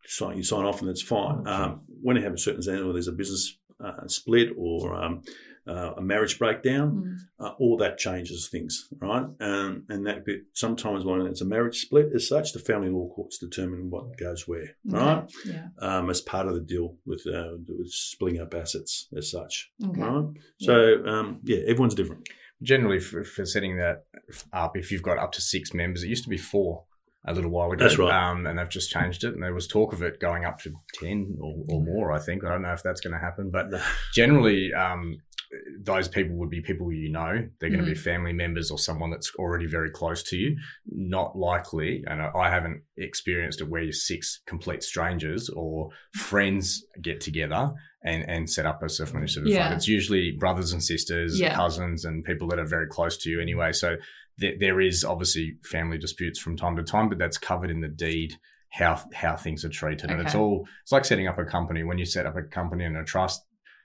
sign 0.06 0.36
you 0.38 0.42
sign 0.52 0.64
off 0.64 0.80
and 0.80 0.88
that's 0.88 1.02
fine. 1.16 1.46
Um, 1.54 1.70
when 2.04 2.16
you 2.16 2.22
have 2.22 2.32
a 2.34 2.38
certain 2.38 2.60
example, 2.60 2.92
there's 2.92 3.08
a 3.08 3.12
business 3.22 3.44
uh, 3.86 4.06
split 4.06 4.48
or 4.56 4.94
um, 5.02 5.22
uh, 5.68 5.92
a 5.96 6.02
marriage 6.02 6.38
breakdown, 6.38 6.88
Mm. 6.90 7.16
uh, 7.44 7.52
all 7.60 7.76
that 7.76 7.98
changes 7.98 8.48
things, 8.48 8.88
right? 9.00 9.26
Um, 9.40 9.84
and 9.88 10.06
that 10.06 10.24
bit 10.24 10.40
sometimes 10.54 11.04
when 11.04 11.20
it's 11.26 11.40
a 11.42 11.44
marriage 11.44 11.78
split 11.80 12.08
as 12.14 12.26
such, 12.26 12.52
the 12.52 12.58
family 12.58 12.88
law 12.88 13.08
courts 13.14 13.38
determine 13.38 13.90
what 13.90 14.16
goes 14.16 14.48
where, 14.48 14.76
okay, 14.88 14.96
right? 15.04 15.30
yeah, 15.44 15.66
Um, 15.78 16.08
as 16.10 16.20
part 16.20 16.48
of 16.48 16.54
the 16.54 16.60
deal 16.62 16.96
with 17.06 17.26
uh, 17.26 17.52
with 17.68 17.90
splitting 17.90 18.40
up 18.40 18.54
assets 18.54 19.08
as 19.16 19.30
such, 19.30 19.70
okay, 19.84 20.00
right? 20.00 20.24
So 20.60 21.04
um, 21.06 21.40
yeah, 21.44 21.58
everyone's 21.66 21.94
different. 21.94 22.28
Generally, 22.62 23.00
for, 23.00 23.22
for 23.22 23.44
setting 23.46 23.76
that 23.76 24.04
up, 24.52 24.76
if 24.76 24.90
you've 24.90 25.02
got 25.10 25.18
up 25.18 25.30
to 25.32 25.40
six 25.40 25.72
members, 25.74 26.02
it 26.02 26.08
used 26.08 26.24
to 26.24 26.30
be 26.30 26.36
four 26.38 26.84
a 27.24 27.32
little 27.32 27.50
while 27.50 27.70
ago. 27.70 27.84
That's 27.84 27.98
right. 27.98 28.30
Um, 28.30 28.46
and 28.46 28.58
they've 28.58 28.68
just 28.68 28.90
changed 28.90 29.22
it. 29.22 29.34
And 29.34 29.42
there 29.42 29.54
was 29.54 29.68
talk 29.68 29.92
of 29.92 30.02
it 30.02 30.18
going 30.18 30.44
up 30.44 30.58
to 30.62 30.72
10 30.94 31.36
or, 31.40 31.54
or 31.68 31.80
more, 31.82 32.10
I 32.10 32.18
think. 32.18 32.42
I 32.44 32.48
don't 32.48 32.62
know 32.62 32.72
if 32.72 32.82
that's 32.82 33.00
going 33.00 33.12
to 33.12 33.18
happen. 33.20 33.50
But 33.50 33.66
generally, 34.14 34.72
um, 34.72 35.18
those 35.80 36.08
people 36.08 36.36
would 36.36 36.50
be 36.50 36.60
people 36.60 36.92
you 36.92 37.10
know. 37.10 37.48
They're 37.58 37.70
going 37.70 37.80
to 37.80 37.86
be 37.86 37.96
mm. 37.96 38.02
family 38.02 38.32
members 38.32 38.70
or 38.70 38.78
someone 38.78 39.10
that's 39.10 39.32
already 39.38 39.66
very 39.66 39.90
close 39.90 40.22
to 40.24 40.36
you. 40.36 40.56
Not 40.86 41.36
likely, 41.36 42.04
and 42.06 42.20
I 42.20 42.50
haven't 42.50 42.82
experienced 42.96 43.60
it 43.60 43.68
where 43.68 43.82
you're 43.82 43.92
six 43.92 44.40
complete 44.46 44.82
strangers 44.82 45.48
or 45.48 45.90
friends 46.14 46.84
get 47.00 47.20
together 47.20 47.72
and, 48.02 48.28
and 48.28 48.50
set 48.50 48.66
up 48.66 48.82
a 48.82 48.88
self-managed 48.88 49.34
super 49.34 49.48
Yeah. 49.48 49.64
fund. 49.64 49.76
It's 49.76 49.88
usually 49.88 50.32
brothers 50.32 50.72
and 50.72 50.82
sisters, 50.82 51.38
Yeah. 51.38 51.54
cousins, 51.54 52.04
and 52.04 52.24
people 52.24 52.48
that 52.48 52.58
are 52.58 52.66
very 52.66 52.86
close 52.86 53.16
to 53.18 53.30
you 53.30 53.40
anyway. 53.40 53.72
So 53.72 53.96
th- 54.40 54.58
there 54.60 54.80
is 54.80 55.04
obviously 55.04 55.56
family 55.64 55.98
disputes 55.98 56.38
from 56.38 56.56
time 56.56 56.76
to 56.76 56.82
time, 56.82 57.08
but 57.08 57.18
that's 57.18 57.38
covered 57.38 57.70
in 57.70 57.80
the 57.80 57.88
deed 57.88 58.34
how 58.70 59.02
how 59.14 59.34
things 59.34 59.64
are 59.64 59.70
treated, 59.70 60.10
and 60.10 60.20
it's 60.20 60.34
all 60.34 60.68
it's 60.82 60.92
like 60.92 61.06
setting 61.06 61.26
up 61.26 61.38
a 61.38 61.44
company. 61.44 61.84
When 61.84 61.96
you 61.96 62.04
set 62.04 62.26
up 62.26 62.36
a 62.36 62.42
company 62.42 62.84
and 62.84 62.98
a 62.98 63.04
trust 63.04 63.42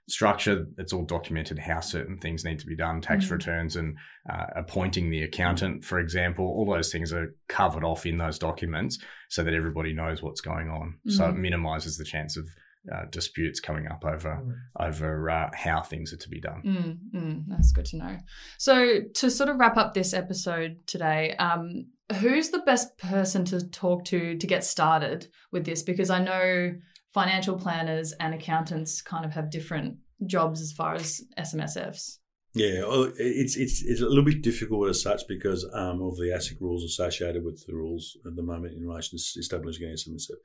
structure, 0.10 0.68
it's 0.78 0.92
all 0.94 1.04
documented 1.06 1.58
how 1.60 1.80
certain 1.80 2.18
things 2.18 2.44
need 2.44 2.60
to 2.60 2.66
be 2.66 2.76
done, 2.76 3.00
tax 3.02 3.26
Mhm. 3.28 3.32
returns, 3.32 3.76
and 3.76 3.96
uh, 4.30 4.46
appointing 4.56 5.10
the 5.10 5.24
accountant, 5.24 5.84
for 5.84 6.00
example. 6.00 6.46
All 6.46 6.66
those 6.66 6.92
things 6.92 7.14
are 7.14 7.34
covered 7.48 7.84
off 7.84 8.06
in 8.06 8.18
those 8.18 8.38
documents 8.38 9.00
so 9.30 9.44
that 9.44 9.54
everybody 9.54 9.94
knows 9.94 10.22
what's 10.22 10.42
going 10.42 10.70
on. 10.70 11.00
So 11.08 11.30
it 11.30 11.34
Mhm. 11.36 11.40
minimises 11.40 11.98
the 11.98 12.06
chance 12.06 12.38
of 12.38 12.48
uh, 12.94 13.06
disputes 13.12 13.62
coming 13.62 13.88
up 13.88 14.04
over 14.04 14.44
over 14.78 15.30
uh, 15.30 15.50
how 15.54 15.82
things 15.82 16.12
are 16.12 16.18
to 16.18 16.28
be 16.28 16.42
done. 16.42 16.62
Mm, 16.66 16.98
mm, 17.16 17.44
that's 17.48 17.72
good 17.72 17.86
to 17.86 17.96
know. 17.98 18.18
So, 18.58 19.00
to 19.04 19.32
sort 19.32 19.50
of 19.50 19.58
wrap 19.58 19.78
up 19.78 19.94
this 19.94 20.14
episode 20.14 20.86
today, 20.86 21.34
um, 21.38 21.86
who's 22.20 22.50
the 22.50 22.60
best 22.66 22.98
person 22.98 23.46
to 23.46 23.66
talk 23.70 24.04
to 24.06 24.38
to 24.38 24.48
get 24.48 24.66
started 24.66 25.28
with 25.50 25.64
this? 25.64 25.82
Because 25.82 26.10
I 26.10 26.22
know 26.26 26.74
financial 27.14 27.58
planners 27.58 28.14
and 28.20 28.34
accountants 28.34 29.02
kind 29.02 29.26
of 29.26 29.32
have 29.32 29.52
different 29.52 29.98
jobs 30.26 30.62
as 30.62 30.72
far 30.72 30.96
as 30.96 31.22
SMSFs. 31.38 32.18
Yeah, 32.56 32.84
it's 33.18 33.58
it's 33.58 33.82
it's 33.82 34.02
a 34.02 34.06
little 34.06 34.24
bit 34.24 34.44
difficult 34.44 34.88
as 34.88 35.02
such 35.02 35.24
because 35.28 35.68
um, 35.74 36.04
of 36.04 36.18
the 36.18 36.32
ASIC 36.36 36.62
rules 36.62 36.84
associated 36.84 37.44
with 37.44 37.66
the 37.66 37.74
rules 37.74 38.16
at 38.28 38.36
the 38.36 38.44
moment 38.44 38.76
in 38.76 38.88
relation 38.88 39.18
to 39.18 39.40
establishing 39.40 39.88
an 39.88 39.96
SMSF. 39.96 40.36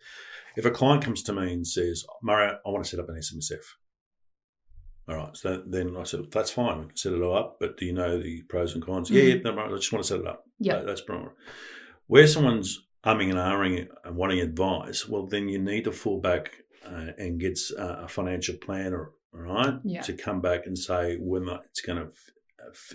If 0.57 0.64
a 0.64 0.70
client 0.70 1.04
comes 1.04 1.22
to 1.24 1.35
me 1.35 1.52
and 1.52 1.66
says, 1.66 2.07
"Murray, 2.22 2.50
I 2.50 2.70
want 2.70 2.83
to 2.83 2.88
set 2.88 3.00
up 3.00 3.11
an 3.11 3.16
SMSF," 3.16 3.61
all 5.07 5.16
right, 5.16 5.37
so 5.37 5.62
then 5.66 5.98
I 5.98 6.04
said, 6.04 6.31
"That's 6.33 6.50
fine, 6.50 6.81
we 6.81 6.87
can 6.87 6.96
set 6.96 7.12
it 7.12 7.20
all 7.20 7.37
up, 7.37 7.59
but 7.61 7.76
do 7.76 7.85
you 7.85 7.92
know 7.92 8.18
the 8.18 8.40
pros 8.48 8.72
and 8.72 8.83
cons?" 8.83 9.11
Yeah, 9.11 9.24
yeah, 9.24 9.42
no, 9.44 9.59
I 9.59 9.68
just 9.76 9.92
want 9.92 10.02
to 10.02 10.09
set 10.09 10.20
it 10.20 10.26
up. 10.26 10.44
Yeah. 10.59 10.81
That's 10.81 11.02
brilliant. 11.02 11.33
Where 12.07 12.26
someone's 12.26 12.88
umming 13.04 13.30
and 13.30 13.38
ahhing 13.38 13.87
and 14.04 14.16
wanting 14.16 14.40
advice, 14.40 15.08
well, 15.08 15.26
then 15.26 15.48
you 15.48 15.58
need 15.58 15.84
to 15.84 15.92
fall 15.92 16.20
back 16.20 16.50
uh, 16.87 17.12
and 17.18 17.38
get 17.40 17.58
uh, 17.78 18.02
a 18.04 18.08
financial 18.08 18.56
planner, 18.56 19.11
right, 19.32 19.74
Yeah. 19.84 20.02
to 20.02 20.12
come 20.14 20.40
back 20.40 20.66
and 20.66 20.76
say 20.78 21.16
whether 21.16 21.61
it's 21.66 21.80
going 21.80 21.98
to 22.06 22.08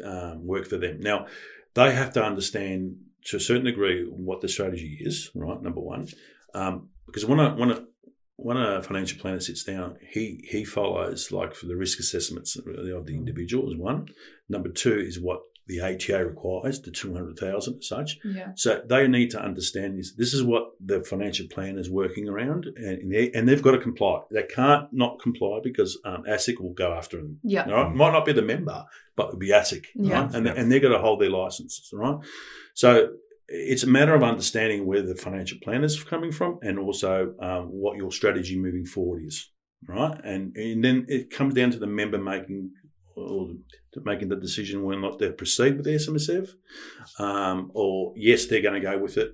um, 0.03 0.45
work 0.45 0.67
for 0.67 0.77
them. 0.77 0.99
Now, 0.99 1.27
they 1.73 1.93
have 1.93 2.13
to 2.13 2.23
understand 2.23 2.97
to 3.25 3.37
a 3.37 3.39
certain 3.39 3.65
degree 3.65 4.03
what 4.09 4.41
the 4.41 4.47
strategy 4.49 4.97
is, 4.99 5.31
right? 5.33 5.61
Number 5.61 5.79
one, 5.81 6.07
um, 6.53 6.89
because 7.05 7.25
when 7.25 7.39
a 7.39 7.55
when 7.55 7.71
a 7.71 7.85
when 8.35 8.57
a 8.57 8.81
financial 8.83 9.19
planner 9.19 9.39
sits 9.39 9.63
down, 9.63 9.97
he 10.11 10.45
he 10.49 10.65
follows 10.65 11.31
like 11.31 11.55
for 11.55 11.65
the 11.67 11.75
risk 11.75 11.99
assessments 11.99 12.55
of 12.55 12.65
the 13.05 13.15
individual 13.15 13.71
is 13.71 13.77
one. 13.77 14.07
Number 14.49 14.69
two 14.69 14.99
is 14.99 15.19
what 15.19 15.41
the 15.67 15.79
ATO 15.79 16.23
requires, 16.23 16.81
the 16.81 16.91
two 16.91 17.13
hundred 17.13 17.37
thousand 17.39 17.81
such. 17.81 18.19
Yeah. 18.23 18.51
So 18.55 18.81
they 18.85 19.07
need 19.07 19.31
to 19.31 19.41
understand 19.41 19.97
this. 19.97 20.13
This 20.13 20.33
is 20.33 20.43
what 20.43 20.71
the 20.83 21.01
financial 21.03 21.47
plan 21.47 21.77
is 21.77 21.89
working 21.89 22.27
around, 22.27 22.65
and 22.75 23.11
they, 23.11 23.31
and 23.31 23.47
they've 23.47 23.61
got 23.61 23.71
to 23.71 23.79
comply. 23.79 24.21
They 24.31 24.43
can't 24.43 24.91
not 24.91 25.21
comply 25.21 25.59
because 25.63 25.97
um, 26.03 26.23
ASIC 26.27 26.59
will 26.59 26.73
go 26.73 26.93
after 26.93 27.17
them. 27.17 27.39
Yeah. 27.43 27.65
All 27.65 27.85
right? 27.85 27.95
Might 27.95 28.11
not 28.11 28.25
be 28.25 28.33
the 28.33 28.41
member, 28.41 28.83
but 29.15 29.27
it'll 29.27 29.39
be 29.39 29.49
ASIC. 29.51 29.85
Yeah. 29.95 30.23
Right? 30.23 30.35
And, 30.35 30.45
Yeah. 30.45 30.53
and 30.57 30.71
they're 30.71 30.79
going 30.81 30.93
to 30.93 30.99
hold 30.99 31.21
their 31.21 31.29
licenses. 31.29 31.89
All 31.93 31.99
right. 31.99 32.17
So 32.73 33.13
it's 33.47 33.83
a 33.83 33.87
matter 33.89 34.13
of 34.15 34.23
understanding 34.23 34.85
where 34.85 35.01
the 35.01 35.15
financial 35.15 35.59
plan 35.61 35.83
is 35.83 36.03
coming 36.03 36.31
from 36.31 36.59
and 36.61 36.79
also 36.79 37.35
um, 37.39 37.65
what 37.67 37.97
your 37.97 38.11
strategy 38.11 38.57
moving 38.57 38.85
forward 38.85 39.23
is. 39.25 39.49
Right. 39.87 40.17
And, 40.23 40.55
and 40.55 40.83
then 40.83 41.05
it 41.09 41.29
comes 41.29 41.53
down 41.53 41.71
to 41.71 41.77
the 41.79 41.87
member 41.87 42.17
making 42.17 42.71
or 43.15 43.47
to 43.47 43.57
making 44.03 44.29
the 44.29 44.35
decision 44.35 44.83
whether 44.83 44.99
or 44.99 45.01
not 45.01 45.19
they 45.19 45.31
proceed 45.31 45.75
with 45.77 45.85
the 45.85 45.91
SMSF, 45.95 46.49
um, 47.19 47.71
or 47.73 48.13
yes, 48.15 48.45
they're 48.47 48.61
going 48.61 48.73
to 48.75 48.79
go 48.79 48.97
with 48.97 49.17
it. 49.17 49.33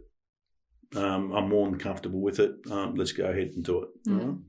Um, 0.95 1.31
I'm 1.31 1.49
more 1.49 1.69
than 1.69 1.79
comfortable 1.79 2.19
with 2.21 2.39
it. 2.39 2.51
Um, 2.71 2.95
let's 2.95 3.11
go 3.11 3.25
ahead 3.25 3.51
and 3.55 3.63
do 3.63 3.83
it. 3.83 3.89
Mm. 4.07 4.39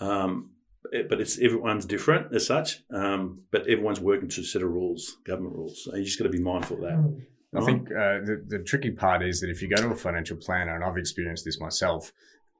Right? 0.00 0.08
Um, 0.08 0.50
it- 0.92 1.08
but 1.08 1.20
it's 1.20 1.38
everyone's 1.38 1.84
different 1.86 2.34
as 2.34 2.46
such. 2.46 2.82
Um, 2.90 3.42
but 3.50 3.62
everyone's 3.68 4.00
working 4.00 4.28
to 4.30 4.40
a 4.40 4.44
set 4.44 4.62
of 4.62 4.70
rules, 4.70 5.16
government 5.24 5.54
rules. 5.56 5.84
So 5.84 5.94
you 5.96 6.04
just 6.04 6.18
got 6.18 6.24
to 6.24 6.30
be 6.30 6.40
mindful 6.40 6.76
of 6.76 6.82
that. 6.82 6.98
Mm. 6.98 7.22
I 7.56 7.64
think 7.64 7.88
uh, 7.92 8.18
the, 8.24 8.44
the 8.48 8.58
tricky 8.64 8.90
part 8.90 9.22
is 9.22 9.40
that 9.40 9.48
if 9.48 9.62
you 9.62 9.68
go 9.68 9.76
to 9.80 9.88
a 9.90 9.94
financial 9.94 10.36
planner, 10.36 10.74
and 10.74 10.82
I've 10.82 10.96
experienced 10.96 11.44
this 11.44 11.60
myself, 11.60 12.12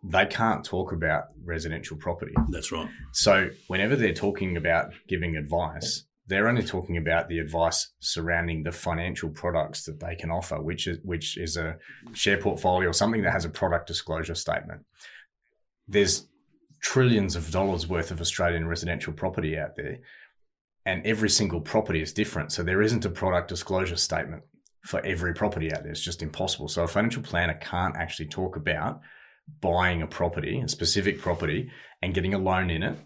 they 0.05 0.25
can't 0.27 0.65
talk 0.65 0.93
about 0.93 1.25
residential 1.45 1.97
property. 1.97 2.33
that's 2.51 2.71
right. 2.71 2.89
So 3.13 3.49
whenever 3.67 3.97
they're 3.97 4.13
talking 4.15 4.57
about 4.57 4.93
giving 5.09 5.35
advice, 5.37 6.05
they're 6.27 6.49
only 6.49 6.63
talking 6.63 6.97
about 6.97 7.29
the 7.29 7.39
advice 7.39 7.89
surrounding 8.01 8.63
the 8.63 8.73
financial 8.73 9.29
products 9.29 9.85
that 9.85 10.01
they 10.01 10.15
can 10.15 10.31
offer, 10.31 10.61
which 10.61 10.87
is 10.87 10.99
which 11.03 11.37
is 11.37 11.57
a 11.57 11.77
share 12.13 12.39
portfolio 12.39 12.89
or 12.89 12.95
something 12.95 13.23
that 13.23 13.33
has 13.33 13.45
a 13.45 13.51
product 13.51 13.87
disclosure 13.87 14.35
statement. 14.35 14.85
There's 15.87 16.27
trillions 16.81 17.37
of 17.37 17.51
dollars 17.51 17.87
worth 17.87 18.11
of 18.11 18.21
Australian 18.21 18.67
residential 18.67 19.13
property 19.13 19.59
out 19.59 19.77
there, 19.77 19.99
and 20.87 21.07
every 21.07 21.31
single 21.31 21.61
property 21.61 22.01
is 22.01 22.13
different. 22.13 22.53
So 22.53 22.63
there 22.63 22.83
isn't 22.83 23.05
a 23.05 23.11
product 23.11 23.49
disclosure 23.49 23.97
statement 23.97 24.45
for 24.85 25.05
every 25.05 25.35
property 25.35 25.73
out 25.73 25.83
there. 25.83 25.93
It's 25.93 26.01
just 26.01 26.23
impossible. 26.23 26.69
So 26.69 26.85
a 26.85 26.89
financial 26.89 27.23
planner 27.23 27.55
can't 27.55 27.97
actually 27.97 28.29
talk 28.29 28.57
about 28.57 29.01
buying 29.61 30.03
a 30.03 30.07
property, 30.07 30.61
a 30.61 30.69
specific 30.69 31.21
property, 31.21 31.71
and 32.03 32.15
getting 32.15 32.35
a 32.35 32.39
loan 32.39 32.71
in 32.71 32.83
it, 32.83 32.99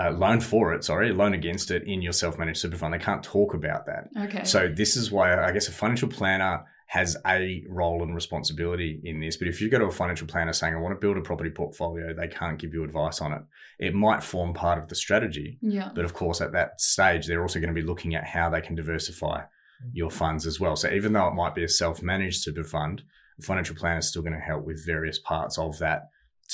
a 0.00 0.10
loan 0.10 0.40
for 0.40 0.72
it, 0.72 0.82
sorry, 0.82 1.12
loan 1.12 1.34
against 1.34 1.70
it 1.70 1.84
in 1.84 2.00
your 2.00 2.12
self-managed 2.12 2.58
super 2.58 2.76
fund. 2.76 2.94
They 2.94 2.98
can't 2.98 3.22
talk 3.22 3.52
about 3.52 3.86
that. 3.86 4.08
Okay. 4.16 4.44
So 4.44 4.68
this 4.68 4.96
is 4.96 5.12
why 5.12 5.44
I 5.44 5.52
guess 5.52 5.68
a 5.68 5.72
financial 5.72 6.08
planner 6.08 6.64
has 6.86 7.16
a 7.26 7.62
role 7.68 8.02
and 8.02 8.14
responsibility 8.14 9.00
in 9.04 9.20
this. 9.20 9.36
But 9.36 9.46
if 9.46 9.60
you 9.60 9.68
go 9.68 9.78
to 9.78 9.84
a 9.84 9.92
financial 9.92 10.26
planner 10.26 10.52
saying, 10.52 10.74
I 10.74 10.78
want 10.78 10.92
to 10.96 11.00
build 11.00 11.18
a 11.18 11.20
property 11.20 11.50
portfolio, 11.50 12.14
they 12.14 12.26
can't 12.28 12.58
give 12.58 12.72
you 12.74 12.82
advice 12.82 13.20
on 13.20 13.32
it. 13.32 13.42
It 13.78 13.94
might 13.94 14.24
form 14.24 14.54
part 14.54 14.78
of 14.78 14.88
the 14.88 14.94
strategy. 14.94 15.58
yeah. 15.60 15.90
But 15.94 16.04
of 16.04 16.14
course, 16.14 16.40
at 16.40 16.52
that 16.52 16.80
stage, 16.80 17.26
they're 17.26 17.42
also 17.42 17.60
going 17.60 17.72
to 17.72 17.80
be 17.80 17.86
looking 17.86 18.14
at 18.14 18.24
how 18.24 18.50
they 18.50 18.60
can 18.60 18.74
diversify 18.74 19.42
your 19.92 20.10
funds 20.10 20.46
as 20.46 20.58
well. 20.58 20.76
So 20.76 20.90
even 20.90 21.12
though 21.12 21.28
it 21.28 21.34
might 21.34 21.54
be 21.54 21.62
a 21.62 21.68
self 21.68 22.02
managed 22.02 22.42
super 22.42 22.64
fund, 22.64 23.02
a 23.38 23.42
financial 23.42 23.76
planner 23.76 23.98
is 23.98 24.08
still 24.08 24.22
going 24.22 24.34
to 24.34 24.40
help 24.40 24.64
with 24.64 24.84
various 24.84 25.18
parts 25.18 25.58
of 25.58 25.78
that 25.78 26.08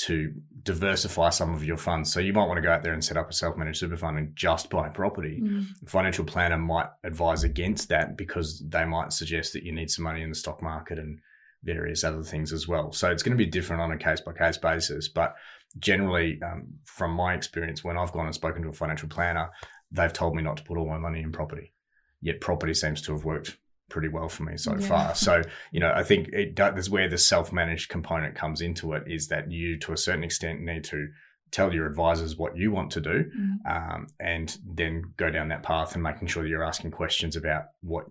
to 0.05 0.31
diversify 0.61 1.29
some 1.29 1.53
of 1.55 1.63
your 1.63 1.77
funds. 1.77 2.13
So 2.13 2.19
you 2.19 2.31
might 2.31 2.45
want 2.45 2.57
to 2.57 2.61
go 2.61 2.71
out 2.71 2.83
there 2.83 2.93
and 2.93 3.03
set 3.03 3.17
up 3.17 3.29
a 3.29 3.33
self 3.33 3.57
managed 3.57 3.79
super 3.79 3.97
fund 3.97 4.17
and 4.17 4.35
just 4.35 4.69
buy 4.69 4.89
property. 4.89 5.41
Mm. 5.41 5.65
A 5.83 5.89
financial 5.89 6.23
planner 6.23 6.57
might 6.57 6.89
advise 7.03 7.43
against 7.43 7.89
that 7.89 8.15
because 8.15 8.63
they 8.67 8.85
might 8.85 9.11
suggest 9.11 9.53
that 9.53 9.63
you 9.63 9.71
need 9.71 9.89
some 9.89 10.03
money 10.03 10.21
in 10.21 10.29
the 10.29 10.35
stock 10.35 10.61
market 10.61 10.99
and 10.99 11.19
various 11.63 12.03
other 12.03 12.21
things 12.21 12.53
as 12.53 12.67
well. 12.67 12.91
So 12.91 13.09
it's 13.09 13.23
going 13.23 13.35
to 13.35 13.43
be 13.43 13.49
different 13.49 13.81
on 13.81 13.91
a 13.91 13.97
case 13.97 14.21
by 14.21 14.33
case 14.33 14.57
basis. 14.57 15.07
But 15.07 15.35
generally, 15.79 16.39
um, 16.43 16.67
from 16.85 17.11
my 17.11 17.33
experience, 17.33 17.83
when 17.83 17.97
I've 17.97 18.11
gone 18.11 18.27
and 18.27 18.35
spoken 18.35 18.61
to 18.63 18.69
a 18.69 18.73
financial 18.73 19.09
planner, 19.09 19.49
they've 19.91 20.13
told 20.13 20.35
me 20.35 20.43
not 20.43 20.57
to 20.57 20.63
put 20.63 20.77
all 20.77 20.87
my 20.87 20.99
money 20.99 21.21
in 21.21 21.31
property. 21.31 21.73
Yet 22.21 22.39
property 22.39 22.75
seems 22.75 23.01
to 23.03 23.13
have 23.13 23.25
worked 23.25 23.57
pretty 23.89 24.07
well 24.07 24.29
for 24.29 24.43
me 24.43 24.57
so 24.57 24.73
Yeah. 24.75 24.87
far. 24.87 25.15
So, 25.15 25.41
you 25.71 25.79
know, 25.79 25.91
I 25.95 26.03
think 26.03 26.29
it 26.29 26.55
does, 26.55 26.75
that's 26.75 26.89
where 26.89 27.07
the 27.09 27.17
self 27.17 27.51
managed 27.53 27.89
component 27.89 28.35
comes 28.35 28.61
into 28.61 28.93
it 28.93 29.03
is 29.07 29.27
that 29.29 29.51
you, 29.51 29.77
to 29.79 29.93
a 29.93 29.97
certain 29.97 30.23
extent, 30.23 30.61
need 30.61 30.83
to 30.85 31.07
tell 31.51 31.73
your 31.73 31.85
advisors 31.87 32.35
what 32.35 32.57
you 32.57 32.71
want 32.71 32.91
to 32.91 32.99
do 32.99 33.23
Mm. 33.37 33.65
um, 33.95 34.07
and 34.19 34.57
then 34.65 35.01
go 35.15 35.29
down 35.29 35.47
that 35.47 35.63
path 35.63 35.93
and 35.93 36.03
making 36.03 36.27
sure 36.27 36.43
that 36.43 36.49
you're 36.49 36.63
asking 36.63 36.91
questions 36.91 37.37
about 37.37 37.67
what 37.81 38.05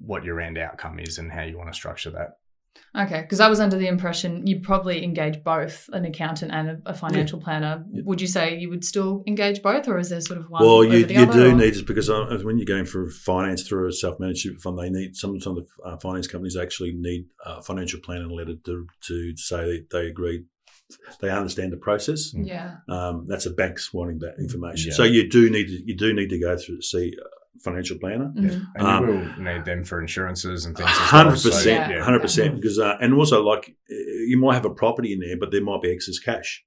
what 0.00 0.24
your 0.24 0.40
end 0.40 0.56
outcome 0.56 0.98
is 0.98 1.18
and 1.18 1.30
how 1.30 1.42
you 1.42 1.58
want 1.58 1.68
to 1.70 1.74
structure 1.74 2.08
that. 2.10 2.38
Okay, 2.96 3.20
because 3.20 3.38
I 3.38 3.48
was 3.48 3.60
under 3.60 3.76
the 3.76 3.86
impression 3.86 4.46
you'd 4.46 4.62
probably 4.62 5.04
engage 5.04 5.44
both 5.44 5.88
an 5.92 6.04
accountant 6.04 6.52
and 6.52 6.68
a, 6.70 6.78
a 6.86 6.94
financial 6.94 7.38
planner. 7.38 7.84
Yeah. 7.90 8.02
Would 8.04 8.20
you 8.20 8.26
say 8.26 8.56
you 8.56 8.70
would 8.70 8.84
still 8.84 9.22
engage 9.26 9.62
both, 9.62 9.86
or 9.88 9.98
is 9.98 10.08
there 10.08 10.20
sort 10.20 10.40
of 10.40 10.48
one? 10.48 10.62
Well, 10.62 10.76
over 10.76 10.98
you, 10.98 11.04
the 11.04 11.14
you 11.14 11.20
other, 11.20 11.32
do 11.32 11.50
or- 11.50 11.54
need 11.54 11.76
it 11.76 11.86
because 11.86 12.08
uh, 12.08 12.38
when 12.42 12.58
you're 12.58 12.64
going 12.64 12.86
for 12.86 13.08
finance 13.10 13.68
through 13.68 13.88
a 13.88 13.92
self-managed 13.92 14.60
fund, 14.62 14.78
they 14.78 14.90
need 14.90 15.14
some 15.16 15.38
some 15.38 15.58
of 15.58 15.66
the 15.66 15.84
uh, 15.84 15.96
finance 15.98 16.26
companies 16.26 16.56
actually 16.56 16.92
need 16.92 17.26
a 17.44 17.62
financial 17.62 18.00
plan 18.00 18.22
and 18.22 18.30
a 18.30 18.34
letter 18.34 18.54
to 18.64 18.86
to 19.02 19.36
say 19.36 19.56
that 19.56 19.86
they 19.90 20.06
agree, 20.06 20.44
they 21.20 21.30
understand 21.30 21.72
the 21.72 21.76
process. 21.76 22.32
Yeah. 22.34 22.76
Um, 22.88 23.26
that's 23.26 23.46
a 23.46 23.50
bank's 23.50 23.92
wanting 23.92 24.20
that 24.20 24.36
information. 24.40 24.90
Yeah. 24.90 24.96
So 24.96 25.04
you 25.04 25.28
do 25.28 25.50
need 25.50 25.66
to, 25.66 25.86
you 25.86 25.96
do 25.96 26.14
need 26.14 26.30
to 26.30 26.40
go 26.40 26.56
through 26.56 26.76
to 26.76 26.82
see 26.82 27.14
a 27.18 27.37
financial 27.64 27.98
planner. 27.98 28.32
Mhm. 28.36 28.64
And 28.76 28.86
Um, 28.86 29.06
you 29.06 29.12
will 29.12 29.42
need 29.42 29.64
them 29.64 29.84
for 29.84 30.00
insurances 30.00 30.64
and 30.66 30.76
things. 30.76 30.88
Hundred 30.90 31.32
percent, 31.32 32.00
hundred 32.00 32.20
percent. 32.20 32.54
Because 32.56 32.78
uh, 32.78 32.96
and 33.00 33.14
also 33.14 33.42
like 33.42 33.76
uh, 33.90 33.94
you 34.30 34.38
might 34.38 34.54
have 34.54 34.64
a 34.64 34.70
property 34.82 35.12
in 35.12 35.20
there, 35.20 35.36
but 35.38 35.50
there 35.50 35.62
might 35.62 35.82
be 35.82 35.90
excess 35.90 36.18
cash. 36.18 36.64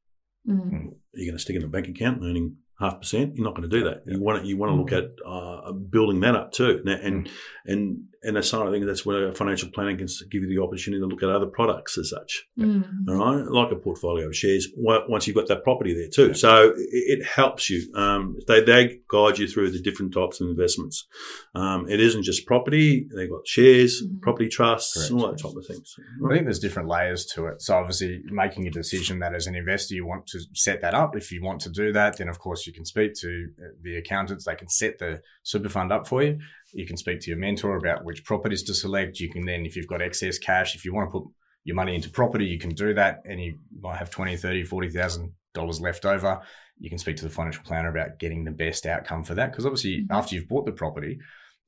Mhm. 0.47 0.93
You're 1.13 1.27
going 1.27 1.37
to 1.37 1.39
stick 1.39 1.55
in 1.55 1.63
a 1.63 1.67
bank 1.67 1.87
account 1.87 2.23
earning 2.23 2.57
half 2.79 2.99
percent. 2.99 3.35
You're 3.35 3.45
not 3.45 3.55
going 3.55 3.69
to 3.69 3.77
do 3.77 3.83
that. 3.85 4.03
You 4.07 4.19
want 4.21 4.41
to, 4.41 4.47
you 4.47 4.57
want 4.57 4.71
to 4.71 4.75
look 4.75 4.91
at 4.91 5.09
uh, 5.25 5.71
building 5.71 6.19
that 6.21 6.35
up 6.35 6.51
too. 6.51 6.81
Now, 6.83 6.97
and 7.01 7.29
and 7.65 8.05
and 8.23 8.35
that's 8.35 8.49
something 8.49 8.67
I 8.69 8.71
think 8.71 8.85
that's 8.85 9.05
where 9.05 9.27
a 9.29 9.33
financial 9.35 9.69
planning 9.69 9.97
can 9.97 10.07
give 10.29 10.43
you 10.43 10.47
the 10.49 10.61
opportunity 10.61 11.01
to 11.01 11.07
look 11.07 11.23
at 11.23 11.29
other 11.29 11.47
products 11.47 11.97
as 11.97 12.09
such. 12.09 12.45
Mm. 12.59 13.07
All 13.09 13.15
right, 13.15 13.45
like 13.47 13.71
a 13.71 13.75
portfolio 13.75 14.27
of 14.27 14.35
shares. 14.35 14.67
Once 14.75 15.25
you've 15.27 15.35
got 15.35 15.47
that 15.47 15.63
property 15.63 15.93
there 15.93 16.07
too, 16.07 16.33
so 16.33 16.69
it, 16.77 17.19
it 17.19 17.25
helps 17.25 17.69
you. 17.69 17.91
Um, 17.95 18.37
they 18.47 18.61
they 18.61 18.99
guide 19.09 19.39
you 19.39 19.47
through 19.47 19.71
the 19.71 19.79
different 19.81 20.13
types 20.13 20.39
of 20.41 20.49
investments. 20.49 21.07
Um, 21.55 21.89
it 21.89 21.99
isn't 21.99 22.23
just 22.23 22.45
property. 22.45 23.07
They've 23.15 23.29
got 23.29 23.47
shares, 23.47 24.03
Mhm. 24.03 24.21
property 24.21 24.47
trusts, 24.49 24.93
Correct. 24.95 25.11
and 25.11 25.21
all 25.21 25.27
that 25.31 25.39
type 25.41 25.55
of 25.55 25.65
things. 25.65 25.95
I 26.25 26.33
think 26.33 26.45
there's 26.45 26.59
different 26.59 26.89
layers 26.89 27.25
to 27.33 27.47
it. 27.47 27.61
So 27.61 27.75
obviously, 27.75 28.21
making 28.25 28.67
a 28.67 28.71
decision 28.71 29.19
that 29.19 29.33
as 29.33 29.47
an 29.47 29.55
investor 29.55 29.95
you 29.95 30.05
want 30.05 30.27
to 30.27 30.39
set 30.53 30.81
that 30.81 30.93
up. 30.93 31.15
If 31.15 31.31
you 31.31 31.41
want 31.43 31.61
to 31.61 31.69
do 31.69 31.91
that, 31.93 32.17
then 32.17 32.29
of 32.29 32.39
course 32.39 32.67
you 32.67 32.73
can 32.73 32.85
speak 32.85 33.13
to 33.21 33.47
uh, 33.59 33.67
the 33.81 33.95
accountants. 33.97 34.45
They 34.45 34.55
can 34.55 34.69
set 34.69 34.99
the 34.99 35.21
super 35.43 35.69
fund 35.69 35.91
up 35.91 36.07
for 36.07 36.23
you. 36.23 36.39
You 36.73 36.85
can 36.85 36.97
speak 36.97 37.19
to 37.21 37.29
your 37.29 37.39
mentor 37.39 37.77
about 37.77 38.03
which 38.05 38.23
properties 38.23 38.63
to 38.63 38.73
select. 38.73 39.19
You 39.19 39.29
can 39.29 39.45
then, 39.45 39.65
if 39.65 39.75
you've 39.75 39.87
got 39.87 40.01
excess 40.01 40.37
cash, 40.37 40.75
if 40.75 40.85
you 40.85 40.93
want 40.93 41.07
to 41.07 41.19
put 41.19 41.27
your 41.63 41.75
money 41.75 41.95
into 41.95 42.09
property, 42.09 42.45
you 42.45 42.59
can 42.59 42.71
do 42.71 42.93
that. 42.93 43.21
And 43.25 43.41
you 43.41 43.59
might 43.79 43.97
have 43.97 44.09
20, 44.09 44.37
30, 44.37 44.63
40,000 44.63 45.33
dollars 45.53 45.81
left 45.81 46.05
over. 46.05 46.39
You 46.79 46.89
can 46.89 46.97
speak 46.97 47.17
to 47.17 47.23
the 47.25 47.29
financial 47.29 47.63
planner 47.63 47.89
about 47.89 48.19
getting 48.19 48.43
the 48.45 48.51
best 48.51 48.85
outcome 48.85 49.23
for 49.23 49.35
that. 49.35 49.51
Because 49.51 49.65
obviously, 49.65 50.05
Mhm. 50.05 50.07
after 50.11 50.35
you've 50.35 50.47
bought 50.47 50.65
the 50.65 50.71
property, 50.71 51.19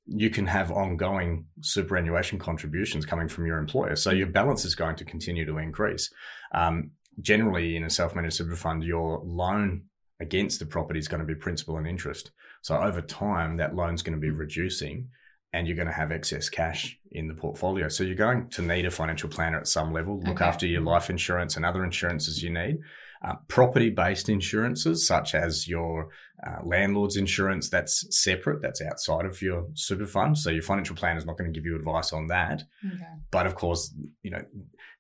you 0.06 0.30
can 0.30 0.48
have 0.48 0.72
ongoing 0.72 1.46
superannuation 1.62 2.40
contributions 2.40 3.06
coming 3.06 3.28
from 3.28 3.46
your 3.46 3.58
employer. 3.58 3.96
So 3.96 4.12
your 4.12 4.28
balance 4.28 4.66
is 4.66 4.76
going 4.76 4.96
to 4.98 5.06
continue 5.06 5.46
to 5.46 5.58
increase. 5.58 6.12
Um, 6.54 6.92
generally, 7.22 7.76
in 7.76 7.84
a 7.84 7.90
self 7.90 8.16
managed 8.16 8.36
super 8.36 8.56
fund, 8.56 8.84
your 8.84 9.22
loan 9.24 9.84
against 10.20 10.60
the 10.60 10.66
property 10.66 11.00
is 11.00 11.08
going 11.08 11.22
to 11.22 11.28
be 11.28 11.36
principal 11.36 11.78
and 11.78 11.88
interest. 11.88 12.32
So 12.64 12.76
over 12.78 13.02
time, 13.02 13.58
that 13.58 13.76
loan's 13.76 14.02
going 14.02 14.16
to 14.16 14.22
be 14.22 14.30
reducing 14.32 15.10
and 15.52 15.68
you're 15.68 15.76
going 15.76 15.88
to 15.88 15.94
have 15.94 16.12
excess 16.12 16.50
cash 16.50 16.98
in 17.12 17.28
the 17.28 17.34
portfolio. 17.36 17.88
So 17.90 18.04
you're 18.04 18.16
going 18.16 18.50
to 18.50 18.62
need 18.64 18.86
a 18.88 18.92
financial 18.92 19.30
planner 19.30 19.60
at 19.60 19.68
some 19.68 19.94
level, 19.94 20.20
look 20.20 20.38
Okay. 20.38 20.46
after 20.46 20.66
your 20.66 20.82
life 20.82 21.12
insurance 21.12 21.56
and 21.58 21.66
other 21.66 21.84
insurances 21.84 22.42
you 22.42 22.50
need. 22.50 22.80
Uh, 23.24 23.36
property 23.48 23.90
based 23.90 24.28
insurances, 24.30 25.06
such 25.08 25.36
as 25.36 25.68
your 25.68 26.10
uh, 26.46 26.58
landlord's 26.66 27.16
insurance, 27.18 27.70
that's 27.70 28.06
separate, 28.10 28.62
that's 28.62 28.82
outside 28.82 29.26
of 29.26 29.42
your 29.42 29.68
super 29.76 30.06
fund. 30.08 30.38
So 30.38 30.50
your 30.50 30.64
financial 30.64 30.96
planner 30.96 31.20
is 31.20 31.26
not 31.26 31.38
going 31.38 31.54
to 31.54 31.58
give 31.58 31.66
you 31.66 31.76
advice 31.76 32.12
on 32.14 32.28
that. 32.28 32.64
Okay. 32.86 33.04
But 33.32 33.46
of 33.46 33.56
course, 33.56 33.94
you 34.24 34.32
know, 34.32 34.44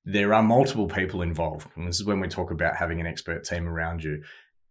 there 0.05 0.34
are 0.34 0.43
multiple 0.43 0.88
people 0.88 1.22
involved. 1.22 1.68
And 1.76 1.88
this 1.88 1.99
is 1.99 2.05
when 2.05 2.20
we 2.20 2.28
talk 2.28 2.51
about 2.51 2.76
having 2.76 2.99
an 3.01 3.07
expert 3.07 3.43
team 3.43 3.68
around 3.68 4.03
you. 4.03 4.22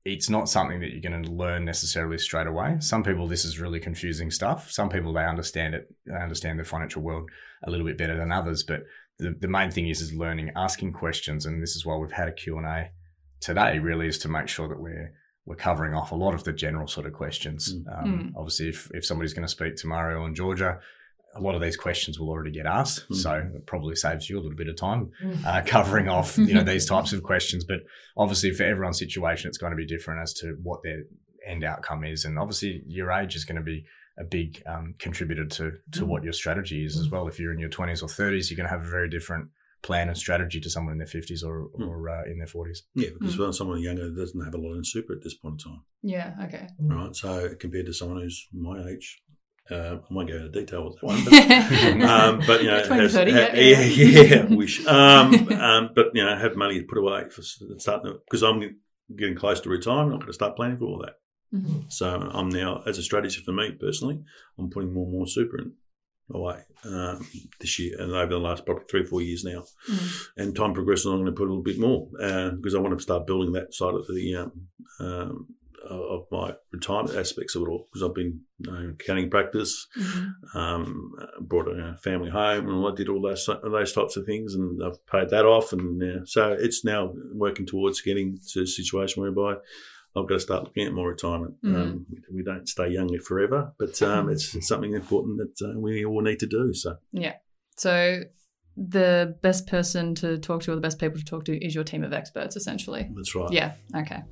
It's 0.04 0.28
not 0.28 0.48
something 0.48 0.80
that 0.80 0.90
you're 0.90 1.00
going 1.00 1.22
to 1.22 1.30
learn 1.30 1.64
necessarily 1.64 2.18
straight 2.18 2.48
away. 2.48 2.76
Some 2.80 3.04
people, 3.04 3.28
this 3.28 3.44
is 3.44 3.60
really 3.60 3.78
confusing 3.78 4.30
stuff. 4.30 4.70
Some 4.70 4.88
people, 4.88 5.12
they 5.12 5.24
understand 5.24 5.74
it, 5.74 5.94
they 6.06 6.14
understand 6.14 6.58
the 6.58 6.64
financial 6.64 7.02
world 7.02 7.30
a 7.64 7.70
little 7.70 7.86
bit 7.86 7.98
better 7.98 8.16
than 8.16 8.32
others. 8.32 8.64
But 8.64 8.82
the, 9.18 9.36
the 9.40 9.48
main 9.48 9.70
thing 9.70 9.88
is, 9.88 10.00
is 10.00 10.12
learning, 10.12 10.50
asking 10.56 10.92
questions. 10.92 11.46
And 11.46 11.62
this 11.62 11.76
is 11.76 11.86
why 11.86 11.96
we've 11.96 12.10
had 12.10 12.28
a 12.28 12.32
Q&A 12.32 12.90
today 13.40 13.78
really 13.78 14.08
is 14.08 14.18
to 14.18 14.28
make 14.28 14.48
sure 14.48 14.68
that 14.68 14.80
we're 14.80 15.12
we're 15.44 15.56
covering 15.56 15.92
off 15.92 16.12
a 16.12 16.14
lot 16.14 16.34
of 16.34 16.44
the 16.44 16.52
general 16.52 16.86
sort 16.86 17.06
of 17.06 17.12
questions. 17.12 17.74
Mm. 17.74 17.98
Um, 17.98 18.12
Mm. 18.12 18.32
Obviously, 18.36 18.68
if, 18.68 18.90
if 18.94 19.04
somebody's 19.04 19.34
going 19.34 19.46
to 19.46 19.50
speak 19.50 19.74
to 19.76 19.88
Mario 19.88 20.24
and 20.24 20.36
Georgia, 20.36 20.78
a 21.34 21.40
lot 21.40 21.54
of 21.54 21.62
these 21.62 21.76
questions 21.76 22.18
will 22.20 22.28
already 22.28 22.50
get 22.50 22.66
asked, 22.66 23.08
Mm. 23.08 23.16
so 23.16 23.32
it 23.56 23.66
probably 23.66 23.96
saves 23.96 24.28
you 24.28 24.38
a 24.38 24.42
little 24.42 24.56
bit 24.56 24.68
of 24.68 24.76
time 24.76 25.10
Mm. 25.22 25.44
uh, 25.44 25.62
covering 25.64 26.08
off 26.08 26.36
you 26.48 26.54
know 26.54 26.62
these 26.62 26.86
types 26.86 27.12
of 27.12 27.22
questions. 27.22 27.64
But 27.64 27.80
obviously, 28.16 28.50
for 28.52 28.64
everyone's 28.64 28.98
situation, 28.98 29.48
it's 29.48 29.58
going 29.58 29.72
to 29.72 29.76
be 29.76 29.86
different 29.86 30.20
as 30.22 30.32
to 30.34 30.56
what 30.62 30.82
their 30.82 31.04
end 31.46 31.64
outcome 31.64 32.04
is, 32.04 32.24
and 32.24 32.38
obviously, 32.38 32.82
your 32.86 33.10
age 33.10 33.34
is 33.34 33.44
going 33.44 33.56
to 33.56 33.62
be 33.62 33.84
a 34.18 34.24
big 34.24 34.62
um, 34.66 34.94
contributor 34.98 35.46
to 35.46 35.72
to 35.92 36.00
Mm. 36.02 36.08
what 36.08 36.22
your 36.22 36.34
strategy 36.34 36.84
is 36.84 36.98
as 36.98 37.08
well. 37.10 37.26
If 37.28 37.38
you're 37.40 37.52
in 37.52 37.58
your 37.58 37.70
20s 37.70 38.02
or 38.02 38.08
30s, 38.08 38.50
you're 38.50 38.56
going 38.58 38.68
to 38.68 38.76
have 38.76 38.86
a 38.86 38.90
very 38.90 39.08
different 39.08 39.48
plan 39.82 40.06
and 40.08 40.16
strategy 40.16 40.60
to 40.60 40.70
someone 40.70 40.92
in 40.92 40.98
their 40.98 41.08
50s 41.08 41.42
or, 41.42 41.68
Mm. 41.78 41.88
or 41.88 42.08
uh, 42.10 42.24
in 42.30 42.36
their 42.38 42.46
40s. 42.46 42.82
Yeah, 42.94 43.08
because 43.18 43.36
when 43.38 43.52
someone 43.54 43.80
younger 43.80 44.10
doesn't 44.10 44.44
have 44.44 44.54
a 44.54 44.58
lot 44.58 44.74
in 44.76 44.84
super 44.84 45.14
at 45.14 45.22
this 45.22 45.34
point 45.34 45.54
in 45.64 45.70
time, 45.72 45.82
Yeah. 46.02 46.36
Okay. 46.44 46.68
right? 46.78 47.16
So 47.16 47.54
compared 47.58 47.86
to 47.86 47.92
someone 47.94 48.20
who's 48.22 48.46
my 48.52 48.86
age, 48.90 49.22
uh, 49.70 49.96
I 50.10 50.14
won't 50.14 50.28
go 50.28 50.36
into 50.36 50.48
detail 50.50 50.84
with 50.84 50.96
that 51.00 51.06
one, 51.06 51.24
but 51.24 51.32
um, 52.10 52.42
but 52.46 52.62
you 52.62 52.70
know, 52.70 52.82
has- 52.82 53.12
30, 53.14 53.32
ha- 53.32 53.38
yeah, 53.54 53.80
yeah, 53.80 53.80
yeah. 53.80 54.22
yeah, 54.22 54.44
wish. 54.54 54.84
Um, 54.86 55.48
um, 55.52 55.90
but 55.94 56.06
you 56.14 56.24
know, 56.24 56.36
have 56.36 56.56
money 56.56 56.80
put 56.82 56.98
away 56.98 57.28
for 57.30 57.42
starting 57.42 58.18
because 58.26 58.42
I'm 58.42 58.76
getting 59.16 59.36
close 59.36 59.60
to 59.60 59.68
retirement. 59.70 60.14
I'm 60.14 60.18
going 60.20 60.26
to 60.28 60.32
start 60.32 60.56
planning 60.56 60.78
for 60.78 60.86
all 60.86 61.02
that. 61.04 61.14
Mhm. 61.56 61.92
So 61.92 62.08
I'm 62.08 62.48
now, 62.48 62.82
as 62.86 62.98
a 62.98 63.02
strategy 63.02 63.42
for 63.44 63.52
me 63.52 63.72
personally, 63.78 64.20
I'm 64.58 64.70
putting 64.70 64.92
more 64.92 65.04
and 65.04 65.12
more 65.12 65.26
super 65.26 65.58
in 65.58 65.72
away 66.34 66.60
um, 66.84 67.26
this 67.60 67.78
year 67.78 67.94
and 68.00 68.10
over 68.12 68.28
the 68.32 68.38
last 68.38 68.64
probably 68.64 68.84
three 68.90 69.02
or 69.02 69.06
four 69.06 69.20
years 69.20 69.44
now. 69.44 69.62
Mhm. 69.90 70.26
And 70.38 70.56
time 70.56 70.72
progresses, 70.72 71.06
I'm 71.06 71.16
going 71.16 71.26
to 71.26 71.32
put 71.32 71.42
a 71.48 71.52
little 71.52 71.62
bit 71.62 71.78
more 71.78 72.08
uh, 72.20 72.50
because 72.50 72.74
I 72.74 72.78
want 72.80 72.96
to 72.96 73.02
start 73.02 73.26
building 73.26 73.52
that 73.52 73.74
side 73.74 73.94
of 73.94 74.06
the 74.08 74.34
um, 74.36 74.52
um, 74.98 75.46
of 75.88 76.26
my 76.30 76.54
retirement 76.72 77.16
aspects 77.16 77.54
of 77.56 77.62
it 77.62 77.68
all. 77.68 77.88
Because 77.92 78.02
I've 78.08 78.14
been 78.14 78.40
you 78.58 78.70
know, 78.72 78.90
accounting 78.90 79.30
practice, 79.30 79.86
Mhm. 79.98 80.32
um, 80.54 81.12
brought 81.40 81.68
a 81.68 81.96
family 82.02 82.30
home, 82.30 82.68
and 82.68 82.86
I 82.86 82.94
did 82.94 83.08
all 83.08 83.20
those 83.22 83.48
those 83.62 83.92
types 83.92 84.16
of 84.16 84.24
things, 84.26 84.54
and 84.54 84.82
I've 84.82 85.04
paid 85.06 85.30
that 85.30 85.44
off, 85.44 85.72
and 85.72 86.02
uh, 86.02 86.24
so 86.24 86.52
it's 86.52 86.84
now 86.84 87.12
working 87.34 87.66
towards 87.66 88.00
getting 88.00 88.38
to 88.52 88.62
a 88.62 88.66
situation 88.66 89.22
whereby 89.22 89.56
I've 90.14 90.28
got 90.28 90.34
to 90.34 90.40
start 90.40 90.64
looking 90.64 90.86
at 90.86 90.92
my 90.92 91.04
retirement. 91.04 91.54
Mhm. 91.64 91.74
Um, 91.74 92.06
we, 92.10 92.36
we 92.36 92.42
don't 92.42 92.68
stay 92.68 92.88
young 92.90 93.16
forever, 93.18 93.72
but 93.78 94.00
um, 94.02 94.28
it's, 94.28 94.54
it's 94.54 94.68
something 94.72 94.92
important 94.92 95.38
that 95.38 95.66
uh, 95.68 95.78
we 95.78 96.04
all 96.04 96.20
need 96.20 96.38
to 96.40 96.46
do. 96.46 96.74
So 96.74 96.96
yeah, 97.12 97.36
So 97.76 98.24
the 98.76 99.36
best 99.42 99.66
person 99.66 100.14
to 100.16 100.38
talk 100.38 100.62
to 100.62 100.72
or 100.72 100.74
the 100.74 100.80
best 100.80 100.98
people 100.98 101.18
to 101.18 101.24
talk 101.24 101.44
to 101.44 101.64
is 101.64 101.74
your 101.74 101.84
team 101.84 102.02
of 102.02 102.12
experts, 102.12 102.56
essentially. 102.56 103.08
that's 103.14 103.34
right. 103.34 103.52
Yeah. 103.52 103.72
Okay. 103.94 104.22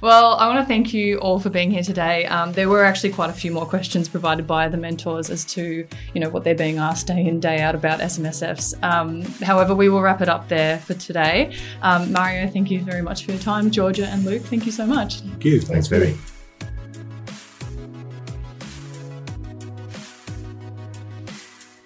Well, 0.00 0.34
I 0.34 0.48
want 0.48 0.60
to 0.60 0.66
thank 0.66 0.92
you 0.92 1.18
all 1.18 1.38
for 1.38 1.50
being 1.50 1.70
here 1.70 1.82
today. 1.82 2.24
Um, 2.26 2.52
there 2.52 2.68
were 2.68 2.84
actually 2.84 3.12
quite 3.12 3.30
a 3.30 3.32
few 3.32 3.52
more 3.52 3.66
questions 3.66 4.08
provided 4.08 4.46
by 4.46 4.68
the 4.68 4.76
mentors 4.76 5.30
as 5.30 5.44
to 5.46 5.86
you 6.14 6.20
know 6.20 6.28
what 6.28 6.44
they're 6.44 6.54
being 6.54 6.78
asked 6.78 7.06
day 7.08 7.24
in 7.24 7.40
day 7.40 7.60
out 7.60 7.74
about 7.74 8.00
SMSFs. 8.00 8.80
Um, 8.82 9.22
however, 9.42 9.74
we 9.74 9.88
will 9.88 10.02
wrap 10.02 10.20
it 10.20 10.28
up 10.28 10.48
there 10.48 10.78
for 10.78 10.94
today. 10.94 11.56
Um, 11.82 12.12
Mario, 12.12 12.48
thank 12.48 12.70
you 12.70 12.82
very 12.82 13.02
much 13.02 13.24
for 13.24 13.32
your 13.32 13.40
time. 13.40 13.70
Georgia 13.70 14.06
and 14.06 14.24
Luke, 14.24 14.42
thank 14.42 14.66
you 14.66 14.72
so 14.72 14.86
much. 14.86 15.20
Thank 15.20 15.44
you. 15.44 15.60
Thanks, 15.60 15.88
Vivi. 15.88 16.16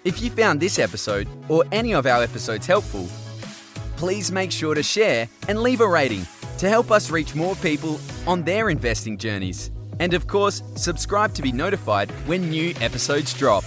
If 0.03 0.19
you 0.19 0.31
found 0.31 0.59
this 0.59 0.79
episode 0.79 1.27
or 1.47 1.63
any 1.71 1.93
of 1.93 2.07
our 2.07 2.23
episodes 2.23 2.65
helpful, 2.65 3.07
please 3.97 4.31
make 4.31 4.51
sure 4.51 4.73
to 4.73 4.81
share 4.81 5.27
and 5.47 5.61
leave 5.61 5.79
a 5.79 5.87
rating 5.87 6.25
to 6.57 6.67
help 6.67 6.89
us 6.89 7.11
reach 7.11 7.35
more 7.35 7.55
people 7.57 7.99
on 8.25 8.41
their 8.41 8.71
investing 8.71 9.15
journeys. 9.15 9.69
And 9.99 10.15
of 10.15 10.25
course, 10.25 10.63
subscribe 10.75 11.35
to 11.35 11.43
be 11.43 11.51
notified 11.51 12.09
when 12.25 12.49
new 12.49 12.73
episodes 12.81 13.31
drop. 13.35 13.63